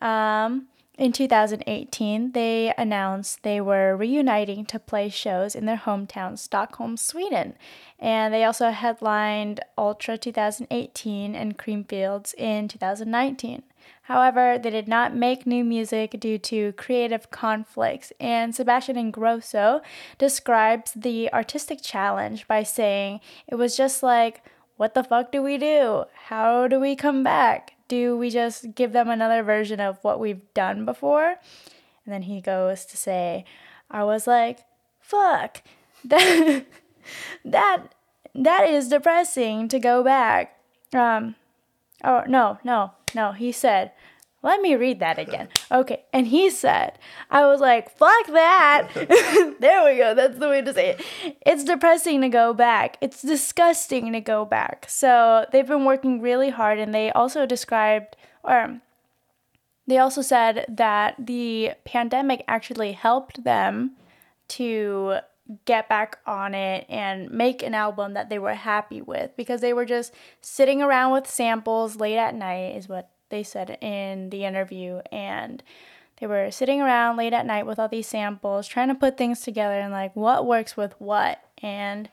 Um, 0.00 0.68
in 0.98 1.12
2018, 1.12 2.32
they 2.32 2.72
announced 2.78 3.42
they 3.42 3.60
were 3.60 3.94
reuniting 3.94 4.64
to 4.66 4.78
play 4.78 5.10
shows 5.10 5.54
in 5.54 5.66
their 5.66 5.76
hometown, 5.76 6.38
Stockholm, 6.38 6.96
Sweden. 6.96 7.54
And 7.98 8.32
they 8.32 8.44
also 8.44 8.70
headlined 8.70 9.60
Ultra 9.76 10.16
2018 10.16 11.34
and 11.34 11.58
Creamfields 11.58 12.34
in 12.34 12.68
2019. 12.68 13.62
However, 14.02 14.58
they 14.58 14.70
did 14.70 14.88
not 14.88 15.14
make 15.14 15.46
new 15.46 15.64
music 15.64 16.18
due 16.18 16.38
to 16.38 16.72
creative 16.72 17.30
conflicts, 17.30 18.12
and 18.20 18.54
Sebastian 18.54 18.96
Ingrosso 18.96 19.80
describes 20.16 20.92
the 20.92 21.32
artistic 21.32 21.82
challenge 21.82 22.46
by 22.46 22.62
saying 22.62 23.20
it 23.48 23.56
was 23.56 23.76
just 23.76 24.02
like, 24.02 24.42
what 24.76 24.94
the 24.94 25.04
fuck 25.04 25.32
do 25.32 25.42
we 25.42 25.58
do? 25.58 26.04
How 26.14 26.68
do 26.68 26.78
we 26.78 26.96
come 26.96 27.22
back? 27.22 27.74
Do 27.88 28.16
we 28.16 28.30
just 28.30 28.74
give 28.74 28.92
them 28.92 29.08
another 29.08 29.42
version 29.42 29.80
of 29.80 29.98
what 30.02 30.20
we've 30.20 30.42
done 30.54 30.84
before? 30.84 31.36
And 32.04 32.12
then 32.12 32.22
he 32.22 32.40
goes 32.40 32.84
to 32.86 32.96
say, 32.96 33.44
I 33.90 34.04
was 34.04 34.26
like, 34.26 34.60
fuck, 35.00 35.62
that, 36.04 36.64
that 37.44 37.94
that 38.36 38.68
is 38.68 38.88
depressing 38.88 39.68
to 39.68 39.78
go 39.78 40.02
back. 40.02 40.58
Um, 40.92 41.34
oh 42.04 42.22
no, 42.26 42.58
no, 42.62 42.92
no. 43.14 43.32
He 43.32 43.52
said, 43.52 43.92
"Let 44.46 44.60
me 44.62 44.76
read 44.76 45.00
that 45.00 45.18
again." 45.18 45.48
Okay, 45.70 46.04
and 46.12 46.28
he 46.28 46.48
said, 46.50 46.98
"I 47.30 47.44
was 47.46 47.60
like, 47.60 47.90
fuck 47.98 48.26
that." 48.28 48.88
there 49.60 49.84
we 49.84 49.98
go. 49.98 50.14
That's 50.14 50.38
the 50.38 50.48
way 50.48 50.62
to 50.62 50.72
say 50.72 50.90
it. 50.90 51.36
It's 51.44 51.64
depressing 51.64 52.20
to 52.22 52.28
go 52.28 52.54
back. 52.54 52.96
It's 53.00 53.20
disgusting 53.20 54.12
to 54.12 54.20
go 54.20 54.44
back. 54.44 54.86
So 54.88 55.44
they've 55.50 55.66
been 55.66 55.84
working 55.84 56.22
really 56.22 56.50
hard, 56.50 56.78
and 56.78 56.94
they 56.94 57.10
also 57.10 57.44
described, 57.44 58.16
or 58.44 58.60
um, 58.60 58.82
they 59.86 59.98
also 59.98 60.22
said 60.22 60.64
that 60.68 61.14
the 61.18 61.72
pandemic 61.84 62.44
actually 62.48 62.92
helped 62.92 63.44
them 63.44 63.96
to 64.48 65.16
get 65.64 65.88
back 65.88 66.18
on 66.26 66.54
it 66.54 66.86
and 66.88 67.30
make 67.30 67.62
an 67.62 67.74
album 67.74 68.14
that 68.14 68.28
they 68.28 68.38
were 68.38 68.54
happy 68.54 69.00
with 69.00 69.30
because 69.36 69.60
they 69.60 69.72
were 69.72 69.84
just 69.84 70.12
sitting 70.40 70.82
around 70.82 71.12
with 71.12 71.26
samples 71.26 71.96
late 71.96 72.16
at 72.16 72.34
night, 72.34 72.76
is 72.76 72.88
what 72.88 73.10
they 73.28 73.42
said 73.42 73.78
in 73.80 74.30
the 74.30 74.44
interview. 74.44 75.00
And 75.12 75.62
they 76.20 76.26
were 76.26 76.50
sitting 76.50 76.80
around 76.80 77.16
late 77.16 77.32
at 77.32 77.46
night 77.46 77.66
with 77.66 77.78
all 77.78 77.88
these 77.88 78.06
samples, 78.06 78.66
trying 78.66 78.88
to 78.88 78.94
put 78.94 79.16
things 79.16 79.40
together 79.40 79.78
and 79.78 79.92
like 79.92 80.14
what 80.16 80.46
works 80.46 80.76
with 80.76 80.94
what. 80.98 81.42
And 81.62 82.08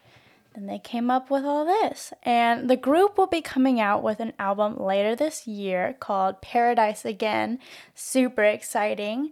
then 0.54 0.68
they 0.68 0.80
came 0.80 1.10
up 1.10 1.32
with 1.32 1.46
all 1.46 1.66
this. 1.66 2.14
And 2.24 2.70
the 2.70 2.78
group 2.78 3.18
will 3.18 3.28
be 3.28 3.42
coming 3.42 3.80
out 3.80 4.04
with 4.04 4.20
an 4.20 4.34
album 4.38 4.78
later 4.78 5.16
this 5.16 5.48
year 5.48 5.96
called 6.00 6.42
Paradise 6.42 7.06
Again. 7.06 7.60
Super 7.96 8.44
exciting. 8.44 9.32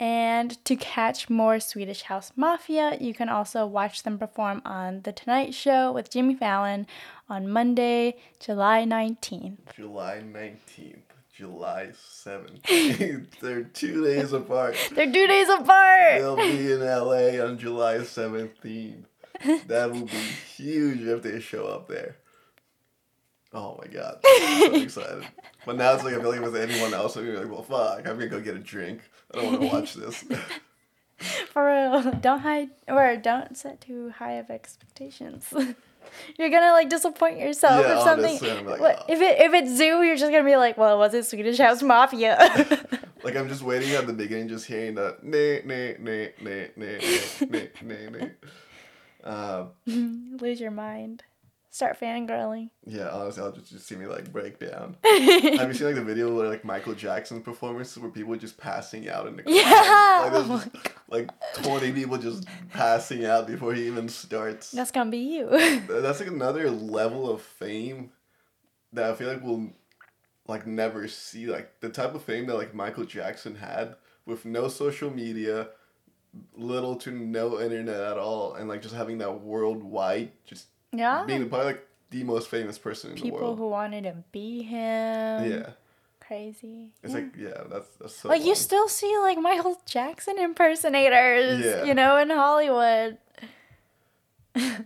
And 0.00 0.62
to 0.64 0.74
catch 0.74 1.30
more 1.30 1.60
Swedish 1.60 2.02
House 2.02 2.32
Mafia, 2.34 2.98
you 3.00 3.14
can 3.14 3.28
also 3.28 3.64
watch 3.64 4.02
them 4.02 4.18
perform 4.18 4.60
on 4.64 5.02
The 5.02 5.12
Tonight 5.12 5.54
Show 5.54 5.92
with 5.92 6.10
Jimmy 6.10 6.34
Fallon 6.34 6.86
on 7.28 7.48
Monday, 7.48 8.16
July 8.40 8.84
19th. 8.84 9.58
July 9.76 10.20
19th, 10.20 11.13
July 11.34 11.88
17th. 11.92 13.26
They're 13.40 13.64
two 13.64 14.04
days 14.04 14.32
apart. 14.32 14.76
They're 14.94 15.12
two 15.12 15.26
days 15.26 15.48
apart! 15.48 16.20
They'll 16.20 16.36
be 16.36 16.70
in 16.72 16.80
LA 16.80 17.44
on 17.44 17.58
July 17.58 17.96
17th. 17.98 19.04
That 19.66 19.90
will 19.90 20.06
be 20.06 20.16
huge 20.56 21.00
if 21.00 21.22
they 21.22 21.40
show 21.40 21.66
up 21.66 21.88
there. 21.88 22.16
Oh 23.52 23.78
my 23.78 23.88
god. 23.88 24.20
I'm 24.24 24.70
so 24.70 24.74
excited. 24.82 25.26
But 25.66 25.76
now 25.76 25.94
it's 25.94 26.04
like 26.04 26.14
I 26.14 26.20
feel 26.20 26.30
like 26.30 26.40
if 26.40 26.54
it 26.54 26.70
anyone 26.70 26.94
else, 26.94 27.16
be 27.16 27.22
like, 27.22 27.50
well, 27.50 27.64
fuck, 27.64 28.06
I'm 28.06 28.16
gonna 28.16 28.28
go 28.28 28.40
get 28.40 28.54
a 28.56 28.60
drink. 28.60 29.00
I 29.34 29.38
don't 29.38 29.46
want 29.46 29.60
to 29.60 29.66
watch 29.66 29.94
this. 29.94 30.24
For 31.52 31.66
real, 31.66 32.12
don't 32.20 32.38
hide 32.38 32.70
or 32.88 33.16
don't 33.16 33.56
set 33.56 33.80
too 33.80 34.10
high 34.10 34.34
of 34.34 34.50
expectations. 34.50 35.52
You're 36.38 36.50
gonna 36.50 36.72
like 36.72 36.88
disappoint 36.88 37.38
yourself 37.38 37.84
Yeah, 37.84 37.98
if 37.98 38.04
something. 38.04 38.66
like, 38.66 38.98
oh. 39.00 39.04
if 39.08 39.20
it 39.20 39.40
if 39.40 39.54
it's 39.54 39.80
ZHU, 39.80 40.06
you're 40.06 40.16
just 40.16 40.30
gonna 40.30 40.44
be 40.44 40.56
like, 40.56 40.76
well, 40.76 40.98
was 40.98 41.14
it 41.14 41.26
Swedish 41.26 41.58
House 41.58 41.82
Mafia? 41.82 42.36
like 43.24 43.36
I'm 43.36 43.48
just 43.48 43.62
waiting 43.62 43.90
at 43.94 44.06
the 44.06 44.12
beginning, 44.12 44.48
just 44.48 44.66
hearing 44.66 44.94
that 44.96 45.22
nay 45.24 45.62
nay 45.64 45.96
nay 45.98 46.32
nay 46.40 46.70
nay 46.76 47.20
nay 47.48 47.70
nay 47.82 48.08
nay. 48.10 48.30
Um, 49.24 49.70
Lose 50.40 50.60
your 50.60 50.70
mind. 50.70 51.22
Start 51.74 51.98
fangirling. 51.98 52.70
yeah, 52.86 53.08
honestly, 53.08 53.42
I'll 53.42 53.50
just, 53.50 53.72
just 53.72 53.88
see 53.88 53.96
me 53.96 54.06
like 54.06 54.30
break 54.30 54.60
down. 54.60 54.96
Have 55.02 55.66
you 55.66 55.74
seen 55.74 55.88
like 55.88 55.96
the 55.96 56.04
video 56.04 56.32
where 56.32 56.48
like 56.48 56.64
Michael 56.64 56.94
Jackson 56.94 57.42
performances 57.42 57.98
where 57.98 58.12
people 58.12 58.36
just 58.36 58.56
passing 58.56 59.08
out 59.08 59.26
in 59.26 59.34
the 59.34 59.42
crowd? 59.42 59.56
Yeah! 59.56 60.20
Like, 60.22 60.32
there's 60.32 60.62
just, 60.72 60.86
like 61.08 61.30
twenty 61.54 61.90
people 61.90 62.16
just 62.16 62.46
passing 62.70 63.24
out 63.24 63.48
before 63.48 63.74
he 63.74 63.88
even 63.88 64.08
starts. 64.08 64.70
That's 64.70 64.92
gonna 64.92 65.10
be 65.10 65.18
you. 65.18 65.48
That's 65.88 66.20
like 66.20 66.28
another 66.28 66.70
level 66.70 67.28
of 67.28 67.42
fame 67.42 68.12
that 68.92 69.10
I 69.10 69.14
feel 69.16 69.26
like 69.26 69.42
we'll 69.42 69.72
like 70.46 70.68
never 70.68 71.08
see. 71.08 71.46
Like 71.48 71.80
the 71.80 71.88
type 71.88 72.14
of 72.14 72.22
fame 72.22 72.46
that 72.46 72.54
like 72.54 72.72
Michael 72.72 73.04
Jackson 73.04 73.56
had 73.56 73.96
with 74.24 74.44
no 74.44 74.68
social 74.68 75.10
media, 75.10 75.70
little 76.56 76.94
to 76.94 77.10
no 77.10 77.60
internet 77.60 78.00
at 78.00 78.16
all, 78.16 78.54
and 78.54 78.68
like 78.68 78.80
just 78.80 78.94
having 78.94 79.18
that 79.18 79.40
worldwide, 79.40 80.30
just 80.44 80.66
yeah. 80.98 81.24
being 81.26 81.48
probably 81.48 81.66
like 81.66 81.86
the 82.10 82.22
most 82.24 82.48
famous 82.48 82.78
person 82.78 83.10
in 83.10 83.16
the 83.16 83.22
People 83.22 83.38
world. 83.40 83.58
who 83.58 83.68
wanted 83.68 84.04
to 84.04 84.14
be 84.32 84.62
him. 84.62 85.50
yeah, 85.50 85.70
Crazy. 86.20 86.90
it's 87.02 87.12
Yeah. 87.12 87.20
like 87.20 87.36
yeah, 87.36 87.62
that's 87.70 87.88
that's 88.00 88.16
so. 88.16 88.28
like 88.28 88.44
you 88.44 88.54
still 88.54 88.88
see 88.88 89.16
like 89.18 89.38
Michael 89.38 89.80
Jackson 89.86 90.38
impersonators, 90.38 91.64
Yeah. 91.64 91.84
you 91.84 91.94
know, 91.94 92.16
in 92.18 92.30
Hollywood. 92.30 93.18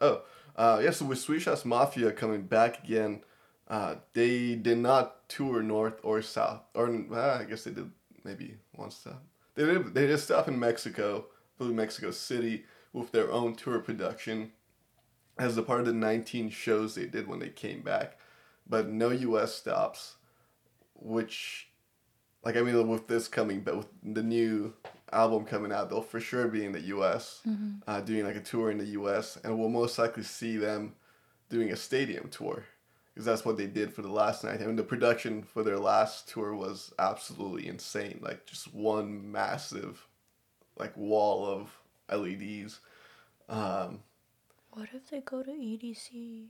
Oh, 0.00 0.22
uh, 0.56 0.80
yeah. 0.82 0.90
So 0.90 1.04
with 1.04 1.18
Swedish 1.20 1.44
House 1.44 1.64
Mafia 1.64 2.10
coming 2.12 2.42
back 2.42 2.82
again, 2.82 3.22
uh, 3.68 3.96
they 4.14 4.56
did 4.56 4.78
not 4.78 5.28
tour 5.28 5.62
north 5.62 6.00
or 6.02 6.20
south, 6.22 6.62
or 6.74 6.88
uh, 7.12 7.38
I 7.40 7.44
guess 7.44 7.64
they 7.64 7.70
did 7.70 7.88
maybe 8.24 8.56
one 8.72 8.90
stop. 8.90 9.22
They 9.54 9.64
did. 9.64 9.94
They 9.94 10.06
did 10.08 10.18
stop 10.18 10.48
in 10.48 10.58
Mexico, 10.58 11.26
flew 11.56 11.72
Mexico 11.72 12.10
City 12.10 12.64
with 12.92 13.12
their 13.12 13.30
own 13.30 13.54
tour 13.54 13.78
production, 13.78 14.52
as 15.38 15.56
a 15.56 15.62
part 15.62 15.80
of 15.80 15.86
the 15.86 15.92
nineteen 15.92 16.50
shows 16.50 16.94
they 16.94 17.06
did 17.06 17.26
when 17.26 17.38
they 17.38 17.48
came 17.48 17.82
back, 17.82 18.18
but 18.68 18.88
no 18.88 19.10
U.S. 19.10 19.54
stops, 19.54 20.16
which, 20.94 21.68
like 22.44 22.56
I 22.56 22.62
mean, 22.62 22.88
with 22.88 23.08
this 23.08 23.28
coming, 23.28 23.60
but 23.60 23.76
with 23.76 23.88
the 24.02 24.22
new 24.22 24.74
album 25.12 25.44
coming 25.44 25.72
out, 25.72 25.90
they'll 25.90 26.02
for 26.02 26.20
sure 26.20 26.48
be 26.48 26.64
in 26.64 26.72
the 26.72 26.80
U.S. 26.80 27.40
Uh, 27.86 28.00
doing 28.00 28.24
like 28.24 28.36
a 28.36 28.40
tour 28.40 28.70
in 28.70 28.78
the 28.78 28.86
U.S. 28.86 29.38
and 29.42 29.58
we'll 29.58 29.68
most 29.68 29.98
likely 29.98 30.22
see 30.22 30.56
them 30.56 30.94
doing 31.48 31.70
a 31.70 31.76
stadium 31.76 32.28
tour 32.30 32.64
because 33.12 33.26
that's 33.26 33.44
what 33.44 33.58
they 33.58 33.66
did 33.66 33.92
for 33.92 34.00
the 34.02 34.10
last 34.10 34.42
night. 34.42 34.62
I 34.62 34.66
mean, 34.66 34.76
the 34.76 34.82
production 34.82 35.42
for 35.42 35.62
their 35.62 35.78
last 35.78 36.28
tour 36.28 36.54
was 36.54 36.92
absolutely 36.98 37.68
insane. 37.68 38.20
Like 38.22 38.46
just 38.46 38.72
one 38.72 39.30
massive, 39.30 40.06
like 40.78 40.96
wall 40.96 41.44
of 41.46 41.70
LEDs. 42.10 42.80
Um, 43.48 44.00
What 44.70 44.88
if 44.94 45.10
they 45.10 45.20
go 45.20 45.42
to 45.42 45.50
EDC? 45.50 46.46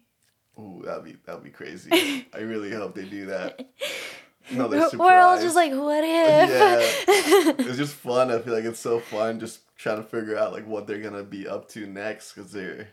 ooh, 0.59 0.83
that'd 0.85 1.05
be 1.05 1.17
that'd 1.25 1.43
be 1.43 1.51
crazy. 1.51 2.27
I 2.35 2.39
really 2.41 2.71
hope 2.71 2.95
they 2.95 3.05
do 3.05 3.27
that. 3.27 3.61
Another 4.51 4.81
surprise. 4.89 4.99
We're 4.99 5.21
all 5.21 5.41
just 5.41 5.55
like, 5.55 5.73
what 5.73 6.03
if? 6.05 6.51
Yeah. 6.51 7.55
it's 7.67 7.77
just 7.79 7.95
fun. 8.09 8.31
I 8.31 8.39
feel 8.41 8.53
like 8.55 8.65
it's 8.65 8.81
so 8.81 8.99
fun 8.99 9.39
just 9.41 9.61
trying 9.77 9.99
to 9.99 10.03
figure 10.03 10.37
out 10.37 10.53
like 10.53 10.67
what 10.67 10.87
they're 10.87 11.01
gonna 11.01 11.23
be 11.23 11.47
up 11.49 11.69
to 11.71 11.87
next 11.87 12.33
because 12.33 12.51
they're 12.53 12.89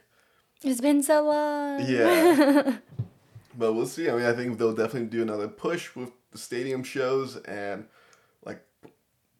It's 0.63 0.79
been 0.81 1.01
so 1.03 1.23
long. 1.25 1.81
Yeah. 1.87 2.77
but 3.57 3.73
we'll 3.73 3.87
see. 3.87 4.09
I 4.09 4.13
mean, 4.15 4.25
I 4.25 4.33
think 4.33 4.57
they'll 4.57 4.75
definitely 4.75 5.09
do 5.09 5.21
another 5.23 5.47
push 5.47 5.95
with 5.95 6.11
the 6.31 6.37
stadium 6.37 6.83
shows 6.83 7.35
and 7.37 7.85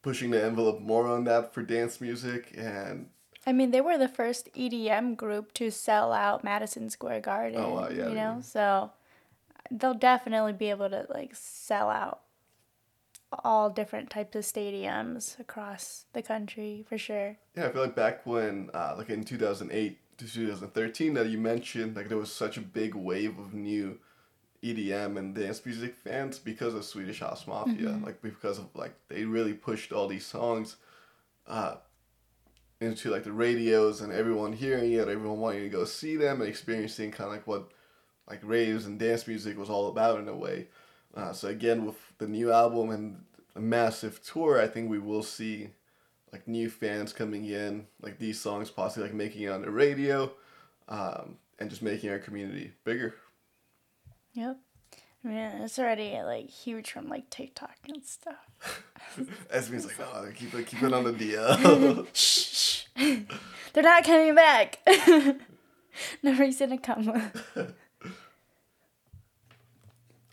pushing 0.02 0.30
the 0.30 0.42
envelope 0.42 0.80
more 0.80 1.06
on 1.06 1.24
that 1.24 1.52
for 1.52 1.62
dance 1.62 2.00
music 2.00 2.52
and 2.56 3.08
I 3.46 3.52
mean, 3.52 3.70
they 3.70 3.80
were 3.80 3.96
the 3.96 4.06
first 4.06 4.52
EDM 4.54 5.16
group 5.16 5.54
to 5.54 5.70
sell 5.70 6.12
out 6.12 6.44
Madison 6.44 6.90
Square 6.90 7.22
Garden. 7.22 7.58
Oh, 7.58 7.74
wow, 7.74 7.88
yeah, 7.88 8.08
You 8.08 8.14
know, 8.14 8.34
were. 8.36 8.42
so 8.42 8.90
they'll 9.70 9.94
definitely 9.94 10.52
be 10.52 10.68
able 10.68 10.90
to 10.90 11.06
like 11.08 11.30
sell 11.34 11.88
out 11.88 12.20
all 13.44 13.70
different 13.70 14.10
types 14.10 14.36
of 14.36 14.42
stadiums 14.42 15.38
across 15.38 16.04
the 16.12 16.22
country 16.22 16.84
for 16.88 16.98
sure. 16.98 17.36
yeah, 17.56 17.66
I 17.66 17.72
feel 17.72 17.82
like 17.82 17.94
back 17.94 18.26
when 18.26 18.70
uh, 18.74 18.94
like 18.98 19.08
in 19.08 19.24
2008 19.24 19.98
to 20.18 20.24
2013 20.30 21.14
that 21.14 21.28
you 21.28 21.38
mentioned 21.38 21.96
like 21.96 22.08
there 22.08 22.18
was 22.18 22.30
such 22.32 22.58
a 22.58 22.60
big 22.60 22.94
wave 22.94 23.38
of 23.38 23.54
new 23.54 23.98
EDM 24.62 25.16
and 25.16 25.34
dance 25.34 25.64
music 25.64 25.94
fans 25.94 26.38
because 26.38 26.74
of 26.74 26.84
Swedish 26.84 27.20
House 27.20 27.46
Mafia. 27.46 27.98
Like 28.04 28.20
because 28.22 28.58
of 28.58 28.66
like 28.74 28.94
they 29.08 29.24
really 29.24 29.54
pushed 29.54 29.92
all 29.92 30.06
these 30.06 30.26
songs 30.26 30.76
uh, 31.46 31.76
into 32.80 33.10
like 33.10 33.24
the 33.24 33.32
radios 33.32 34.00
and 34.00 34.12
everyone 34.12 34.52
hearing 34.52 34.92
it, 34.92 35.08
everyone 35.08 35.38
wanting 35.38 35.62
to 35.62 35.68
go 35.68 35.84
see 35.84 36.16
them 36.16 36.40
and 36.40 36.48
experiencing 36.48 37.10
kind 37.10 37.28
of 37.28 37.36
like 37.36 37.46
what 37.46 37.70
like 38.28 38.40
raves 38.42 38.86
and 38.86 38.98
dance 38.98 39.26
music 39.26 39.58
was 39.58 39.70
all 39.70 39.88
about 39.88 40.20
in 40.20 40.28
a 40.28 40.36
way. 40.36 40.68
Uh, 41.14 41.32
so 41.32 41.48
again, 41.48 41.84
with 41.84 41.96
the 42.18 42.28
new 42.28 42.52
album 42.52 42.90
and 42.90 43.24
a 43.56 43.60
massive 43.60 44.22
tour, 44.22 44.60
I 44.60 44.68
think 44.68 44.88
we 44.88 44.98
will 44.98 45.24
see 45.24 45.70
like 46.32 46.46
new 46.46 46.70
fans 46.70 47.12
coming 47.12 47.44
in, 47.46 47.86
like 48.00 48.18
these 48.18 48.40
songs 48.40 48.70
possibly 48.70 49.08
like 49.08 49.14
making 49.14 49.42
it 49.42 49.48
on 49.48 49.62
the 49.62 49.70
radio, 49.70 50.30
um, 50.88 51.38
and 51.58 51.68
just 51.68 51.82
making 51.82 52.10
our 52.10 52.18
community 52.18 52.72
bigger. 52.84 53.14
Yep. 54.34 54.58
I 55.24 55.28
mean, 55.28 55.36
it's 55.36 55.78
already 55.78 56.18
like 56.22 56.48
huge 56.48 56.90
from 56.92 57.08
like 57.08 57.28
TikTok 57.28 57.76
and 57.88 58.04
stuff. 58.04 58.82
Esme's 59.50 59.86
like, 59.86 59.96
oh, 60.00 60.24
they 60.24 60.32
keep 60.32 60.54
it, 60.54 60.66
keep 60.66 60.82
it 60.82 60.92
on 60.92 61.04
the 61.04 61.12
DL. 61.12 62.06
Shh. 62.14 62.84
They're 63.72 63.82
not 63.82 64.04
coming 64.04 64.34
back. 64.34 64.78
no 66.22 66.34
reason 66.38 66.70
to 66.70 66.78
come. 66.78 67.30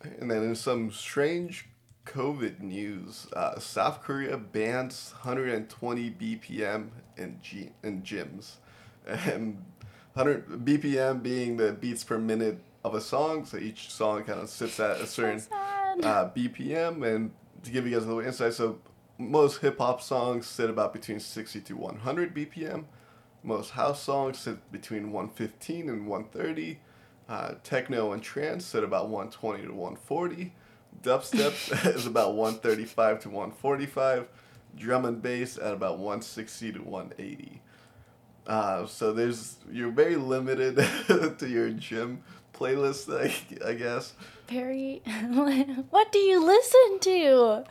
and 0.01 0.31
then 0.31 0.43
in 0.43 0.55
some 0.55 0.91
strange 0.91 1.67
COVID 2.05 2.61
news, 2.61 3.27
uh, 3.33 3.59
South 3.59 4.01
Korea 4.01 4.37
bans 4.37 5.13
120 5.23 6.11
BPM 6.11 6.89
in, 7.17 7.39
G- 7.41 7.71
in 7.83 8.03
gyms. 8.03 8.53
And 9.05 9.63
100 10.13 10.65
BPM 10.65 11.21
being 11.21 11.57
the 11.57 11.73
beats 11.73 12.03
per 12.05 12.17
minute 12.17 12.59
of 12.88 12.95
a 12.95 13.01
song. 13.01 13.45
So 13.45 13.57
each 13.57 13.91
song 13.91 14.23
kind 14.23 14.39
of 14.39 14.49
sits 14.49 14.79
at 14.79 14.97
a 14.97 15.07
certain 15.07 15.41
uh, 16.03 16.29
BPM. 16.35 17.05
And 17.05 17.31
to 17.63 17.71
give 17.71 17.85
you 17.85 17.93
guys 17.93 18.05
a 18.05 18.07
little 18.07 18.25
insight, 18.25 18.53
so 18.53 18.79
most 19.17 19.61
hip 19.61 19.77
hop 19.77 20.01
songs 20.01 20.47
sit 20.47 20.69
about 20.69 20.93
between 20.93 21.19
60 21.19 21.61
to 21.61 21.75
100 21.75 22.35
BPM. 22.35 22.85
Most 23.43 23.71
house 23.71 24.01
songs 24.01 24.39
sit 24.39 24.71
between 24.71 25.11
115 25.11 25.89
and 25.89 26.07
130. 26.07 26.79
Uh, 27.29 27.55
techno 27.63 28.13
and 28.13 28.23
trance 28.23 28.65
sit 28.65 28.83
about 28.83 29.09
120 29.09 29.63
to 29.63 29.73
140. 29.73 30.53
Dubstep 31.01 31.95
is 31.95 32.05
about 32.05 32.35
135 32.35 33.19
to 33.21 33.29
145. 33.29 34.27
Drum 34.75 35.05
and 35.05 35.21
bass 35.21 35.57
at 35.57 35.73
about 35.73 35.97
160 35.97 36.73
to 36.73 36.79
180. 36.79 37.61
Uh, 38.45 38.85
so 38.85 39.11
there's 39.11 39.57
you're 39.69 39.91
very 39.91 40.15
limited 40.15 40.77
to 41.38 41.47
your 41.49 41.69
gym 41.71 42.23
playlist, 42.58 43.08
I, 43.66 43.70
I 43.70 43.74
guess. 43.74 44.14
Very. 44.47 45.01
what 45.89 46.12
do 46.12 46.20
you 46.20 46.43
listen 46.43 46.99
to? 47.01 47.64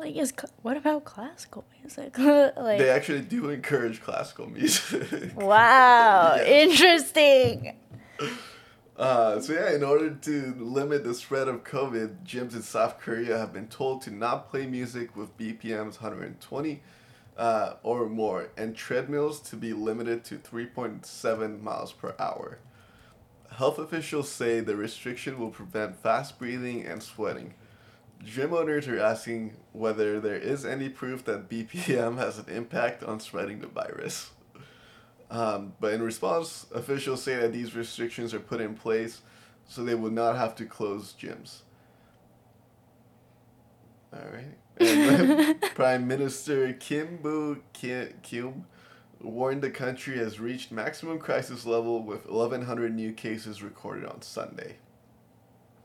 Like, 0.00 0.14
is 0.14 0.32
what 0.62 0.76
about 0.76 1.04
classical 1.04 1.64
music? 1.80 2.16
like, 2.56 2.78
They 2.78 2.90
actually 2.90 3.22
do 3.22 3.50
encourage 3.50 4.00
classical 4.00 4.48
music. 4.48 5.32
wow, 5.36 6.38
interesting. 6.44 7.74
Uh, 8.96 9.40
so 9.40 9.52
yeah, 9.52 9.72
in 9.72 9.84
order 9.84 10.10
to 10.10 10.54
limit 10.58 11.04
the 11.04 11.14
spread 11.14 11.46
of 11.46 11.62
COVID, 11.62 12.24
gyms 12.24 12.54
in 12.54 12.62
South 12.62 12.98
Korea 12.98 13.38
have 13.38 13.52
been 13.52 13.68
told 13.68 14.02
to 14.02 14.10
not 14.10 14.50
play 14.50 14.66
music 14.66 15.16
with 15.16 15.36
BPMs 15.38 16.00
120 16.00 16.80
uh, 17.36 17.74
or 17.84 18.08
more, 18.08 18.48
and 18.56 18.74
treadmills 18.76 19.40
to 19.40 19.56
be 19.56 19.72
limited 19.72 20.24
to 20.24 20.36
3.7 20.36 21.62
miles 21.62 21.92
per 21.92 22.14
hour. 22.18 22.58
Health 23.58 23.80
officials 23.80 24.30
say 24.30 24.60
the 24.60 24.76
restriction 24.76 25.36
will 25.36 25.50
prevent 25.50 26.00
fast 26.00 26.38
breathing 26.38 26.86
and 26.86 27.02
sweating. 27.02 27.54
Gym 28.22 28.54
owners 28.54 28.86
are 28.86 29.00
asking 29.00 29.56
whether 29.72 30.20
there 30.20 30.36
is 30.36 30.64
any 30.64 30.88
proof 30.88 31.24
that 31.24 31.48
BPM 31.48 32.18
has 32.18 32.38
an 32.38 32.44
impact 32.48 33.02
on 33.02 33.18
spreading 33.18 33.58
the 33.58 33.66
virus. 33.66 34.30
Um, 35.28 35.72
but 35.80 35.92
in 35.92 36.02
response, 36.02 36.66
officials 36.72 37.24
say 37.24 37.34
that 37.34 37.52
these 37.52 37.74
restrictions 37.74 38.32
are 38.32 38.38
put 38.38 38.60
in 38.60 38.76
place 38.76 39.22
so 39.66 39.82
they 39.82 39.96
will 39.96 40.12
not 40.12 40.36
have 40.36 40.54
to 40.54 40.64
close 40.64 41.12
gyms. 41.20 41.62
All 44.12 44.20
right. 44.32 45.60
Prime 45.74 46.06
Minister 46.06 46.74
Kim 46.74 47.16
Boo 47.16 47.60
Kyum 47.74 48.62
warned 49.20 49.62
the 49.62 49.70
country 49.70 50.16
has 50.18 50.38
reached 50.40 50.70
maximum 50.70 51.18
crisis 51.18 51.66
level 51.66 52.02
with 52.02 52.28
1,100 52.28 52.94
new 52.94 53.12
cases 53.12 53.62
recorded 53.62 54.04
on 54.06 54.22
Sunday. 54.22 54.76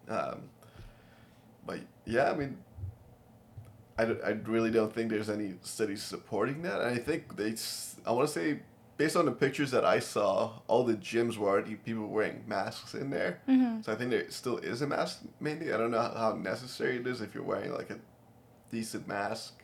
Um, 0.07 0.49
but 1.65 1.79
yeah, 2.05 2.31
I 2.31 2.35
mean, 2.35 2.57
I, 3.97 4.05
don't- 4.05 4.23
I 4.23 4.29
really 4.31 4.71
don't 4.71 4.93
think 4.93 5.09
there's 5.09 5.29
any 5.29 5.53
studies 5.61 6.03
supporting 6.03 6.61
that. 6.63 6.81
And 6.81 6.89
I 6.95 6.97
think 6.97 7.35
they, 7.37 7.55
I 8.05 8.11
want 8.11 8.27
to 8.27 8.33
say, 8.33 8.59
based 8.97 9.15
on 9.15 9.25
the 9.25 9.31
pictures 9.31 9.71
that 9.71 9.85
I 9.85 9.99
saw, 9.99 10.59
all 10.67 10.83
the 10.83 10.93
gyms 10.95 11.37
were 11.37 11.49
already 11.49 11.75
people 11.75 12.07
wearing 12.07 12.43
masks 12.47 12.93
in 12.93 13.09
there. 13.09 13.39
So 13.81 13.91
I 13.91 13.95
think 13.95 14.11
there 14.11 14.29
still 14.29 14.57
is 14.57 14.81
a 14.81 14.87
mask 14.87 15.21
mandate. 15.39 15.73
I 15.73 15.77
don't 15.77 15.91
know 15.91 16.01
how 16.01 16.33
necessary 16.39 16.97
it 16.97 17.07
is 17.07 17.21
if 17.21 17.33
you're 17.33 17.43
wearing 17.43 17.73
like 17.73 17.89
a 17.89 17.97
decent 18.71 19.07
mask. 19.07 19.62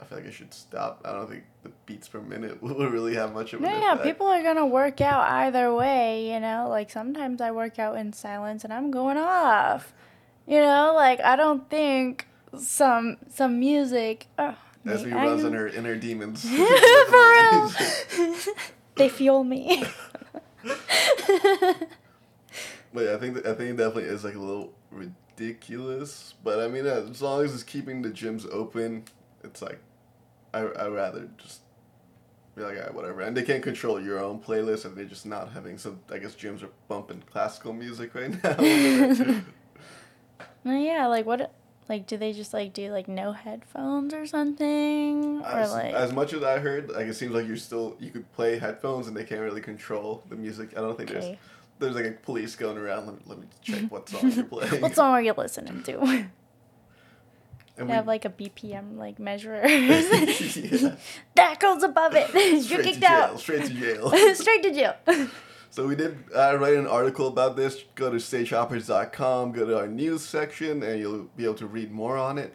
I 0.00 0.04
feel 0.04 0.18
like 0.18 0.26
I 0.26 0.30
should 0.30 0.54
stop. 0.54 1.02
I 1.04 1.12
don't 1.12 1.28
think 1.28 1.44
the 1.62 1.70
beats 1.86 2.08
per 2.08 2.20
minute 2.20 2.62
will 2.62 2.88
really 2.88 3.14
have 3.14 3.32
much 3.32 3.52
of 3.52 3.62
an 3.62 3.70
No, 3.70 3.78
yeah, 3.78 3.96
people 3.96 4.26
are 4.26 4.42
gonna 4.42 4.66
work 4.66 5.00
out 5.00 5.28
either 5.28 5.74
way, 5.74 6.32
you 6.32 6.40
know. 6.40 6.66
Like 6.68 6.90
sometimes 6.90 7.40
I 7.40 7.50
work 7.50 7.78
out 7.78 7.96
in 7.96 8.12
silence 8.12 8.64
and 8.64 8.72
I'm 8.72 8.90
going 8.90 9.16
off. 9.16 9.92
You 10.46 10.60
know, 10.60 10.92
like 10.94 11.20
I 11.20 11.36
don't 11.36 11.68
think 11.68 12.26
some 12.58 13.16
some 13.30 13.58
music. 13.60 14.26
Oh, 14.38 14.56
As 14.86 15.04
we 15.04 15.12
runs 15.12 15.44
in 15.44 15.52
her 15.52 15.68
inner 15.68 15.96
demons. 15.96 16.42
For 16.48 17.32
real. 17.32 17.72
they 18.94 19.08
fuel 19.08 19.44
me. 19.44 19.84
But 22.92 23.04
yeah, 23.04 23.14
I 23.14 23.18
think 23.18 23.36
I 23.46 23.54
think 23.54 23.70
it 23.70 23.76
definitely 23.76 24.04
is 24.04 24.24
like 24.24 24.34
a 24.34 24.38
little 24.38 24.72
ridiculous. 24.90 26.34
But 26.42 26.60
I 26.60 26.68
mean, 26.68 26.86
as 26.86 27.20
long 27.20 27.44
as 27.44 27.52
it's 27.52 27.62
keeping 27.62 28.02
the 28.02 28.08
gyms 28.08 28.50
open, 28.50 29.04
it's 29.44 29.60
like 29.60 29.78
I 30.52 30.60
I 30.60 30.88
rather 30.88 31.28
just 31.38 31.60
be 32.58 32.64
like, 32.64 32.76
alright, 32.76 32.94
whatever. 32.94 33.22
And 33.22 33.36
they 33.36 33.42
can't 33.42 33.62
control 33.62 34.00
your 34.00 34.18
own 34.18 34.40
playlist, 34.40 34.84
and 34.84 34.96
they're 34.96 35.04
just 35.04 35.26
not 35.26 35.52
having. 35.52 35.78
So 35.78 35.98
I 36.10 36.18
guess 36.18 36.34
gyms 36.34 36.62
are 36.62 36.70
bumping 36.88 37.22
classical 37.30 37.72
music 37.72 38.14
right 38.14 38.30
now. 38.42 38.56
no, 40.64 40.78
yeah, 40.78 41.06
like 41.06 41.24
what? 41.24 41.52
Like, 41.88 42.06
do 42.06 42.18
they 42.18 42.34
just 42.34 42.52
like 42.52 42.74
do 42.74 42.92
like 42.92 43.08
no 43.08 43.32
headphones 43.32 44.12
or 44.12 44.26
something, 44.26 45.40
or 45.40 45.46
as, 45.46 45.72
like? 45.72 45.94
as 45.94 46.12
much 46.12 46.34
as 46.34 46.42
I 46.42 46.58
heard, 46.58 46.90
like 46.90 47.06
it 47.06 47.14
seems 47.14 47.32
like 47.32 47.46
you're 47.46 47.56
still 47.56 47.96
you 47.98 48.10
could 48.10 48.30
play 48.32 48.58
headphones 48.58 49.08
and 49.08 49.16
they 49.16 49.24
can't 49.24 49.40
really 49.40 49.62
control 49.62 50.22
the 50.28 50.36
music. 50.36 50.76
I 50.76 50.80
don't 50.80 50.98
think 50.98 51.10
there's 51.10 51.36
there's 51.78 51.94
like 51.94 52.04
a 52.04 52.10
police 52.10 52.56
going 52.56 52.76
around. 52.76 53.06
Let 53.06 53.14
me, 53.14 53.22
let 53.26 53.38
me 53.38 53.46
check 53.62 53.90
what 53.90 54.08
song 54.08 54.30
you're 54.32 54.44
playing. 54.52 54.82
what 54.82 54.94
song 54.94 55.12
are 55.12 55.22
you 55.22 55.32
listening 55.32 55.82
to? 55.84 56.26
And 57.78 57.88
we- 57.88 57.94
have 57.94 58.06
like 58.06 58.24
a 58.24 58.30
BPM 58.30 58.96
like 58.96 59.18
measure. 59.18 59.54
yeah. 59.66 60.96
that 61.36 61.60
goes 61.60 61.82
above 61.82 62.14
it. 62.14 62.32
You're 62.34 62.60
Straight 62.62 62.76
to 62.78 62.82
kicked 62.84 63.00
jail. 63.00 63.10
out. 63.10 63.40
Straight 63.40 63.64
to 63.66 63.74
jail. 63.74 64.34
Straight 64.34 64.62
to 64.64 64.72
jail. 64.72 64.94
So 65.70 65.86
we 65.86 65.94
did 65.94 66.16
uh, 66.34 66.56
write 66.58 66.74
an 66.74 66.86
article 66.86 67.28
about 67.28 67.56
this. 67.56 67.84
Go 67.94 68.10
to 68.10 68.16
stagehoppers.com, 68.16 69.52
go 69.52 69.66
to 69.66 69.78
our 69.78 69.86
news 69.86 70.24
section, 70.24 70.82
and 70.82 70.98
you'll 70.98 71.28
be 71.36 71.44
able 71.44 71.54
to 71.56 71.66
read 71.66 71.92
more 71.92 72.16
on 72.16 72.38
it. 72.38 72.54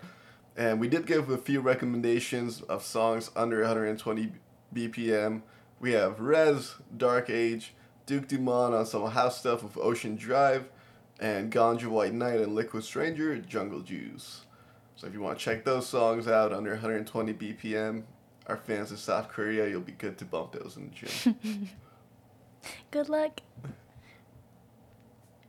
And 0.58 0.80
we 0.80 0.88
did 0.88 1.06
give 1.06 1.30
a 1.30 1.38
few 1.38 1.62
recommendations 1.62 2.62
of 2.64 2.84
songs 2.84 3.32
under 3.36 3.60
120 3.62 4.32
BPM. 4.76 5.42
We 5.80 5.94
have 5.94 6.18
Rezz, 6.18 6.76
Dark 6.96 7.30
Age, 7.30 7.74
Duke 8.06 8.28
Dumont 8.28 8.74
on 8.74 8.86
some 8.86 9.10
house 9.12 9.40
stuff 9.40 9.64
with 9.64 9.78
Ocean 9.78 10.16
Drive, 10.16 10.70
and 11.20 11.52
Ganja 11.52 11.86
White 11.88 12.14
Night 12.14 12.40
and 12.40 12.54
Liquid 12.56 12.84
Stranger, 12.84 13.38
Jungle 13.38 13.82
Juice. 13.82 14.42
So 14.96 15.08
if 15.08 15.14
you 15.14 15.22
want 15.22 15.38
to 15.40 15.44
check 15.44 15.66
those 15.66 15.88
songs 15.88 16.28
out 16.28 16.54
under 16.54 16.72
120 16.72 17.34
BPM, 17.34 18.04
our 18.48 18.58
fans 18.58 18.92
in 18.92 18.98
South 18.98 19.30
Korea, 19.30 19.68
you'll 19.68 19.82
be 19.82 19.94
good 19.94 20.18
to 20.20 20.26
bump 20.26 20.52
those 20.54 20.78
in 20.78 20.90
the 20.90 20.96
gym. 20.96 21.70
Good 22.92 23.10
luck. 23.10 23.42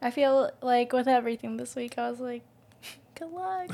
I 0.03 0.11
feel 0.11 0.51
like 0.61 0.93
with 0.93 1.07
everything 1.09 1.57
this 1.57 1.77
week, 1.77 1.97
I 1.97 2.11
was 2.11 2.21
like, 2.21 2.43
good 3.15 3.31
luck. 3.31 3.71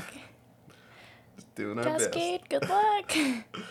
Just 1.35 1.55
doing 1.55 1.77
our 1.79 1.83
best. 1.83 2.11
Kaskade, 2.11 2.47
good 2.49 2.69
luck. 2.69 3.11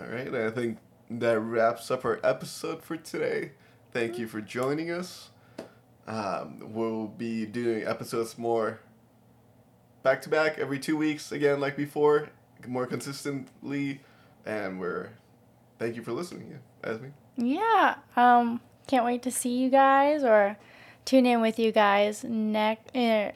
All 0.00 0.06
right, 0.06 0.34
I 0.34 0.50
think 0.50 0.78
that 1.10 1.38
wraps 1.38 1.90
up 1.90 2.04
our 2.04 2.18
episode 2.24 2.82
for 2.82 2.96
today. 2.96 3.52
Thank 3.92 4.18
you 4.18 4.26
for 4.26 4.40
joining 4.40 4.90
us. 4.90 5.30
Um, 6.06 6.72
we'll 6.72 7.06
be 7.06 7.46
doing 7.46 7.86
episodes 7.86 8.36
more 8.38 8.80
back 10.02 10.22
to 10.22 10.28
back 10.28 10.58
every 10.58 10.78
two 10.78 10.96
weeks 10.96 11.32
again, 11.32 11.60
like 11.60 11.76
before, 11.76 12.28
more 12.66 12.86
consistently. 12.86 14.00
And 14.44 14.80
we're 14.80 15.10
thank 15.78 15.96
you 15.96 16.02
for 16.02 16.12
listening, 16.12 16.58
Esme. 16.84 17.06
yeah. 17.36 17.96
Um, 18.16 18.60
can't 18.86 19.04
wait 19.04 19.22
to 19.22 19.30
see 19.30 19.56
you 19.58 19.70
guys 19.70 20.24
or 20.24 20.56
tune 21.04 21.26
in 21.26 21.40
with 21.40 21.58
you 21.58 21.72
guys 21.72 22.24
next. 22.24 22.94
Uh, 22.94 23.32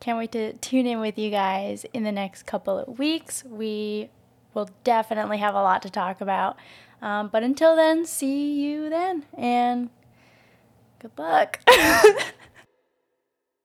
can't 0.00 0.18
wait 0.18 0.32
to 0.32 0.52
tune 0.54 0.86
in 0.86 1.00
with 1.00 1.18
you 1.18 1.30
guys 1.30 1.86
in 1.94 2.02
the 2.02 2.12
next 2.12 2.42
couple 2.44 2.78
of 2.78 2.98
weeks. 2.98 3.44
We 3.44 4.10
will 4.54 4.68
definitely 4.84 5.38
have 5.38 5.54
a 5.54 5.62
lot 5.62 5.82
to 5.82 5.90
talk 5.90 6.20
about. 6.20 6.56
Um, 7.00 7.28
but 7.28 7.42
until 7.42 7.76
then, 7.76 8.04
see 8.06 8.52
you 8.54 8.90
then 8.90 9.24
and 9.36 9.90
good 10.98 11.12
luck. 11.16 11.60